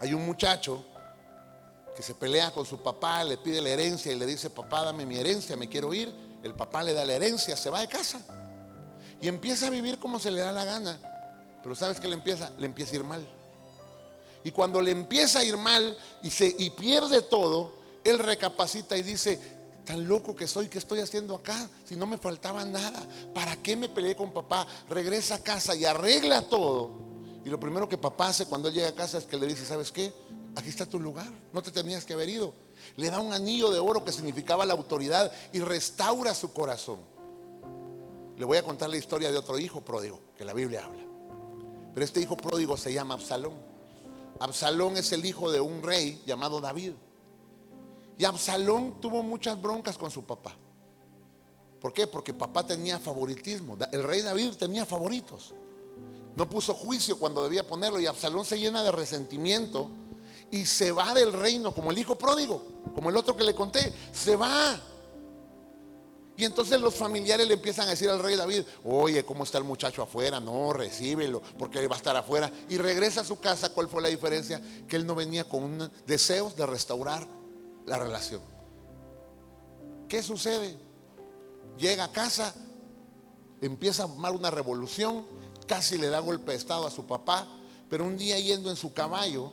Hay 0.00 0.14
un 0.14 0.24
muchacho 0.24 0.84
que 1.94 2.02
se 2.02 2.14
pelea 2.14 2.50
con 2.50 2.66
su 2.66 2.82
papá, 2.82 3.22
le 3.24 3.36
pide 3.38 3.60
la 3.60 3.70
herencia 3.70 4.12
y 4.12 4.16
le 4.16 4.26
dice, 4.26 4.50
papá, 4.50 4.82
dame 4.82 5.06
mi 5.06 5.16
herencia, 5.16 5.56
me 5.56 5.68
quiero 5.68 5.94
ir. 5.94 6.12
El 6.42 6.54
papá 6.54 6.82
le 6.82 6.92
da 6.92 7.04
la 7.04 7.14
herencia, 7.14 7.56
se 7.56 7.70
va 7.70 7.80
de 7.80 7.88
casa. 7.88 8.20
Y 9.20 9.28
empieza 9.28 9.68
a 9.68 9.70
vivir 9.70 9.98
como 9.98 10.18
se 10.18 10.30
le 10.30 10.40
da 10.40 10.52
la 10.52 10.64
gana. 10.64 10.98
Pero 11.62 11.74
¿sabes 11.74 12.00
qué 12.00 12.08
le 12.08 12.14
empieza? 12.14 12.50
Le 12.58 12.66
empieza 12.66 12.92
a 12.92 12.96
ir 12.96 13.04
mal. 13.04 13.26
Y 14.42 14.50
cuando 14.50 14.82
le 14.82 14.90
empieza 14.90 15.38
a 15.38 15.44
ir 15.44 15.56
mal 15.56 15.96
y, 16.22 16.30
se, 16.30 16.54
y 16.58 16.70
pierde 16.70 17.22
todo, 17.22 17.72
él 18.04 18.18
recapacita 18.18 18.96
y 18.96 19.02
dice, 19.02 19.40
tan 19.86 20.06
loco 20.06 20.34
que 20.34 20.46
soy, 20.46 20.68
¿qué 20.68 20.78
estoy 20.78 21.00
haciendo 21.00 21.34
acá? 21.34 21.68
Si 21.84 21.96
no 21.96 22.06
me 22.06 22.18
faltaba 22.18 22.64
nada, 22.64 23.00
¿para 23.32 23.56
qué 23.56 23.76
me 23.76 23.88
peleé 23.88 24.16
con 24.16 24.32
papá? 24.32 24.66
Regresa 24.90 25.36
a 25.36 25.42
casa 25.42 25.74
y 25.74 25.84
arregla 25.84 26.42
todo. 26.42 26.90
Y 27.44 27.48
lo 27.48 27.58
primero 27.58 27.88
que 27.88 27.96
papá 27.96 28.28
hace 28.28 28.46
cuando 28.46 28.68
él 28.68 28.74
llega 28.74 28.88
a 28.88 28.94
casa 28.94 29.18
es 29.18 29.24
que 29.24 29.36
le 29.36 29.46
dice, 29.46 29.64
¿sabes 29.64 29.92
qué? 29.92 30.12
Aquí 30.56 30.68
está 30.68 30.86
tu 30.86 31.00
lugar, 31.00 31.26
no 31.52 31.62
te 31.62 31.70
tenías 31.70 32.04
que 32.04 32.12
haber 32.12 32.28
ido. 32.28 32.54
Le 32.96 33.10
da 33.10 33.20
un 33.20 33.32
anillo 33.32 33.70
de 33.70 33.78
oro 33.78 34.04
que 34.04 34.12
significaba 34.12 34.64
la 34.64 34.74
autoridad 34.74 35.32
y 35.52 35.60
restaura 35.60 36.34
su 36.34 36.52
corazón. 36.52 37.00
Le 38.36 38.44
voy 38.44 38.58
a 38.58 38.62
contar 38.62 38.90
la 38.90 38.96
historia 38.96 39.30
de 39.30 39.38
otro 39.38 39.58
hijo 39.58 39.80
pródigo 39.80 40.20
que 40.36 40.44
la 40.44 40.52
Biblia 40.52 40.84
habla. 40.84 41.02
Pero 41.92 42.04
este 42.04 42.20
hijo 42.20 42.36
pródigo 42.36 42.76
se 42.76 42.92
llama 42.92 43.14
Absalón. 43.14 43.54
Absalón 44.40 44.96
es 44.96 45.12
el 45.12 45.24
hijo 45.24 45.50
de 45.50 45.60
un 45.60 45.82
rey 45.82 46.22
llamado 46.26 46.60
David. 46.60 46.92
Y 48.18 48.24
Absalón 48.24 49.00
tuvo 49.00 49.22
muchas 49.22 49.60
broncas 49.60 49.96
con 49.98 50.10
su 50.10 50.24
papá. 50.24 50.56
¿Por 51.80 51.92
qué? 51.92 52.06
Porque 52.06 52.32
papá 52.32 52.66
tenía 52.66 52.98
favoritismo. 52.98 53.76
El 53.92 54.02
rey 54.02 54.22
David 54.22 54.54
tenía 54.54 54.86
favoritos. 54.86 55.52
No 56.36 56.48
puso 56.48 56.74
juicio 56.74 57.18
cuando 57.18 57.44
debía 57.44 57.66
ponerlo 57.66 58.00
y 58.00 58.06
Absalón 58.06 58.44
se 58.44 58.58
llena 58.58 58.82
de 58.82 58.90
resentimiento 58.90 59.88
y 60.54 60.66
se 60.66 60.92
va 60.92 61.12
del 61.14 61.32
reino 61.32 61.74
como 61.74 61.90
el 61.90 61.98
hijo 61.98 62.16
pródigo, 62.16 62.62
como 62.94 63.10
el 63.10 63.16
otro 63.16 63.36
que 63.36 63.42
le 63.42 63.56
conté. 63.56 63.92
Se 64.12 64.36
va. 64.36 64.80
Y 66.36 66.44
entonces 66.44 66.80
los 66.80 66.94
familiares 66.94 67.48
le 67.48 67.54
empiezan 67.54 67.88
a 67.88 67.90
decir 67.90 68.08
al 68.08 68.20
rey 68.22 68.36
David, 68.36 68.62
oye, 68.84 69.24
¿cómo 69.24 69.42
está 69.42 69.58
el 69.58 69.64
muchacho 69.64 70.02
afuera? 70.02 70.38
No, 70.38 70.72
recíbelo, 70.72 71.42
porque 71.58 71.84
va 71.88 71.96
a 71.96 71.98
estar 71.98 72.16
afuera. 72.16 72.52
Y 72.68 72.78
regresa 72.78 73.22
a 73.22 73.24
su 73.24 73.40
casa. 73.40 73.70
¿Cuál 73.70 73.88
fue 73.88 74.00
la 74.00 74.08
diferencia? 74.08 74.62
Que 74.86 74.94
él 74.94 75.04
no 75.04 75.16
venía 75.16 75.42
con 75.42 75.90
deseos 76.06 76.54
de 76.54 76.66
restaurar 76.66 77.26
la 77.84 77.98
relación. 77.98 78.40
¿Qué 80.08 80.22
sucede? 80.22 80.76
Llega 81.78 82.04
a 82.04 82.12
casa, 82.12 82.54
empieza 83.60 84.04
a 84.04 84.06
armar 84.06 84.30
una 84.32 84.52
revolución, 84.52 85.26
casi 85.66 85.98
le 85.98 86.10
da 86.10 86.20
golpe 86.20 86.52
de 86.52 86.58
estado 86.58 86.86
a 86.86 86.92
su 86.92 87.06
papá, 87.06 87.48
pero 87.90 88.04
un 88.04 88.16
día 88.16 88.38
yendo 88.38 88.70
en 88.70 88.76
su 88.76 88.92
caballo, 88.92 89.52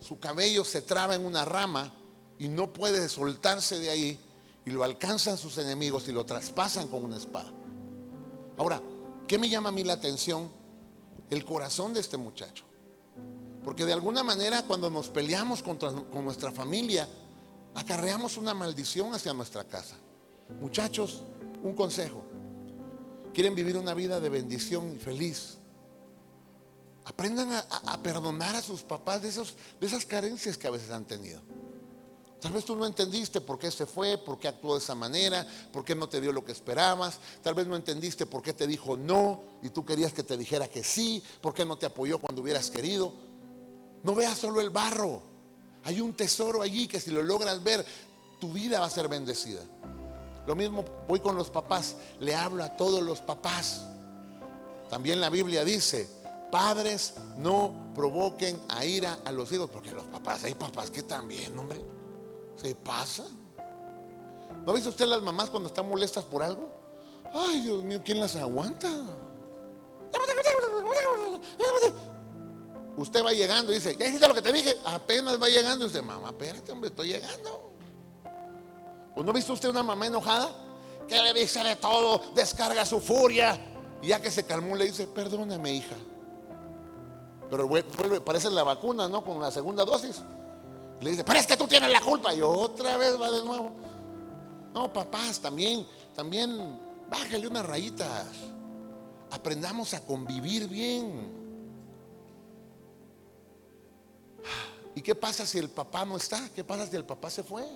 su 0.00 0.18
cabello 0.18 0.64
se 0.64 0.82
traba 0.82 1.14
en 1.14 1.24
una 1.24 1.44
rama 1.44 1.92
y 2.38 2.48
no 2.48 2.72
puede 2.72 3.08
soltarse 3.08 3.78
de 3.78 3.90
ahí 3.90 4.20
y 4.64 4.70
lo 4.70 4.84
alcanzan 4.84 5.38
sus 5.38 5.58
enemigos 5.58 6.08
y 6.08 6.12
lo 6.12 6.26
traspasan 6.26 6.88
con 6.88 7.04
una 7.04 7.16
espada. 7.16 7.52
Ahora, 8.58 8.82
¿qué 9.26 9.38
me 9.38 9.48
llama 9.48 9.68
a 9.68 9.72
mí 9.72 9.84
la 9.84 9.94
atención? 9.94 10.50
El 11.30 11.44
corazón 11.44 11.94
de 11.94 12.00
este 12.00 12.16
muchacho. 12.16 12.64
Porque 13.64 13.84
de 13.84 13.92
alguna 13.92 14.22
manera 14.22 14.62
cuando 14.62 14.90
nos 14.90 15.08
peleamos 15.08 15.62
contra, 15.62 15.90
con 15.90 16.24
nuestra 16.24 16.52
familia, 16.52 17.08
acarreamos 17.74 18.36
una 18.36 18.54
maldición 18.54 19.14
hacia 19.14 19.32
nuestra 19.32 19.64
casa. 19.64 19.96
Muchachos, 20.60 21.22
un 21.62 21.74
consejo. 21.74 22.24
Quieren 23.34 23.54
vivir 23.54 23.76
una 23.76 23.92
vida 23.92 24.20
de 24.20 24.28
bendición 24.28 24.94
y 24.94 24.98
feliz. 24.98 25.55
Aprendan 27.06 27.52
a, 27.52 28.02
perdonar 28.02 28.56
a 28.56 28.60
sus 28.60 28.82
papás 28.82 29.22
de, 29.22 29.28
esos, 29.28 29.54
de 29.80 29.86
esas 29.86 30.04
carencias 30.04 30.58
que 30.58 30.66
a 30.66 30.72
veces 30.72 30.90
han 30.90 31.04
tenido. 31.04 31.40
Tal 32.40 32.52
vez 32.52 32.64
tú 32.64 32.74
no 32.74 32.84
entendiste 32.84 33.40
por 33.40 33.60
qué 33.60 33.70
se 33.70 33.86
fue, 33.86 34.18
por 34.18 34.40
qué 34.40 34.48
actuó 34.48 34.74
de 34.74 34.80
esa 34.80 34.96
manera, 34.96 35.46
por 35.72 35.84
qué 35.84 35.94
no 35.94 36.08
te 36.08 36.20
dio 36.20 36.32
lo 36.32 36.44
que 36.44 36.50
esperabas. 36.50 37.18
Tal 37.42 37.54
vez 37.54 37.66
no 37.68 37.76
entendiste 37.76 38.26
por 38.26 38.42
qué 38.42 38.52
te 38.52 38.66
dijo 38.66 38.96
no 38.96 39.42
y 39.62 39.70
tú 39.70 39.84
querías 39.84 40.12
que 40.12 40.24
te 40.24 40.36
dijera 40.36 40.66
que 40.66 40.82
sí, 40.82 41.22
por 41.40 41.54
qué 41.54 41.64
no 41.64 41.78
te 41.78 41.86
apoyó 41.86 42.18
cuando 42.18 42.42
hubieras 42.42 42.70
querido. 42.70 43.12
No 44.02 44.14
veas 44.14 44.36
solo 44.36 44.60
el 44.60 44.70
barro. 44.70 45.22
Hay 45.84 46.00
un 46.00 46.12
tesoro 46.14 46.60
allí 46.60 46.88
que 46.88 46.98
si 46.98 47.12
lo 47.12 47.22
logras 47.22 47.62
ver, 47.62 47.86
tu 48.40 48.52
vida 48.52 48.80
va 48.80 48.86
a 48.86 48.90
ser 48.90 49.06
bendecida. 49.06 49.62
Lo 50.44 50.56
mismo 50.56 50.84
voy 51.06 51.20
con 51.20 51.36
los 51.36 51.50
papás, 51.50 51.96
le 52.18 52.34
hablo 52.34 52.64
a 52.64 52.76
todos 52.76 53.00
los 53.02 53.20
papás. 53.20 53.82
También 54.90 55.20
la 55.20 55.30
Biblia 55.30 55.64
dice, 55.64 56.08
Padres, 56.56 57.12
no 57.36 57.92
provoquen 57.94 58.58
a 58.70 58.82
ira 58.82 59.18
a 59.26 59.30
los 59.30 59.52
hijos, 59.52 59.68
porque 59.68 59.90
los 59.90 60.04
papás, 60.04 60.42
hay 60.44 60.54
papás 60.54 60.90
que 60.90 61.02
también, 61.02 61.56
hombre, 61.58 61.78
se 62.56 62.74
pasan. 62.74 63.26
¿No 64.64 64.72
ha 64.72 64.74
usted 64.74 65.04
las 65.04 65.20
mamás 65.20 65.50
cuando 65.50 65.68
están 65.68 65.86
molestas 65.86 66.24
por 66.24 66.42
algo? 66.42 66.70
Ay, 67.34 67.60
Dios 67.60 67.84
mío, 67.84 68.00
¿quién 68.02 68.20
las 68.20 68.36
aguanta? 68.36 68.88
Usted 72.96 73.22
va 73.22 73.32
llegando 73.32 73.70
y 73.70 73.74
dice, 73.74 73.94
¿ya 73.94 74.06
hiciste 74.06 74.26
lo 74.26 74.32
que 74.32 74.40
te 74.40 74.50
dije? 74.50 74.78
Apenas 74.86 75.38
va 75.40 75.48
llegando 75.48 75.84
y 75.84 75.88
dice, 75.88 76.00
mamá, 76.00 76.30
espérate, 76.30 76.72
hombre, 76.72 76.88
estoy 76.88 77.08
llegando. 77.08 77.74
¿O 79.14 79.22
no 79.22 79.30
ha 79.30 79.34
visto 79.34 79.52
usted 79.52 79.68
una 79.68 79.82
mamá 79.82 80.06
enojada? 80.06 80.48
Que 81.06 81.22
le 81.22 81.34
dice 81.34 81.62
de 81.62 81.76
todo, 81.76 82.32
descarga 82.34 82.86
su 82.86 82.98
furia. 82.98 83.60
Ya 84.00 84.22
que 84.22 84.30
se 84.30 84.46
calmó, 84.46 84.74
le 84.74 84.86
dice, 84.86 85.06
perdóname, 85.06 85.74
hija. 85.74 85.96
Pero 87.50 87.68
parece 88.24 88.50
la 88.50 88.62
vacuna, 88.62 89.08
¿no? 89.08 89.24
Con 89.24 89.40
la 89.40 89.50
segunda 89.50 89.84
dosis. 89.84 90.22
Le 91.00 91.10
dice, 91.10 91.24
pero 91.24 91.38
es 91.38 91.46
que 91.46 91.56
tú 91.56 91.66
tienes 91.66 91.90
la 91.90 92.00
culpa. 92.00 92.34
Y 92.34 92.42
otra 92.42 92.96
vez 92.96 93.20
va 93.20 93.30
de 93.30 93.44
nuevo. 93.44 93.72
No, 94.74 94.92
papás, 94.92 95.40
también, 95.40 95.86
también, 96.14 96.78
bájale 97.08 97.46
unas 97.46 97.66
rayitas. 97.66 98.26
Aprendamos 99.30 99.94
a 99.94 100.00
convivir 100.00 100.68
bien. 100.68 101.46
¿Y 104.94 105.02
qué 105.02 105.14
pasa 105.14 105.44
si 105.44 105.58
el 105.58 105.68
papá 105.68 106.04
no 106.04 106.16
está? 106.16 106.48
¿Qué 106.54 106.64
pasa 106.64 106.86
si 106.86 106.96
el 106.96 107.04
papá 107.04 107.28
se 107.30 107.42
fue? 107.42 107.66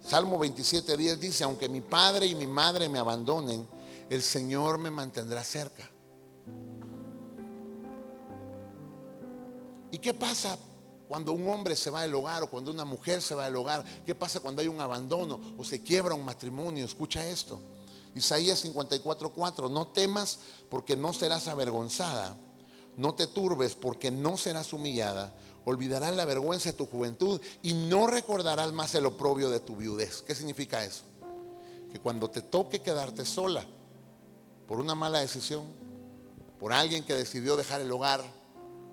Salmo 0.00 0.38
27, 0.38 0.96
10 0.96 1.20
dice, 1.20 1.44
aunque 1.44 1.68
mi 1.68 1.80
padre 1.80 2.26
y 2.26 2.34
mi 2.34 2.46
madre 2.46 2.88
me 2.88 2.98
abandonen, 2.98 3.68
el 4.08 4.22
Señor 4.22 4.78
me 4.78 4.90
mantendrá 4.90 5.42
cerca. 5.42 5.90
¿Y 9.90 9.98
qué 9.98 10.14
pasa 10.14 10.58
cuando 11.08 11.32
un 11.32 11.48
hombre 11.48 11.74
se 11.74 11.90
va 11.90 12.02
del 12.02 12.14
hogar 12.14 12.42
o 12.42 12.50
cuando 12.50 12.70
una 12.70 12.84
mujer 12.84 13.22
se 13.22 13.34
va 13.34 13.46
del 13.46 13.56
hogar? 13.56 13.84
¿Qué 14.04 14.14
pasa 14.14 14.40
cuando 14.40 14.60
hay 14.60 14.68
un 14.68 14.80
abandono 14.80 15.40
o 15.56 15.64
se 15.64 15.82
quiebra 15.82 16.14
un 16.14 16.24
matrimonio? 16.24 16.84
Escucha 16.84 17.26
esto. 17.26 17.60
Isaías 18.14 18.64
54:4, 18.64 19.70
no 19.70 19.88
temas 19.88 20.40
porque 20.68 20.96
no 20.96 21.12
serás 21.12 21.48
avergonzada, 21.48 22.36
no 22.96 23.14
te 23.14 23.26
turbes 23.26 23.74
porque 23.74 24.10
no 24.10 24.36
serás 24.36 24.72
humillada, 24.72 25.34
olvidarás 25.64 26.16
la 26.16 26.24
vergüenza 26.24 26.70
de 26.70 26.76
tu 26.76 26.86
juventud 26.86 27.40
y 27.62 27.74
no 27.74 28.06
recordarás 28.06 28.72
más 28.72 28.94
el 28.94 29.06
oprobio 29.06 29.50
de 29.50 29.60
tu 29.60 29.76
viudez. 29.76 30.22
¿Qué 30.22 30.34
significa 30.34 30.84
eso? 30.84 31.02
Que 31.92 32.00
cuando 32.00 32.28
te 32.28 32.42
toque 32.42 32.82
quedarte 32.82 33.24
sola 33.24 33.64
por 34.66 34.80
una 34.80 34.94
mala 34.94 35.20
decisión, 35.20 35.64
por 36.58 36.72
alguien 36.72 37.04
que 37.04 37.14
decidió 37.14 37.56
dejar 37.56 37.80
el 37.80 37.92
hogar, 37.92 38.37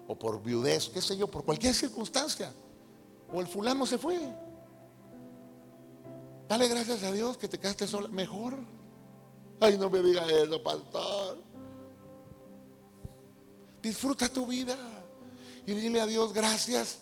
o 0.08 0.18
por 0.18 0.42
viudez, 0.42 0.90
qué 0.90 1.02
sé 1.02 1.18
yo, 1.18 1.28
por 1.28 1.44
cualquier 1.44 1.74
circunstancia. 1.74 2.54
O 3.32 3.42
el 3.42 3.48
fulano 3.48 3.86
se 3.86 3.98
fue. 3.98 4.20
Dale 6.48 6.68
gracias 6.68 7.04
a 7.04 7.12
Dios 7.12 7.38
que 7.38 7.48
te 7.48 7.60
quedaste 7.60 7.88
sola. 7.88 8.08
Mejor. 8.10 8.56
Ay, 9.60 9.78
no 9.78 9.90
me 9.90 10.02
diga 10.02 10.26
eso, 10.28 10.62
pastor. 10.62 11.38
Disfruta 13.82 14.30
tu 14.30 14.46
vida. 14.46 14.78
Y 15.66 15.74
dile 15.74 16.02
a 16.02 16.06
Dios, 16.06 16.34
gracias. 16.34 17.00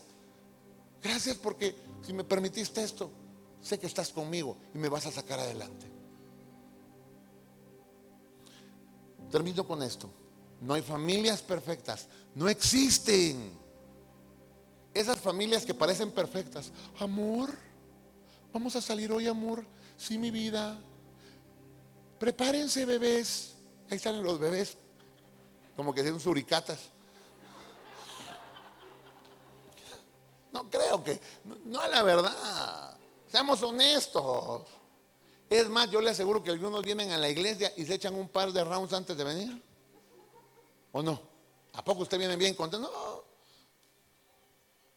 Gracias 1.02 1.36
porque 1.38 1.76
si 2.02 2.14
me 2.14 2.24
permitiste 2.24 2.82
esto, 2.82 3.12
sé 3.62 3.78
que 3.78 3.88
estás 3.88 4.10
conmigo 4.10 4.58
y 4.74 4.78
me 4.78 4.88
vas 4.88 5.06
a 5.06 5.12
sacar 5.12 5.40
adelante. 5.40 5.92
Termino 9.30 9.68
con 9.68 9.84
esto. 9.84 10.10
No 10.64 10.74
hay 10.74 10.82
familias 10.82 11.42
perfectas. 11.42 12.08
No 12.34 12.48
existen. 12.48 13.52
Esas 14.94 15.20
familias 15.20 15.66
que 15.66 15.74
parecen 15.74 16.12
perfectas. 16.12 16.72
Amor, 17.00 17.50
vamos 18.54 18.76
a 18.76 18.82
salir 18.82 19.12
hoy, 19.12 19.28
amor. 19.28 19.66
Sí, 19.98 20.18
mi 20.18 20.32
vida. 20.32 20.80
Prepárense, 22.18 22.86
bebés. 22.86 23.56
Ahí 23.90 24.00
salen 24.00 24.24
los 24.24 24.40
bebés. 24.40 24.78
Como 25.76 25.94
que 25.94 26.08
son 26.08 26.20
suricatas. 26.20 26.80
No 30.54 30.70
creo 30.70 31.04
que. 31.04 31.20
No, 31.66 31.84
es 31.84 31.92
la 31.92 32.04
verdad. 32.04 32.98
Seamos 33.28 33.62
honestos. 33.64 34.62
Es 35.50 35.68
más, 35.68 35.92
yo 35.92 36.00
le 36.00 36.12
aseguro 36.12 36.42
que 36.42 36.52
algunos 36.52 36.84
vienen 36.84 37.12
a 37.12 37.18
la 37.18 37.28
iglesia 37.28 37.74
y 37.76 37.84
se 37.86 37.96
echan 37.96 38.16
un 38.16 38.30
par 38.30 38.54
de 38.54 38.64
rounds 38.64 38.94
antes 38.94 39.18
de 39.18 39.24
venir. 39.26 39.73
¿O 40.94 41.02
no? 41.02 41.20
¿A 41.74 41.84
poco 41.84 42.04
usted 42.04 42.18
viene 42.18 42.36
bien 42.36 42.54
contento? 42.56 42.90
No. 42.90 43.24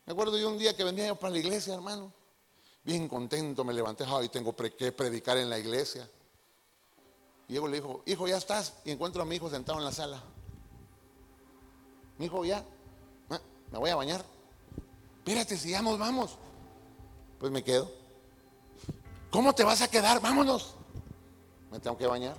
Me 0.07 0.12
acuerdo 0.12 0.38
yo 0.38 0.49
un 0.49 0.59
día 0.59 0.76
que 0.76 0.84
venía 0.84 1.09
yo 1.09 1.16
para 1.16 1.32
la 1.32 1.38
iglesia, 1.38 1.74
hermano. 1.74 2.12
Bien 2.84 3.09
contento, 3.09 3.64
me 3.64 3.72
levanté, 3.72 4.05
y 4.22 4.28
tengo 4.28 4.55
que 4.55 4.92
predicar 4.92 5.36
en 5.38 5.51
la 5.51 5.59
iglesia. 5.59 6.09
Y 7.49 7.53
Diego 7.53 7.66
le 7.66 7.80
dijo, 7.80 8.03
hijo, 8.07 8.28
ya 8.28 8.36
estás. 8.36 8.74
Y 8.84 8.92
encuentro 8.92 9.22
a 9.22 9.24
mi 9.24 9.36
hijo 9.36 9.51
sentado 9.51 9.78
en 9.78 9.84
la 9.84 9.90
sala. 9.90 10.22
Mi 12.18 12.26
hijo, 12.26 12.44
ya, 12.44 12.64
me 13.72 13.78
voy 13.78 13.90
a 13.90 13.97
bañar. 13.97 14.24
Espérate, 15.18 15.57
si 15.57 15.70
ya 15.70 15.82
nos 15.82 15.99
vamos. 15.99 16.36
Pues 17.40 17.51
me 17.51 17.64
quedo. 17.64 17.90
¿Cómo 19.30 19.55
te 19.55 19.64
vas 19.64 19.82
a 19.82 19.88
quedar? 19.88 20.20
Vámonos. 20.20 20.74
Me 21.70 21.80
tengo 21.80 21.97
que 21.97 22.07
bañar. 22.07 22.36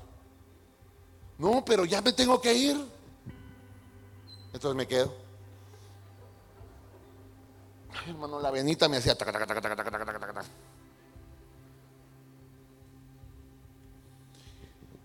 No, 1.37 1.65
pero 1.65 1.85
ya 1.85 2.01
me 2.01 2.13
tengo 2.13 2.39
que 2.39 2.53
ir. 2.53 2.96
Entonces 4.57 4.75
me 4.75 4.87
quedo. 4.87 5.13
Ay, 7.93 8.09
hermano, 8.09 8.39
la 8.39 8.49
venita 8.49 8.89
me 8.89 8.97
hacía 8.97 9.15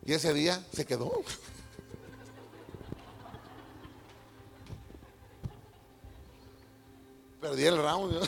Y 0.07 0.15
ese 0.15 0.33
día 0.33 0.65
se 0.73 0.87
quedó. 0.87 1.13
Perdí 7.43 7.67
el 7.67 7.77
round. 7.77 8.15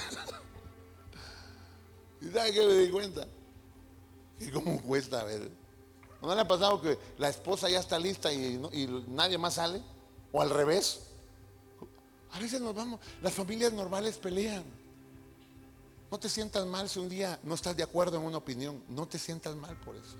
¿Y 2.20 2.28
sabe 2.28 2.52
qué 2.52 2.66
me 2.66 2.74
di 2.74 2.90
cuenta? 2.90 3.26
Y 4.40 4.50
cómo 4.50 4.78
cuesta, 4.82 5.22
a 5.22 5.24
ver. 5.24 5.50
¿No 6.20 6.34
le 6.34 6.42
ha 6.42 6.46
pasado 6.46 6.82
que 6.82 6.98
la 7.16 7.30
esposa 7.30 7.70
ya 7.70 7.80
está 7.80 7.98
lista 7.98 8.30
y 8.30 8.58
nadie 9.08 9.38
más 9.38 9.54
sale? 9.54 9.80
¿O 10.30 10.42
al 10.42 10.50
revés? 10.50 11.13
A 12.34 12.40
veces 12.40 12.60
nos 12.60 12.74
vamos, 12.74 13.00
las 13.22 13.32
familias 13.32 13.72
normales 13.72 14.18
pelean. 14.18 14.64
No 16.10 16.18
te 16.18 16.28
sientas 16.28 16.66
mal 16.66 16.88
si 16.88 16.98
un 16.98 17.08
día 17.08 17.38
no 17.44 17.54
estás 17.54 17.76
de 17.76 17.84
acuerdo 17.84 18.16
en 18.16 18.24
una 18.24 18.38
opinión. 18.38 18.82
No 18.88 19.06
te 19.06 19.18
sientas 19.18 19.54
mal 19.54 19.76
por 19.80 19.94
eso. 19.94 20.16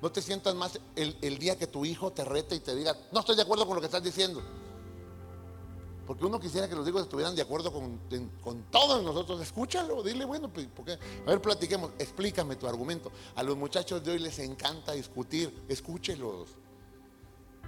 No 0.00 0.10
te 0.10 0.20
sientas 0.20 0.52
mal 0.54 0.68
el, 0.96 1.38
día 1.38 1.56
que 1.56 1.68
tu 1.68 1.84
hijo 1.84 2.10
te 2.10 2.24
rete 2.24 2.56
y 2.56 2.60
te 2.60 2.74
diga, 2.74 2.96
no 3.12 3.20
estoy 3.20 3.36
de 3.36 3.42
acuerdo 3.42 3.66
con 3.66 3.76
lo 3.76 3.80
que 3.80 3.86
estás 3.86 4.02
diciendo. 4.02 4.42
Porque 6.08 6.24
uno 6.24 6.40
quisiera 6.40 6.68
que 6.68 6.74
los 6.74 6.86
hijos 6.88 7.02
estuvieran 7.02 7.36
de 7.36 7.42
acuerdo 7.42 7.72
con, 7.72 8.00
todos 8.72 9.00
nosotros. 9.04 9.40
Escúchalo, 9.40 10.02
dile, 10.02 10.24
bueno, 10.24 10.52
pues, 10.52 10.66
porque, 10.74 10.92
a 10.92 11.30
ver, 11.30 11.40
platiquemos, 11.40 11.92
explícame 12.00 12.56
tu 12.56 12.66
argumento. 12.66 13.12
A 13.36 13.44
los 13.44 13.56
muchachos 13.56 14.02
de 14.02 14.10
hoy 14.10 14.18
les 14.18 14.40
encanta 14.40 14.90
discutir, 14.90 15.64
escúchelos. 15.68 16.48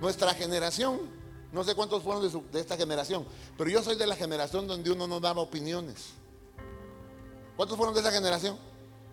nuestra 0.00 0.34
generación, 0.34 1.23
no 1.54 1.62
sé 1.62 1.76
cuántos 1.76 2.02
fueron 2.02 2.28
de, 2.50 2.60
esta 2.60 2.76
generación, 2.76 3.24
pero 3.56 3.70
yo 3.70 3.80
soy 3.80 3.94
de 3.94 4.08
la 4.08 4.16
generación 4.16 4.66
donde 4.66 4.90
uno 4.90 5.06
no 5.06 5.20
daba 5.20 5.40
opiniones. 5.40 6.06
¿Cuántos 7.56 7.76
fueron 7.76 7.94
de 7.94 8.00
esa 8.00 8.10
generación? 8.10 8.58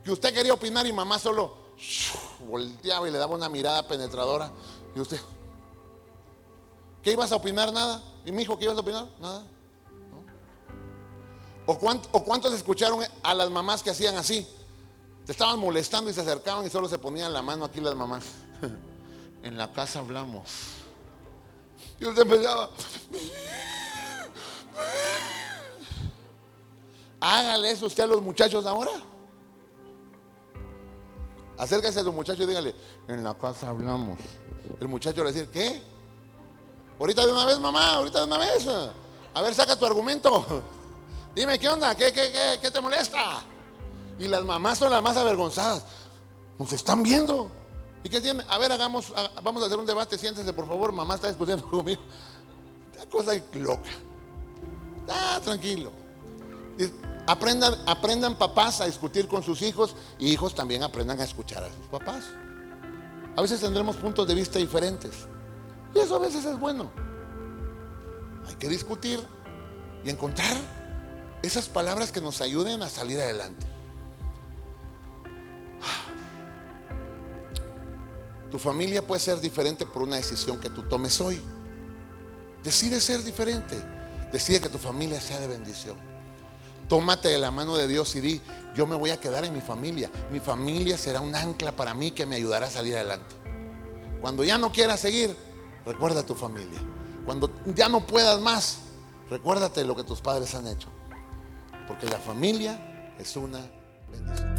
Que 0.03 0.11
usted 0.11 0.33
quería 0.33 0.51
opinar 0.51 0.87
y 0.87 0.91
mamá 0.91 1.19
solo 1.19 1.55
volteaba 2.47 3.07
y 3.07 3.11
le 3.11 3.19
daba 3.19 3.35
una 3.35 3.47
mirada 3.47 3.87
penetradora. 3.87 4.51
Y 4.95 4.99
usted, 4.99 5.21
¿qué 7.03 7.11
ibas 7.11 7.31
a 7.31 7.35
opinar? 7.35 7.71
Nada. 7.71 8.01
¿Y 8.25 8.31
mi 8.31 8.41
hijo 8.41 8.57
qué 8.57 8.63
ibas 8.65 8.77
a 8.77 8.81
opinar? 8.81 9.07
Nada. 9.19 9.43
¿O, 11.67 11.73
¿O 12.11 12.23
cuántos 12.23 12.53
escucharon 12.55 13.03
a 13.21 13.35
las 13.35 13.51
mamás 13.51 13.83
que 13.83 13.91
hacían 13.91 14.17
así? 14.17 14.47
Te 15.27 15.31
estaban 15.31 15.59
molestando 15.59 16.09
y 16.09 16.13
se 16.13 16.21
acercaban 16.21 16.65
y 16.65 16.71
solo 16.71 16.89
se 16.89 16.97
ponían 16.97 17.31
la 17.33 17.43
mano 17.43 17.65
aquí 17.65 17.79
las 17.81 17.93
mamás. 17.93 18.23
en 19.43 19.57
la 19.59 19.71
casa 19.71 19.99
hablamos. 19.99 20.80
Y 22.01 22.05
usted 22.05 22.23
empezaba. 22.23 22.69
Hágale 27.19 27.71
eso 27.71 27.85
usted 27.85 28.03
a 28.03 28.07
los 28.07 28.23
muchachos 28.23 28.65
ahora. 28.65 28.91
Acérquese 31.59 31.99
a 31.99 32.03
los 32.03 32.15
muchachos 32.15 32.43
y 32.43 32.47
dígale, 32.47 32.73
en 33.07 33.23
la 33.23 33.37
casa 33.37 33.69
hablamos. 33.69 34.17
El 34.79 34.87
muchacho 34.87 35.23
le 35.23 35.31
dice, 35.31 35.47
¿qué? 35.51 35.83
Ahorita 36.99 37.23
de 37.23 37.31
una 37.31 37.45
vez, 37.45 37.59
mamá, 37.59 37.93
ahorita 37.93 38.21
de 38.21 38.25
una 38.25 38.37
vez. 38.39 38.67
A 39.35 39.41
ver, 39.43 39.53
saca 39.53 39.77
tu 39.77 39.85
argumento. 39.85 40.63
Dime, 41.35 41.59
¿qué 41.59 41.69
onda? 41.69 41.93
¿Qué, 41.93 42.11
qué, 42.11 42.31
qué, 42.31 42.59
qué 42.63 42.71
te 42.71 42.81
molesta? 42.81 43.43
Y 44.17 44.27
las 44.27 44.43
mamás 44.43 44.79
son 44.79 44.91
las 44.91 45.03
más 45.03 45.15
avergonzadas. 45.17 45.83
Nos 46.57 46.73
están 46.73 47.03
viendo. 47.03 47.60
¿Y 48.03 48.09
qué 48.09 48.19
tiene? 48.19 48.43
A 48.49 48.57
ver, 48.57 48.71
hagamos, 48.71 49.13
vamos 49.43 49.61
a 49.63 49.67
hacer 49.67 49.77
un 49.77 49.85
debate, 49.85 50.17
siéntese 50.17 50.53
por 50.53 50.67
favor, 50.67 50.91
mamá 50.91 51.15
está 51.15 51.27
discutiendo 51.27 51.65
conmigo. 51.69 52.01
La 52.97 53.05
cosa 53.05 53.31
loca. 53.53 53.89
Ah, 55.09 55.39
tranquilo. 55.43 55.91
Aprendan, 57.27 57.75
aprendan 57.85 58.35
papás 58.35 58.81
a 58.81 58.85
discutir 58.85 59.27
con 59.27 59.43
sus 59.43 59.61
hijos 59.61 59.95
y 60.17 60.31
hijos 60.31 60.55
también 60.55 60.83
aprendan 60.83 61.19
a 61.19 61.23
escuchar 61.23 61.63
a 61.63 61.67
sus 61.67 61.85
papás. 61.87 62.25
A 63.35 63.41
veces 63.41 63.59
tendremos 63.61 63.95
puntos 63.95 64.27
de 64.27 64.35
vista 64.35 64.59
diferentes. 64.59 65.27
Y 65.93 65.99
eso 65.99 66.15
a 66.15 66.19
veces 66.19 66.45
es 66.45 66.59
bueno. 66.59 66.91
Hay 68.47 68.55
que 68.55 68.67
discutir 68.67 69.19
y 70.03 70.09
encontrar 70.09 70.57
esas 71.41 71.69
palabras 71.69 72.11
que 72.11 72.21
nos 72.21 72.41
ayuden 72.41 72.81
a 72.81 72.89
salir 72.89 73.19
adelante. 73.19 73.65
Tu 78.51 78.59
familia 78.59 79.01
puede 79.05 79.21
ser 79.21 79.39
diferente 79.39 79.85
por 79.85 80.03
una 80.03 80.17
decisión 80.17 80.59
que 80.59 80.69
tú 80.69 80.83
tomes 80.83 81.19
hoy. 81.21 81.41
Decide 82.63 82.99
ser 82.99 83.23
diferente. 83.23 83.81
Decide 84.31 84.59
que 84.59 84.69
tu 84.69 84.77
familia 84.77 85.19
sea 85.21 85.39
de 85.39 85.47
bendición. 85.47 85.95
Tómate 86.89 87.29
de 87.29 87.39
la 87.39 87.51
mano 87.51 87.77
de 87.77 87.87
Dios 87.87 88.13
y 88.15 88.19
di, 88.19 88.41
yo 88.75 88.85
me 88.85 88.97
voy 88.97 89.11
a 89.11 89.19
quedar 89.19 89.45
en 89.45 89.53
mi 89.53 89.61
familia. 89.61 90.11
Mi 90.29 90.41
familia 90.41 90.97
será 90.97 91.21
un 91.21 91.33
ancla 91.33 91.71
para 91.71 91.93
mí 91.93 92.11
que 92.11 92.25
me 92.25 92.35
ayudará 92.35 92.67
a 92.67 92.69
salir 92.69 92.95
adelante. 92.95 93.33
Cuando 94.19 94.43
ya 94.43 94.57
no 94.57 94.71
quieras 94.73 94.99
seguir, 94.99 95.35
recuerda 95.85 96.19
a 96.19 96.25
tu 96.25 96.35
familia. 96.35 96.79
Cuando 97.25 97.49
ya 97.73 97.87
no 97.87 98.05
puedas 98.05 98.41
más, 98.41 98.79
recuérdate 99.29 99.85
lo 99.85 99.95
que 99.95 100.03
tus 100.03 100.19
padres 100.19 100.53
han 100.55 100.67
hecho. 100.67 100.89
Porque 101.87 102.07
la 102.07 102.19
familia 102.19 103.13
es 103.17 103.35
una 103.37 103.61
bendición. 104.11 104.50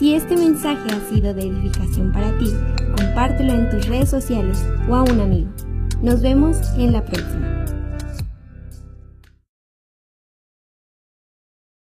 Si 0.00 0.14
este 0.14 0.34
mensaje 0.34 0.90
ha 0.94 1.10
sido 1.10 1.34
de 1.34 1.42
edificación 1.42 2.10
para 2.10 2.34
ti, 2.38 2.50
compártelo 2.96 3.52
en 3.52 3.68
tus 3.68 3.86
redes 3.86 4.08
sociales 4.08 4.64
o 4.88 4.94
a 4.94 5.02
un 5.02 5.20
amigo. 5.20 5.50
Nos 6.00 6.22
vemos 6.22 6.56
en 6.78 6.92
la 6.92 7.04
próxima. 7.04 7.66